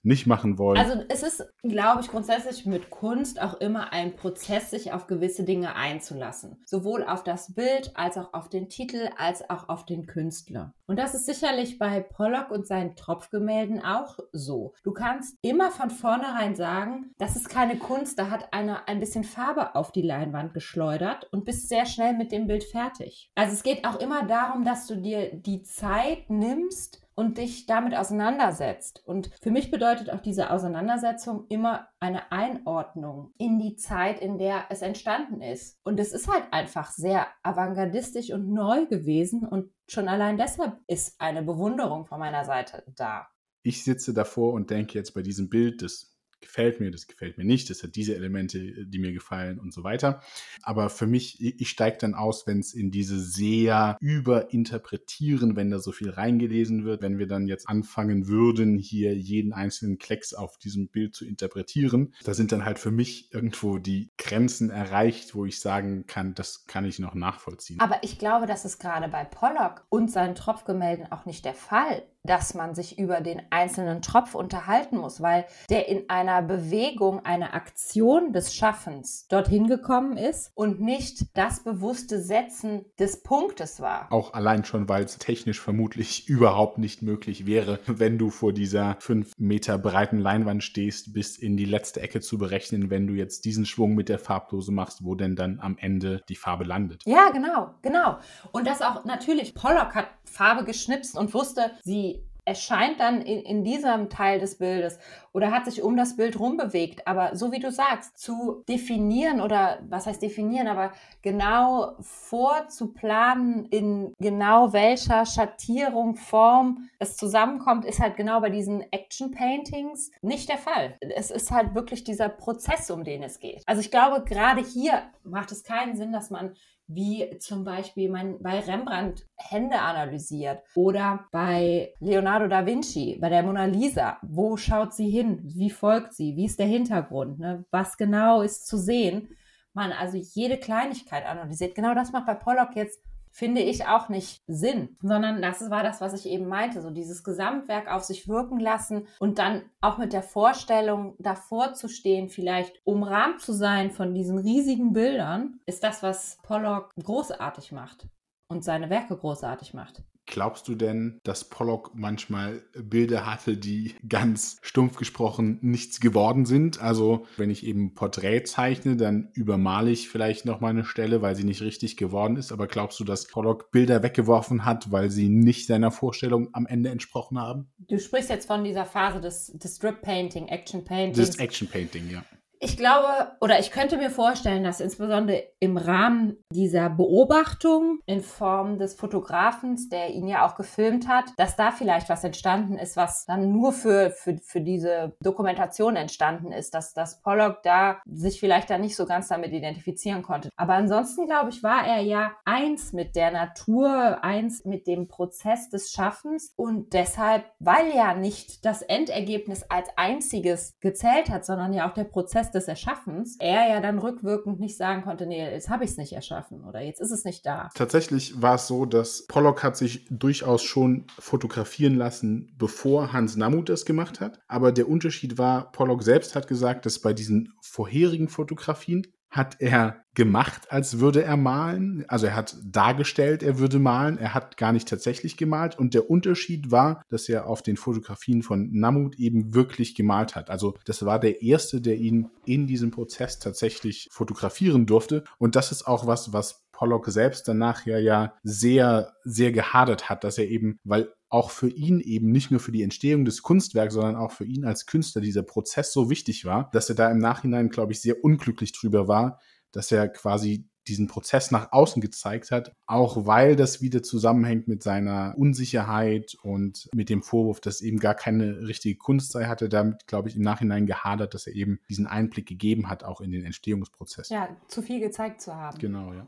nicht 0.04 0.28
machen 0.28 0.58
wollen. 0.58 0.78
Also 0.78 1.04
es 1.08 1.24
ist, 1.24 1.46
glaube 1.64 2.02
ich, 2.02 2.10
grundsätzlich 2.10 2.66
mit 2.66 2.90
Kunst 2.90 3.42
auch 3.42 3.56
immer 3.56 3.94
ein 3.94 4.16
Prozess, 4.16 4.70
sich 4.70 4.92
auf 4.92 5.08
gewisse 5.08 5.44
Dinge 5.44 5.76
einzulassen. 5.76 6.62
Sowohl 6.66 7.04
auf 7.06 7.24
das 7.24 7.54
Bild 7.56 7.92
als 7.96 8.18
auch 8.18 8.34
auf 8.34 8.50
den 8.50 8.70
Titel 8.70 9.10
als 9.18 9.50
auch 9.50 9.70
auf 9.70 9.86
den 9.86 10.06
Künstler. 10.06 10.74
Und 10.86 11.00
das 11.00 11.16
ist 11.16 11.26
sicherlich 11.26 11.80
bei 11.80 12.02
Pollock 12.02 12.52
und 12.52 12.68
seinen 12.68 12.96
Tropfgemälden 12.96 13.82
auch 13.84 14.20
so. 14.34 14.74
Du 14.84 14.92
kannst 14.92 15.38
immer 15.42 15.72
von 15.72 15.90
vornherein 15.90 16.56
sagen, 16.56 17.14
das 17.18 17.38
ist 17.38 17.50
keine 17.50 17.78
Kunst, 17.78 18.20
da 18.20 18.30
hat 18.30 18.54
einer 18.54 18.90
ein 18.90 19.00
bisschen 19.00 19.24
Farbe 19.24 19.76
auf 19.76 19.92
die 19.92 20.02
Leinwand 20.02 20.54
geschleudert 20.54 21.30
und 21.32 21.46
bist 21.46 21.70
sehr 21.70 21.86
schnell 21.86 22.14
mit 22.14 22.32
dem 22.32 22.48
Bild 22.48 22.66
fertig. 22.66 23.32
Also 23.36 23.54
es 23.54 23.64
geht 23.64 23.86
auch 23.86 24.00
immer 24.00 24.26
darum, 24.26 24.66
dass 24.66 24.86
du 24.86 24.98
dir 24.98 25.34
die 25.34 25.64
Zeit 25.64 26.30
nimmst, 26.30 27.03
und 27.16 27.38
dich 27.38 27.66
damit 27.66 27.96
auseinandersetzt. 27.96 29.04
Und 29.06 29.30
für 29.42 29.52
mich 29.52 29.72
bedeutet 29.72 30.10
auch 30.10 30.22
diese 30.22 30.50
Auseinandersetzung 30.50 31.46
immer 31.50 31.88
eine 32.00 32.32
Einordnung 32.32 33.34
in 33.38 33.60
die 33.60 33.76
Zeit, 33.76 34.20
in 34.20 34.38
der 34.38 34.66
es 34.70 34.82
entstanden 34.82 35.42
ist. 35.42 35.80
Und 35.84 36.00
es 36.00 36.14
ist 36.14 36.28
halt 36.28 36.46
einfach 36.52 36.92
sehr 36.92 37.28
avantgardistisch 37.44 38.32
und 38.32 38.52
neu 38.52 38.86
gewesen 38.86 39.46
und 39.46 39.72
schon 39.88 40.08
allein 40.08 40.38
deshalb 40.38 40.80
ist 40.88 41.20
eine 41.20 41.44
Bewunderung 41.44 42.06
von 42.06 42.20
meiner 42.20 42.46
Seite 42.46 42.84
da. 42.96 43.28
Ich 43.64 43.84
sitze 43.84 44.14
davor 44.14 44.54
und 44.54 44.70
denke 44.70 44.98
jetzt 44.98 45.14
bei 45.14 45.22
diesem 45.22 45.50
Bild, 45.50 45.82
das 45.82 46.13
gefällt 46.44 46.80
mir, 46.80 46.92
das 46.92 47.08
gefällt 47.08 47.38
mir 47.38 47.44
nicht, 47.44 47.70
das 47.70 47.82
hat 47.82 47.96
diese 47.96 48.16
Elemente, 48.16 48.86
die 48.86 49.00
mir 49.00 49.12
gefallen 49.12 49.60
und 49.60 49.74
so 49.74 49.84
weiter. 49.84 50.22
Aber 50.62 50.90
für 50.90 51.08
mich, 51.08 51.42
ich 51.42 51.70
steige 51.70 51.98
dann 51.98 52.14
aus, 52.14 52.46
wenn 52.46 52.60
es 52.60 52.74
in 52.74 52.92
diese 52.92 53.20
sehr 53.20 53.98
überinterpretieren, 54.00 55.56
wenn 55.56 55.72
da 55.72 55.80
so 55.80 55.92
viel 55.92 56.12
reingelesen 56.12 56.86
wird, 56.86 57.02
wenn 57.02 57.18
wir 57.18 57.28
dann 57.28 57.48
jetzt 57.48 57.68
anfangen 57.68 58.28
würden, 58.28 58.78
hier 58.78 59.16
jeden 59.16 59.54
einzelnen 59.54 59.98
Klecks 59.98 60.34
auf 60.34 60.58
diesem 60.58 60.90
Bild 60.90 61.16
zu 61.16 61.26
interpretieren, 61.26 62.14
da 62.24 62.34
sind 62.34 62.52
dann 62.52 62.66
halt 62.66 62.78
für 62.78 62.92
mich 62.92 63.34
irgendwo 63.34 63.78
die 63.78 64.12
Grenzen 64.18 64.70
erreicht, 64.70 65.34
wo 65.34 65.46
ich 65.46 65.60
sagen 65.60 66.06
kann, 66.06 66.36
das 66.36 66.66
kann 66.68 66.86
ich 66.86 67.00
noch 67.00 67.16
nachvollziehen. 67.16 67.80
Aber 67.80 68.04
ich 68.04 68.20
glaube, 68.20 68.46
das 68.46 68.66
ist 68.66 68.80
gerade 68.80 69.08
bei 69.08 69.24
Pollock 69.26 69.86
und 69.90 70.12
seinen 70.12 70.36
Tropfgemälden 70.36 71.12
auch 71.12 71.26
nicht 71.26 71.46
der 71.46 71.54
Fall 71.54 72.04
dass 72.26 72.54
man 72.54 72.74
sich 72.74 72.98
über 72.98 73.20
den 73.20 73.42
einzelnen 73.50 74.02
Tropf 74.02 74.34
unterhalten 74.34 74.98
muss, 74.98 75.22
weil 75.22 75.46
der 75.70 75.90
in 75.90 76.10
einer 76.10 76.42
Bewegung, 76.42 77.26
einer 77.26 77.54
Aktion 77.54 78.32
des 78.32 78.56
Schaffens 78.56 79.28
dorthin 79.28 79.68
gekommen 79.68 80.18
ist 80.18 80.52
und 80.56 80.80
nicht 80.80 81.26
das 81.38 81.64
bewusste 81.64 82.22
Setzen 82.22 82.86
des 82.98 83.24
Punktes 83.24 83.82
war. 83.82 84.08
Auch 84.12 84.34
allein 84.34 84.64
schon, 84.64 84.88
weil 84.88 85.04
es 85.04 85.18
technisch 85.18 85.60
vermutlich 85.60 86.28
überhaupt 86.30 86.78
nicht 86.78 87.02
möglich 87.02 87.46
wäre, 87.46 87.80
wenn 87.88 88.18
du 88.18 88.30
vor 88.30 88.54
dieser 88.54 88.96
fünf 89.00 89.34
Meter 89.38 89.78
breiten 89.78 90.18
Leinwand 90.18 90.64
stehst, 90.64 91.14
bis 91.14 91.38
in 91.38 91.58
die 91.58 91.66
letzte 91.66 92.02
Ecke 92.02 92.22
zu 92.22 92.38
berechnen, 92.38 92.90
wenn 92.90 93.06
du 93.06 93.14
jetzt 93.14 93.44
diesen 93.44 93.66
Schwung 93.66 93.96
mit 93.96 94.08
der 94.08 94.20
Farbdose 94.20 94.72
machst, 94.72 95.04
wo 95.04 95.16
denn 95.16 95.36
dann 95.36 95.60
am 95.60 95.78
Ende 95.78 96.22
die 96.30 96.36
Farbe 96.36 96.64
landet. 96.64 97.02
Ja, 97.06 97.32
genau, 97.32 97.74
genau. 97.82 98.20
Und 98.54 98.66
das 98.66 98.82
auch 98.82 99.04
natürlich, 99.04 99.54
Pollock 99.54 99.94
hat 99.94 100.08
Farbe 100.24 100.64
geschnipst 100.64 101.18
und 101.18 101.34
wusste, 101.34 101.72
sie 101.84 102.13
erscheint 102.46 103.00
dann 103.00 103.22
in, 103.22 103.40
in 103.42 103.64
diesem 103.64 104.10
Teil 104.10 104.40
des 104.40 104.58
Bildes 104.58 105.00
oder 105.32 105.52
hat 105.52 105.66
sich 105.66 105.82
um 105.82 105.98
das 105.98 106.16
Bild 106.16 106.40
rumbewegt. 106.40 107.08
Aber 107.08 107.36
so 107.36 107.52
wie 107.52 107.60
du 107.60 107.72
sagst, 107.72 108.18
zu 108.18 108.64
definieren 108.68 109.42
oder 109.42 109.80
was 109.88 110.06
heißt 110.06 110.22
definieren, 110.22 110.68
aber 110.68 110.92
genau 111.22 111.96
vorzuplanen, 112.00 113.66
in 113.66 114.14
genau 114.20 114.74
welcher 114.74 115.26
Schattierung, 115.26 116.16
Form 116.16 116.90
es 117.00 117.18
zusammenkommt, 117.18 117.86
ist 117.86 118.00
halt 118.00 118.18
genau 118.18 118.42
bei 118.42 118.50
diesen 118.50 118.82
Action 118.92 119.32
Paintings 119.32 120.12
nicht 120.22 120.50
der 120.50 120.58
Fall. 120.58 120.98
Es 121.16 121.32
ist 121.32 121.52
halt 121.52 121.74
wirklich 121.74 122.04
dieser 122.04 122.30
Prozess, 122.30 122.92
um 122.92 123.04
den 123.04 123.24
es 123.24 123.40
geht. 123.40 123.64
Also 123.66 123.82
ich 123.82 123.92
glaube, 123.92 124.24
gerade 124.24 124.62
hier 124.62 125.04
macht 125.24 125.52
es 125.52 125.64
keinen 125.64 125.96
Sinn, 125.96 126.12
dass 126.12 126.30
man 126.30 126.56
wie 126.94 127.38
zum 127.40 127.64
Beispiel 127.64 128.10
man 128.10 128.42
bei 128.42 128.60
Rembrandt 128.60 129.26
Hände 129.36 129.80
analysiert 129.80 130.62
oder 130.76 131.26
bei 131.32 131.94
Leonardo 132.00 132.48
da 132.48 132.66
Vinci, 132.66 133.18
bei 133.20 133.30
der 133.30 133.44
Mona 133.44 133.66
Lisa. 133.66 134.18
Wo 134.22 134.58
schaut 134.58 134.94
sie 134.94 135.10
hin? 135.10 135.40
Wie 135.44 135.70
folgt 135.70 136.14
sie? 136.14 136.36
Wie 136.36 136.46
ist 136.46 136.60
der 136.60 136.68
Hintergrund? 136.68 137.40
Ne? 137.40 137.66
Was 137.72 137.98
genau 137.98 138.42
ist 138.42 138.68
zu 138.68 138.78
sehen? 138.78 139.30
Man 139.74 139.92
also 139.92 140.18
jede 140.18 140.58
Kleinigkeit 140.58 141.26
analysiert. 141.26 141.76
Genau 141.76 141.96
das 141.96 142.12
macht 142.12 142.28
bei 142.28 142.36
Pollock 142.36 142.76
jetzt 142.76 143.02
finde 143.34 143.62
ich 143.62 143.88
auch 143.88 144.10
nicht 144.10 144.44
Sinn, 144.48 144.96
sondern 145.02 145.42
das 145.42 145.70
war 145.72 145.82
das, 145.84 146.00
was 146.02 146.14
ich 146.14 146.28
eben 146.28 146.48
meinte, 146.48 146.82
so 146.82 146.92
dieses 146.92 147.24
Gesamtwerk 147.24 147.92
auf 147.92 148.04
sich 148.04 148.28
wirken 148.28 148.60
lassen 148.60 149.08
und 149.20 149.40
dann 149.40 149.64
auch 149.82 149.98
mit 149.98 150.14
der 150.14 150.22
Vorstellung 150.22 151.16
davor 151.18 151.74
zu 151.74 151.90
stehen, 151.90 152.30
vielleicht 152.30 152.80
umrahmt 152.86 153.42
zu 153.42 153.52
sein 153.52 153.92
von 153.92 154.14
diesen 154.14 154.38
riesigen 154.38 154.94
Bildern, 154.94 155.60
ist 155.66 155.84
das, 155.84 156.04
was 156.04 156.38
Pollock 156.44 156.92
großartig 157.04 157.72
macht 157.72 158.08
und 158.48 158.64
seine 158.64 158.92
Werke 158.92 159.18
großartig 159.18 159.74
macht. 159.74 160.04
Glaubst 160.26 160.68
du 160.68 160.76
denn, 160.76 161.20
dass 161.24 161.50
Pollock 161.50 161.92
manchmal 161.96 162.64
Bilder 162.74 163.26
hatte, 163.26 163.58
die 163.58 163.96
ganz 164.08 164.58
stumpf 164.62 164.96
gesprochen 164.96 165.60
nichts 165.62 166.00
geworden 166.00 166.46
sind? 166.46 166.82
Also, 166.82 167.26
wenn 167.38 167.50
ich 167.50 167.66
eben 167.66 167.94
Porträt 167.94 168.44
zeichne, 168.46 168.96
dann 168.96 169.30
übermale 169.34 169.92
ich 169.92 170.10
vielleicht 170.10 170.46
noch 170.46 170.62
mal 170.62 170.70
eine 170.70 170.86
Stelle, 170.86 171.22
weil 171.22 171.36
sie 171.36 171.44
nicht 171.44 171.62
richtig 171.62 171.98
geworden 171.98 172.38
ist. 172.38 172.52
Aber 172.52 172.68
glaubst 172.68 173.00
du, 173.00 173.04
dass 173.04 173.28
Pollock 173.28 173.72
Bilder 173.72 174.02
weggeworfen 174.02 174.66
hat, 174.66 174.92
weil 174.92 175.12
sie 175.12 175.30
nicht 175.30 175.68
seiner 175.68 175.92
Vorstellung 175.92 176.50
am 176.54 176.66
Ende 176.66 176.90
entsprochen 176.90 177.38
haben? 177.38 177.68
Du 177.78 178.00
sprichst 178.00 178.30
jetzt 178.30 178.48
von 178.48 178.64
dieser 178.64 178.86
Phase 178.86 179.20
des, 179.20 179.52
des 179.54 179.76
Strip 179.76 180.02
Painting, 180.02 180.48
Action 180.48 180.84
Painting. 180.84 181.14
Des 181.14 181.38
Action 181.38 181.68
Painting, 181.68 182.10
ja 182.10 182.24
Ich 182.66 182.78
glaube, 182.78 183.34
oder 183.42 183.60
ich 183.60 183.72
könnte 183.72 183.98
mir 183.98 184.10
vorstellen, 184.10 184.64
dass 184.64 184.80
insbesondere 184.80 185.44
im 185.60 185.76
Rahmen 185.76 186.38
dieser 186.50 186.90
Beobachtung 186.90 188.00
in 188.06 188.22
Form 188.22 188.78
des 188.78 188.96
Fotografens, 188.96 189.90
der 189.90 190.12
ihn 190.12 190.30
ja 190.30 190.48
auch 190.48 190.56
gefilmt 190.56 191.10
hat, 191.10 191.26
dass 191.36 191.58
da 191.58 191.72
vielleicht 191.72 192.08
was 192.08 192.24
entstanden 192.24 192.78
ist, 192.78 192.96
was 192.96 193.26
dann 193.26 193.52
nur 193.52 193.74
für, 193.74 194.12
für, 194.12 194.38
für 194.38 194.62
diese 194.62 195.12
Dokumentation 195.22 195.98
entstanden 195.98 196.54
ist, 196.54 196.74
dass, 196.74 196.94
dass 196.94 197.22
Pollock 197.22 197.64
da 197.64 198.02
sich 198.06 198.40
vielleicht 198.40 198.70
da 198.70 198.78
nicht 198.78 198.96
so 198.96 199.06
ganz 199.06 199.28
damit 199.28 199.52
identifizieren 199.52 200.24
konnte. 200.24 200.48
Aber 200.56 200.76
ansonsten, 200.76 201.26
glaube 201.26 201.50
ich, 201.50 201.64
war 201.64 201.86
er 201.86 202.00
ja 202.00 202.32
eins 202.46 202.94
mit 202.94 203.18
der 203.18 203.32
Natur, 203.32 204.24
eins 204.24 204.64
mit 204.64 204.88
dem 204.88 205.10
Prozess 205.10 205.70
des 205.70 205.92
Schaffens 205.92 206.54
und 206.56 206.94
deshalb, 206.94 207.44
weil 207.60 207.94
ja 207.94 208.14
nicht 208.14 208.64
das 208.64 208.84
Endergebnis 208.84 209.64
als 209.68 209.90
einziges 209.98 210.76
gezählt 210.80 211.30
hat, 211.30 211.46
sondern 211.46 211.74
ja 211.74 211.90
auch 211.90 211.94
der 211.94 212.06
Prozess 212.06 212.53
des 212.54 212.68
Erschaffens, 212.68 213.38
er 213.40 213.70
ja 213.70 213.82
dann 213.82 214.00
rückwirkend 214.00 214.60
nicht 214.60 214.78
sagen 214.78 215.04
konnte, 215.04 215.26
nee, 215.26 215.44
jetzt 215.44 215.70
habe 215.70 215.84
ich 215.84 215.92
es 215.92 215.98
nicht 215.98 216.14
erschaffen 216.14 216.64
oder 216.64 216.82
jetzt 216.82 217.02
ist 217.02 217.12
es 217.12 217.26
nicht 217.26 217.46
da. 217.46 217.70
Tatsächlich 217.76 218.42
war 218.42 218.56
es 218.56 218.68
so, 218.68 218.86
dass 218.86 219.26
Pollock 219.28 219.64
hat 219.64 219.78
sich 219.78 220.06
durchaus 220.10 220.64
schon 220.64 221.06
fotografieren 221.20 221.96
lassen, 221.96 222.54
bevor 222.58 223.14
Hans 223.14 223.36
Namuth 223.36 223.70
das 223.70 223.86
gemacht 223.86 224.20
hat. 224.20 224.40
Aber 224.48 224.72
der 224.72 224.90
Unterschied 224.90 225.38
war, 225.38 225.72
Pollock 225.72 226.04
selbst 226.04 226.36
hat 226.36 226.48
gesagt, 226.48 226.86
dass 226.86 227.00
bei 227.00 227.14
diesen 227.14 227.54
vorherigen 227.62 228.28
Fotografien 228.28 229.08
hat 229.34 229.56
er 229.60 230.06
gemacht, 230.14 230.72
als 230.72 231.00
würde 231.00 231.24
er 231.24 231.38
malen. 231.38 232.06
Also 232.08 232.28
er 232.28 232.36
hat 232.36 232.56
dargestellt, 232.64 233.42
er 233.42 233.58
würde 233.58 233.80
malen. 233.80 234.20
Er 234.20 234.36
hat 234.36 234.58
gar 234.58 234.72
nicht 234.72 234.88
tatsächlich 234.88 235.38
gemalt. 235.38 235.78
Und 235.78 235.96
der 235.96 236.08
Unterschied 236.08 236.70
war, 236.70 237.02
dass 237.10 237.28
er 237.28 237.48
auf 237.48 237.64
den 237.64 237.76
Fotografien 237.76 238.44
von 238.44 238.72
Namut 238.72 239.18
eben 239.18 239.56
wirklich 239.56 239.96
gemalt 239.96 240.36
hat. 240.36 240.52
Also 240.52 240.76
das 240.86 241.04
war 241.04 241.20
der 241.20 241.42
erste, 241.42 241.82
der 241.82 241.96
ihn 241.96 242.30
in 242.46 242.68
diesem 242.68 242.92
Prozess 242.92 243.40
tatsächlich 243.40 244.08
fotografieren 244.12 244.86
durfte. 244.86 245.24
Und 245.40 245.56
das 245.56 245.72
ist 245.72 245.88
auch 245.88 246.06
was, 246.06 246.32
was 246.32 246.64
Pollock 246.72 247.08
selbst 247.08 247.48
danach 247.48 247.88
ja, 247.88 247.98
ja 247.98 248.36
sehr, 248.44 249.14
sehr 249.24 249.52
gehadert 249.52 250.10
hat, 250.10 250.24
dass 250.24 250.38
er 250.38 250.48
eben, 250.48 250.78
weil 250.84 251.12
auch 251.34 251.50
für 251.50 251.68
ihn 251.68 252.00
eben 252.00 252.32
nicht 252.32 252.52
nur 252.52 252.60
für 252.60 252.72
die 252.72 252.84
Entstehung 252.84 253.26
des 253.26 253.42
Kunstwerks, 253.42 253.96
sondern 253.96 254.16
auch 254.16 254.32
für 254.32 254.46
ihn 254.46 254.66
als 254.66 254.86
Künstler 254.86 255.20
dieser 255.20 255.42
Prozess 255.42 255.92
so 255.92 256.12
wichtig 256.12 256.46
war, 256.46 256.70
dass 256.74 256.90
er 256.90 256.96
da 256.96 257.10
im 257.10 257.18
Nachhinein, 257.18 257.70
glaube 257.70 257.92
ich, 257.92 258.02
sehr 258.02 258.24
unglücklich 258.24 258.72
drüber 258.72 259.08
war, 259.08 259.40
dass 259.72 259.92
er 259.92 260.10
quasi 260.10 260.70
diesen 260.88 261.08
Prozess 261.08 261.50
nach 261.50 261.72
außen 261.72 262.04
gezeigt 262.04 262.52
hat, 262.52 262.74
auch 262.86 263.26
weil 263.26 263.56
das 263.56 263.82
wieder 263.82 264.04
zusammenhängt 264.04 264.68
mit 264.68 264.84
seiner 264.84 265.34
Unsicherheit 265.36 266.36
und 266.44 266.88
mit 266.94 267.10
dem 267.10 267.24
Vorwurf, 267.24 267.62
dass 267.62 267.82
eben 267.82 267.98
gar 267.98 268.14
keine 268.14 268.68
richtige 268.68 268.98
Kunst 268.98 269.32
sei, 269.32 269.46
hat 269.46 269.64
er 269.64 269.70
damit, 269.70 270.06
glaube 270.06 270.30
ich, 270.30 270.36
im 270.36 270.44
Nachhinein 270.44 270.86
gehadert, 270.86 271.34
dass 271.34 271.48
er 271.48 271.56
eben 271.56 271.80
diesen 271.90 272.06
Einblick 272.06 272.46
gegeben 272.46 272.90
hat, 272.90 273.04
auch 273.04 273.22
in 273.22 273.32
den 273.32 273.44
Entstehungsprozess. 273.44 274.30
Ja, 274.30 274.56
zu 274.68 274.84
viel 274.84 275.00
gezeigt 275.00 275.42
zu 275.42 275.56
haben. 275.56 275.80
Genau, 275.80 276.14
ja. 276.14 276.28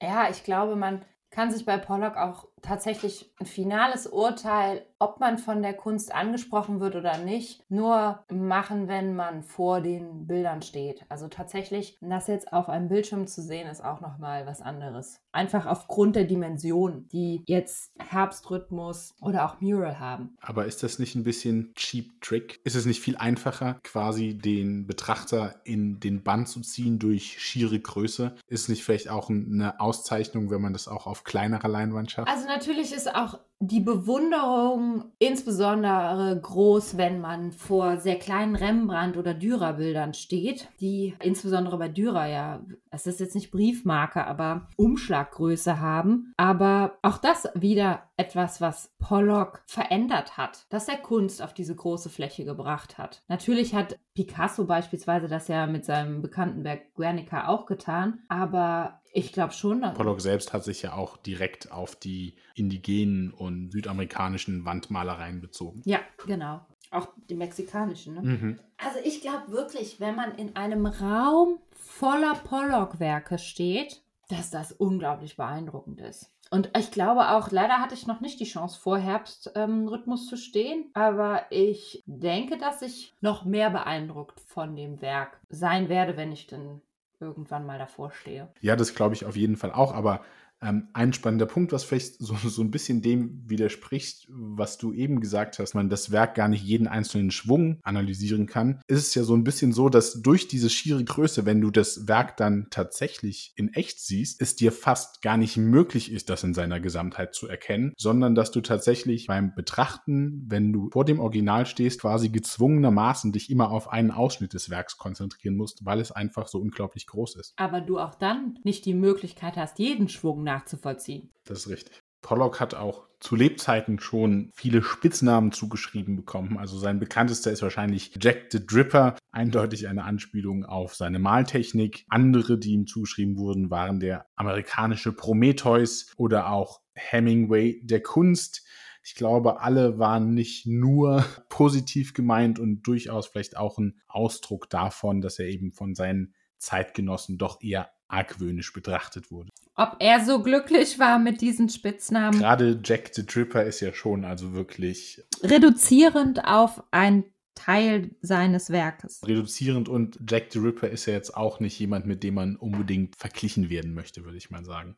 Ja, 0.00 0.28
ich 0.30 0.44
glaube, 0.44 0.76
man 0.76 1.04
kann 1.36 1.50
sich 1.50 1.66
bei 1.66 1.76
Pollock 1.76 2.16
auch 2.16 2.48
tatsächlich 2.62 3.30
ein 3.38 3.44
finales 3.44 4.06
Urteil, 4.06 4.86
ob 4.98 5.20
man 5.20 5.38
von 5.38 5.62
der 5.62 5.74
Kunst 5.74 6.14
angesprochen 6.14 6.80
wird 6.80 6.96
oder 6.96 7.18
nicht, 7.18 7.62
nur 7.68 8.24
machen, 8.30 8.88
wenn 8.88 9.14
man 9.14 9.42
vor 9.42 9.80
den 9.80 10.26
Bildern 10.26 10.62
steht. 10.62 11.04
Also 11.08 11.28
tatsächlich, 11.28 11.98
das 12.00 12.26
jetzt 12.28 12.52
auf 12.52 12.68
einem 12.68 12.88
Bildschirm 12.88 13.26
zu 13.26 13.42
sehen, 13.42 13.68
ist 13.68 13.84
auch 13.84 14.00
nochmal 14.00 14.46
was 14.46 14.62
anderes. 14.62 15.20
Einfach 15.32 15.66
aufgrund 15.66 16.16
der 16.16 16.24
Dimension, 16.24 17.08
die 17.08 17.42
jetzt 17.46 17.92
Herbstrhythmus 17.98 19.14
oder 19.20 19.44
auch 19.44 19.60
Mural 19.60 19.98
haben. 19.98 20.36
Aber 20.40 20.66
ist 20.66 20.82
das 20.82 20.98
nicht 20.98 21.14
ein 21.14 21.24
bisschen 21.24 21.72
cheap 21.74 22.20
Trick? 22.22 22.60
Ist 22.64 22.74
es 22.74 22.86
nicht 22.86 23.00
viel 23.00 23.16
einfacher, 23.16 23.78
quasi 23.82 24.36
den 24.36 24.86
Betrachter 24.86 25.60
in 25.64 26.00
den 26.00 26.22
Bann 26.22 26.46
zu 26.46 26.60
ziehen 26.60 26.98
durch 26.98 27.40
schiere 27.40 27.78
Größe? 27.78 28.34
Ist 28.46 28.68
nicht 28.68 28.84
vielleicht 28.84 29.10
auch 29.10 29.28
eine 29.28 29.78
Auszeichnung, 29.78 30.50
wenn 30.50 30.62
man 30.62 30.72
das 30.72 30.88
auch 30.88 31.06
auf 31.06 31.24
kleinerer 31.24 31.68
Leinwand 31.68 32.10
schafft? 32.10 32.28
Also 32.28 32.46
natürlich 32.46 32.92
ist 32.92 33.14
auch 33.14 33.38
die 33.58 33.80
Bewunderung 33.80 35.12
insbesondere 35.18 36.38
groß, 36.40 36.98
wenn 36.98 37.20
man 37.20 37.52
vor 37.52 37.96
sehr 37.96 38.18
kleinen 38.18 38.54
Rembrandt- 38.54 39.16
oder 39.16 39.32
Dürer-Bildern 39.32 40.12
steht, 40.12 40.68
die 40.80 41.14
insbesondere 41.22 41.78
bei 41.78 41.88
Dürer 41.88 42.26
ja, 42.26 42.60
es 42.90 43.06
ist 43.06 43.20
jetzt 43.20 43.34
nicht 43.34 43.50
Briefmarke, 43.50 44.26
aber 44.26 44.68
Umschlaggröße 44.76 45.80
haben. 45.80 46.34
Aber 46.36 46.98
auch 47.02 47.18
das 47.18 47.48
wieder 47.54 48.02
etwas, 48.18 48.60
was 48.60 48.94
Pollock 48.98 49.62
verändert 49.66 50.36
hat, 50.36 50.66
dass 50.68 50.88
er 50.88 50.96
Kunst 50.96 51.42
auf 51.42 51.54
diese 51.54 51.74
große 51.74 52.10
Fläche 52.10 52.44
gebracht 52.44 52.98
hat. 52.98 53.22
Natürlich 53.28 53.74
hat 53.74 53.98
Picasso 54.14 54.64
beispielsweise 54.64 55.28
das 55.28 55.48
ja 55.48 55.66
mit 55.66 55.84
seinem 55.84 56.22
bekannten 56.22 56.64
Werk 56.64 56.94
Guernica 56.94 57.48
auch 57.48 57.66
getan, 57.66 58.20
aber 58.28 59.00
ich 59.16 59.32
glaube 59.32 59.54
schon. 59.54 59.80
Pollock 59.94 60.20
selbst 60.20 60.52
hat 60.52 60.62
sich 60.62 60.82
ja 60.82 60.92
auch 60.92 61.16
direkt 61.16 61.72
auf 61.72 61.96
die 61.96 62.36
indigenen 62.54 63.32
und 63.32 63.70
südamerikanischen 63.72 64.64
Wandmalereien 64.66 65.40
bezogen. 65.40 65.80
Ja, 65.86 66.00
genau. 66.26 66.60
Auch 66.90 67.08
die 67.30 67.34
mexikanischen. 67.34 68.14
Ne? 68.14 68.22
Mhm. 68.22 68.60
Also 68.76 68.98
ich 69.04 69.22
glaube 69.22 69.50
wirklich, 69.50 70.00
wenn 70.00 70.14
man 70.16 70.34
in 70.34 70.54
einem 70.54 70.86
Raum 70.86 71.58
voller 71.70 72.34
Pollock-Werke 72.34 73.38
steht, 73.38 74.02
dass 74.28 74.50
das 74.50 74.72
unglaublich 74.72 75.36
beeindruckend 75.36 76.00
ist. 76.00 76.30
Und 76.50 76.70
ich 76.78 76.90
glaube 76.90 77.30
auch, 77.30 77.50
leider 77.50 77.78
hatte 77.78 77.94
ich 77.94 78.06
noch 78.06 78.20
nicht 78.20 78.38
die 78.38 78.44
Chance, 78.44 78.78
vor 78.78 78.98
Herbstrhythmus 78.98 80.20
ähm, 80.22 80.28
zu 80.28 80.36
stehen, 80.36 80.90
aber 80.94 81.46
ich 81.50 82.04
denke, 82.06 82.56
dass 82.58 82.82
ich 82.82 83.14
noch 83.20 83.44
mehr 83.44 83.70
beeindruckt 83.70 84.40
von 84.40 84.76
dem 84.76 85.00
Werk 85.00 85.40
sein 85.48 85.88
werde, 85.88 86.16
wenn 86.16 86.32
ich 86.32 86.46
dann 86.46 86.82
irgendwann 87.20 87.66
mal 87.66 87.78
davor 87.78 88.10
stehe. 88.10 88.48
Ja, 88.60 88.76
das 88.76 88.94
glaube 88.94 89.14
ich 89.14 89.24
auf 89.24 89.36
jeden 89.36 89.56
Fall 89.56 89.72
auch, 89.72 89.94
aber 89.94 90.22
ähm, 90.62 90.88
ein 90.92 91.12
spannender 91.12 91.46
Punkt, 91.46 91.72
was 91.72 91.84
vielleicht 91.84 92.18
so, 92.18 92.34
so 92.48 92.62
ein 92.62 92.70
bisschen 92.70 93.02
dem 93.02 93.42
widerspricht, 93.48 94.26
was 94.28 94.78
du 94.78 94.92
eben 94.92 95.20
gesagt 95.20 95.58
hast, 95.58 95.74
man 95.74 95.88
das 95.88 96.10
Werk 96.10 96.34
gar 96.34 96.48
nicht 96.48 96.64
jeden 96.64 96.86
einzelnen 96.86 97.30
Schwung 97.30 97.78
analysieren 97.82 98.46
kann, 98.46 98.80
ist 98.86 99.06
es 99.06 99.14
ja 99.14 99.24
so 99.24 99.34
ein 99.34 99.44
bisschen 99.44 99.72
so, 99.72 99.88
dass 99.88 100.22
durch 100.22 100.48
diese 100.48 100.70
schiere 100.70 101.04
Größe, 101.04 101.46
wenn 101.46 101.60
du 101.60 101.70
das 101.70 102.08
Werk 102.08 102.36
dann 102.36 102.68
tatsächlich 102.70 103.52
in 103.56 103.72
echt 103.74 104.00
siehst, 104.00 104.40
es 104.40 104.56
dir 104.56 104.72
fast 104.72 105.22
gar 105.22 105.36
nicht 105.36 105.56
möglich 105.56 106.10
ist, 106.12 106.30
das 106.30 106.44
in 106.44 106.54
seiner 106.54 106.80
Gesamtheit 106.80 107.34
zu 107.34 107.48
erkennen, 107.48 107.92
sondern 107.96 108.34
dass 108.34 108.50
du 108.50 108.60
tatsächlich 108.60 109.26
beim 109.26 109.54
Betrachten, 109.54 110.44
wenn 110.48 110.72
du 110.72 110.90
vor 110.90 111.04
dem 111.04 111.20
Original 111.20 111.66
stehst, 111.66 112.00
quasi 112.00 112.28
gezwungenermaßen 112.28 113.32
dich 113.32 113.50
immer 113.50 113.70
auf 113.70 113.90
einen 113.90 114.10
Ausschnitt 114.10 114.54
des 114.54 114.70
Werks 114.70 114.96
konzentrieren 114.96 115.56
musst, 115.56 115.84
weil 115.84 116.00
es 116.00 116.12
einfach 116.12 116.48
so 116.48 116.58
unglaublich 116.60 117.06
groß 117.06 117.36
ist. 117.36 117.54
Aber 117.56 117.80
du 117.80 117.98
auch 117.98 118.14
dann 118.14 118.58
nicht 118.62 118.86
die 118.86 118.94
Möglichkeit 118.94 119.56
hast, 119.56 119.78
jeden 119.78 120.08
Schwung 120.08 120.45
nachzuvollziehen. 120.46 121.30
Das 121.44 121.58
ist 121.58 121.68
richtig. 121.68 122.02
Pollock 122.22 122.58
hat 122.58 122.74
auch 122.74 123.06
zu 123.20 123.36
Lebzeiten 123.36 124.00
schon 124.00 124.50
viele 124.54 124.82
Spitznamen 124.82 125.52
zugeschrieben 125.52 126.16
bekommen. 126.16 126.58
Also 126.58 126.78
sein 126.78 126.98
bekanntester 126.98 127.52
ist 127.52 127.62
wahrscheinlich 127.62 128.12
Jack 128.20 128.46
the 128.50 128.66
Dripper, 128.66 129.16
eindeutig 129.30 129.88
eine 129.88 130.04
Anspielung 130.04 130.64
auf 130.64 130.94
seine 130.94 131.18
Maltechnik. 131.18 132.04
Andere, 132.08 132.58
die 132.58 132.72
ihm 132.72 132.86
zugeschrieben 132.86 133.36
wurden, 133.36 133.70
waren 133.70 134.00
der 134.00 134.26
amerikanische 134.34 135.12
Prometheus 135.12 136.12
oder 136.16 136.50
auch 136.50 136.80
Hemingway 136.94 137.80
der 137.84 138.02
Kunst. 138.02 138.66
Ich 139.04 139.14
glaube, 139.14 139.60
alle 139.60 139.98
waren 139.98 140.34
nicht 140.34 140.66
nur 140.66 141.24
positiv 141.48 142.12
gemeint 142.12 142.58
und 142.58 142.82
durchaus 142.82 143.28
vielleicht 143.28 143.56
auch 143.56 143.78
ein 143.78 144.00
Ausdruck 144.08 144.68
davon, 144.68 145.20
dass 145.20 145.38
er 145.38 145.46
eben 145.46 145.72
von 145.72 145.94
seinen 145.94 146.34
Zeitgenossen 146.58 147.38
doch 147.38 147.62
eher 147.62 147.90
argwöhnisch 148.08 148.72
betrachtet 148.72 149.30
wurde. 149.30 149.52
Ob 149.78 149.96
er 150.00 150.24
so 150.24 150.42
glücklich 150.42 150.98
war 150.98 151.18
mit 151.18 151.42
diesen 151.42 151.68
Spitznamen? 151.68 152.38
Gerade 152.38 152.80
Jack 152.82 153.10
the 153.12 153.26
Dripper 153.26 153.62
ist 153.64 153.80
ja 153.80 153.92
schon 153.92 154.24
also 154.24 154.54
wirklich 154.54 155.22
reduzierend 155.42 156.46
auf 156.46 156.82
ein 156.92 157.24
Teil 157.54 158.10
seines 158.22 158.70
Werkes. 158.70 159.20
Reduzierend 159.26 159.88
und 159.88 160.18
Jack 160.26 160.46
the 160.50 160.60
Ripper 160.60 160.88
ist 160.88 161.04
ja 161.06 161.12
jetzt 161.12 161.36
auch 161.36 161.60
nicht 161.60 161.78
jemand, 161.78 162.06
mit 162.06 162.22
dem 162.22 162.34
man 162.34 162.56
unbedingt 162.56 163.16
verglichen 163.16 163.68
werden 163.68 163.92
möchte, 163.92 164.24
würde 164.24 164.38
ich 164.38 164.50
mal 164.50 164.64
sagen. 164.64 164.96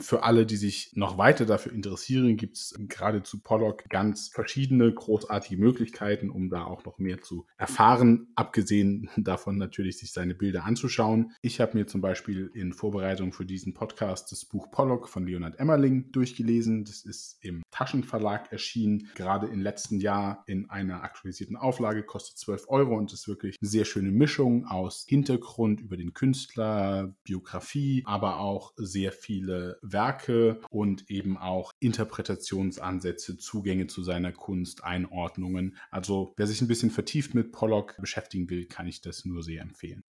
Für 0.00 0.24
alle, 0.24 0.46
die 0.46 0.56
sich 0.56 0.92
noch 0.94 1.18
weiter 1.18 1.46
dafür 1.46 1.72
interessieren, 1.72 2.36
gibt 2.36 2.56
es 2.56 2.74
gerade 2.88 3.22
zu 3.22 3.40
Pollock 3.40 3.88
ganz 3.88 4.28
verschiedene 4.28 4.92
großartige 4.92 5.60
Möglichkeiten, 5.60 6.30
um 6.30 6.50
da 6.50 6.64
auch 6.64 6.84
noch 6.84 6.98
mehr 6.98 7.20
zu 7.20 7.46
erfahren, 7.56 8.28
abgesehen 8.34 9.10
davon 9.16 9.58
natürlich, 9.58 9.98
sich 9.98 10.12
seine 10.12 10.34
Bilder 10.34 10.64
anzuschauen. 10.64 11.32
Ich 11.42 11.60
habe 11.60 11.78
mir 11.78 11.86
zum 11.86 12.00
Beispiel 12.00 12.50
in 12.54 12.72
Vorbereitung 12.72 13.32
für 13.32 13.44
diesen 13.44 13.74
Podcast 13.74 14.32
das 14.32 14.44
Buch 14.44 14.70
Pollock 14.70 15.08
von 15.08 15.26
Leonard 15.26 15.58
Emmerling 15.58 16.10
durchgelesen. 16.12 16.84
Das 16.84 17.02
ist 17.02 17.38
im 17.40 17.62
Taschenverlag 17.70 18.52
erschienen, 18.52 19.08
gerade 19.14 19.46
im 19.46 19.60
letzten 19.60 19.98
Jahr 19.98 20.44
in 20.46 20.70
einer 20.70 21.02
aktualisierten 21.02 21.56
Auflage, 21.56 22.02
kostet 22.02 22.38
12 22.38 22.68
Euro 22.68 22.96
und 22.96 23.12
ist 23.12 23.28
wirklich 23.28 23.56
eine 23.60 23.68
sehr 23.68 23.84
schöne 23.84 24.10
Mischung 24.10 24.66
aus 24.66 25.04
Hintergrund 25.08 25.80
über 25.80 25.96
den 25.96 26.14
Künstler, 26.14 27.14
Biografie, 27.24 28.02
aber 28.06 28.40
auch 28.40 28.72
sehr 28.76 29.12
viele 29.12 29.78
Werke 29.84 30.60
und 30.70 31.10
eben 31.10 31.36
auch 31.36 31.70
Interpretationsansätze, 31.80 33.36
Zugänge 33.36 33.86
zu 33.86 34.02
seiner 34.02 34.32
Kunst, 34.32 34.84
Einordnungen. 34.84 35.76
Also 35.90 36.32
wer 36.36 36.46
sich 36.46 36.60
ein 36.60 36.68
bisschen 36.68 36.90
vertieft 36.90 37.34
mit 37.34 37.52
Pollock 37.52 37.96
beschäftigen 38.00 38.48
will, 38.50 38.66
kann 38.66 38.86
ich 38.86 39.00
das 39.00 39.24
nur 39.24 39.42
sehr 39.42 39.62
empfehlen. 39.62 40.02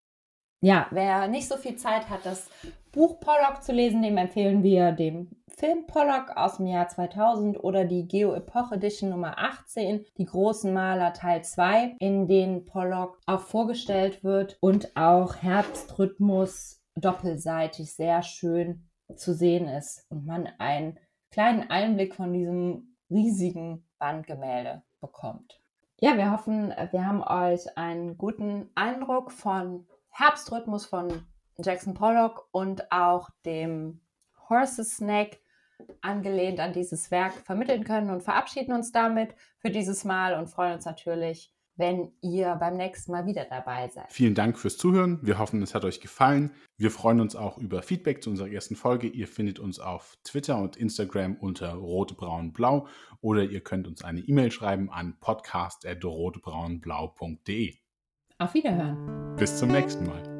Ja, 0.64 0.86
wer 0.92 1.28
nicht 1.28 1.46
so 1.46 1.58
viel 1.58 1.76
Zeit 1.76 2.08
hat, 2.08 2.24
das 2.24 2.48
Buch 2.90 3.20
Pollock 3.20 3.62
zu 3.62 3.72
lesen, 3.72 4.00
dem 4.00 4.16
empfehlen 4.16 4.62
wir 4.62 4.92
den 4.92 5.28
Film 5.48 5.86
Pollock 5.86 6.30
aus 6.36 6.56
dem 6.56 6.66
Jahr 6.66 6.88
2000 6.88 7.62
oder 7.62 7.84
die 7.84 8.08
Geo-Epoch 8.08 8.72
Edition 8.72 9.10
Nummer 9.10 9.38
18, 9.38 10.06
die 10.16 10.24
großen 10.24 10.72
Maler 10.72 11.12
Teil 11.12 11.44
2, 11.44 11.96
in 11.98 12.28
denen 12.28 12.64
Pollock 12.64 13.20
auch 13.26 13.42
vorgestellt 13.42 14.24
wird 14.24 14.56
und 14.60 14.96
auch 14.96 15.36
Herbstrhythmus 15.36 16.80
doppelseitig 16.96 17.92
sehr 17.92 18.22
schön 18.22 18.88
zu 19.16 19.34
sehen 19.34 19.68
ist 19.68 20.06
und 20.10 20.26
man 20.26 20.48
einen 20.58 20.98
kleinen 21.30 21.70
Einblick 21.70 22.14
von 22.14 22.32
diesem 22.32 22.96
riesigen 23.10 23.86
Wandgemälde 23.98 24.82
bekommt. 25.00 25.60
Ja, 26.00 26.16
wir 26.16 26.32
hoffen, 26.32 26.68
wir 26.90 27.06
haben 27.06 27.22
euch 27.22 27.76
einen 27.76 28.18
guten 28.18 28.70
Eindruck 28.74 29.30
von 29.30 29.86
Herbstrhythmus 30.10 30.86
von 30.86 31.26
Jackson 31.58 31.94
Pollock 31.94 32.48
und 32.52 32.90
auch 32.90 33.30
dem 33.44 34.00
Horses 34.48 34.96
Snake 34.96 35.38
angelehnt 36.00 36.60
an 36.60 36.72
dieses 36.72 37.10
Werk 37.10 37.32
vermitteln 37.32 37.84
können 37.84 38.10
und 38.10 38.22
verabschieden 38.22 38.72
uns 38.72 38.92
damit 38.92 39.34
für 39.58 39.70
dieses 39.70 40.04
Mal 40.04 40.34
und 40.34 40.48
freuen 40.48 40.74
uns 40.74 40.84
natürlich, 40.84 41.53
wenn 41.76 42.10
ihr 42.20 42.56
beim 42.56 42.76
nächsten 42.76 43.12
Mal 43.12 43.24
wieder 43.26 43.44
dabei 43.44 43.86
seid. 43.88 44.12
Vielen 44.12 44.34
Dank 44.34 44.58
fürs 44.58 44.76
Zuhören. 44.76 45.20
Wir 45.22 45.38
hoffen, 45.38 45.62
es 45.62 45.72
hat 45.74 45.84
euch 45.84 46.00
gefallen. 46.00 46.50
Wir 46.76 46.90
freuen 46.90 47.20
uns 47.20 47.36
auch 47.36 47.58
über 47.58 47.82
Feedback 47.82 48.22
zu 48.22 48.30
unserer 48.30 48.50
ersten 48.50 48.76
Folge. 48.76 49.08
Ihr 49.08 49.28
findet 49.28 49.58
uns 49.58 49.80
auf 49.80 50.16
Twitter 50.24 50.56
und 50.58 50.76
Instagram 50.76 51.36
unter 51.36 51.74
rotbraunblau 51.74 52.86
oder 53.20 53.44
ihr 53.44 53.60
könnt 53.60 53.86
uns 53.86 54.02
eine 54.04 54.20
E-Mail 54.20 54.50
schreiben 54.50 54.90
an 54.90 55.18
podcast.rotebraunblau.de. 55.20 57.74
Auf 58.38 58.54
Wiederhören. 58.54 59.36
Bis 59.36 59.58
zum 59.58 59.70
nächsten 59.70 60.06
Mal. 60.06 60.33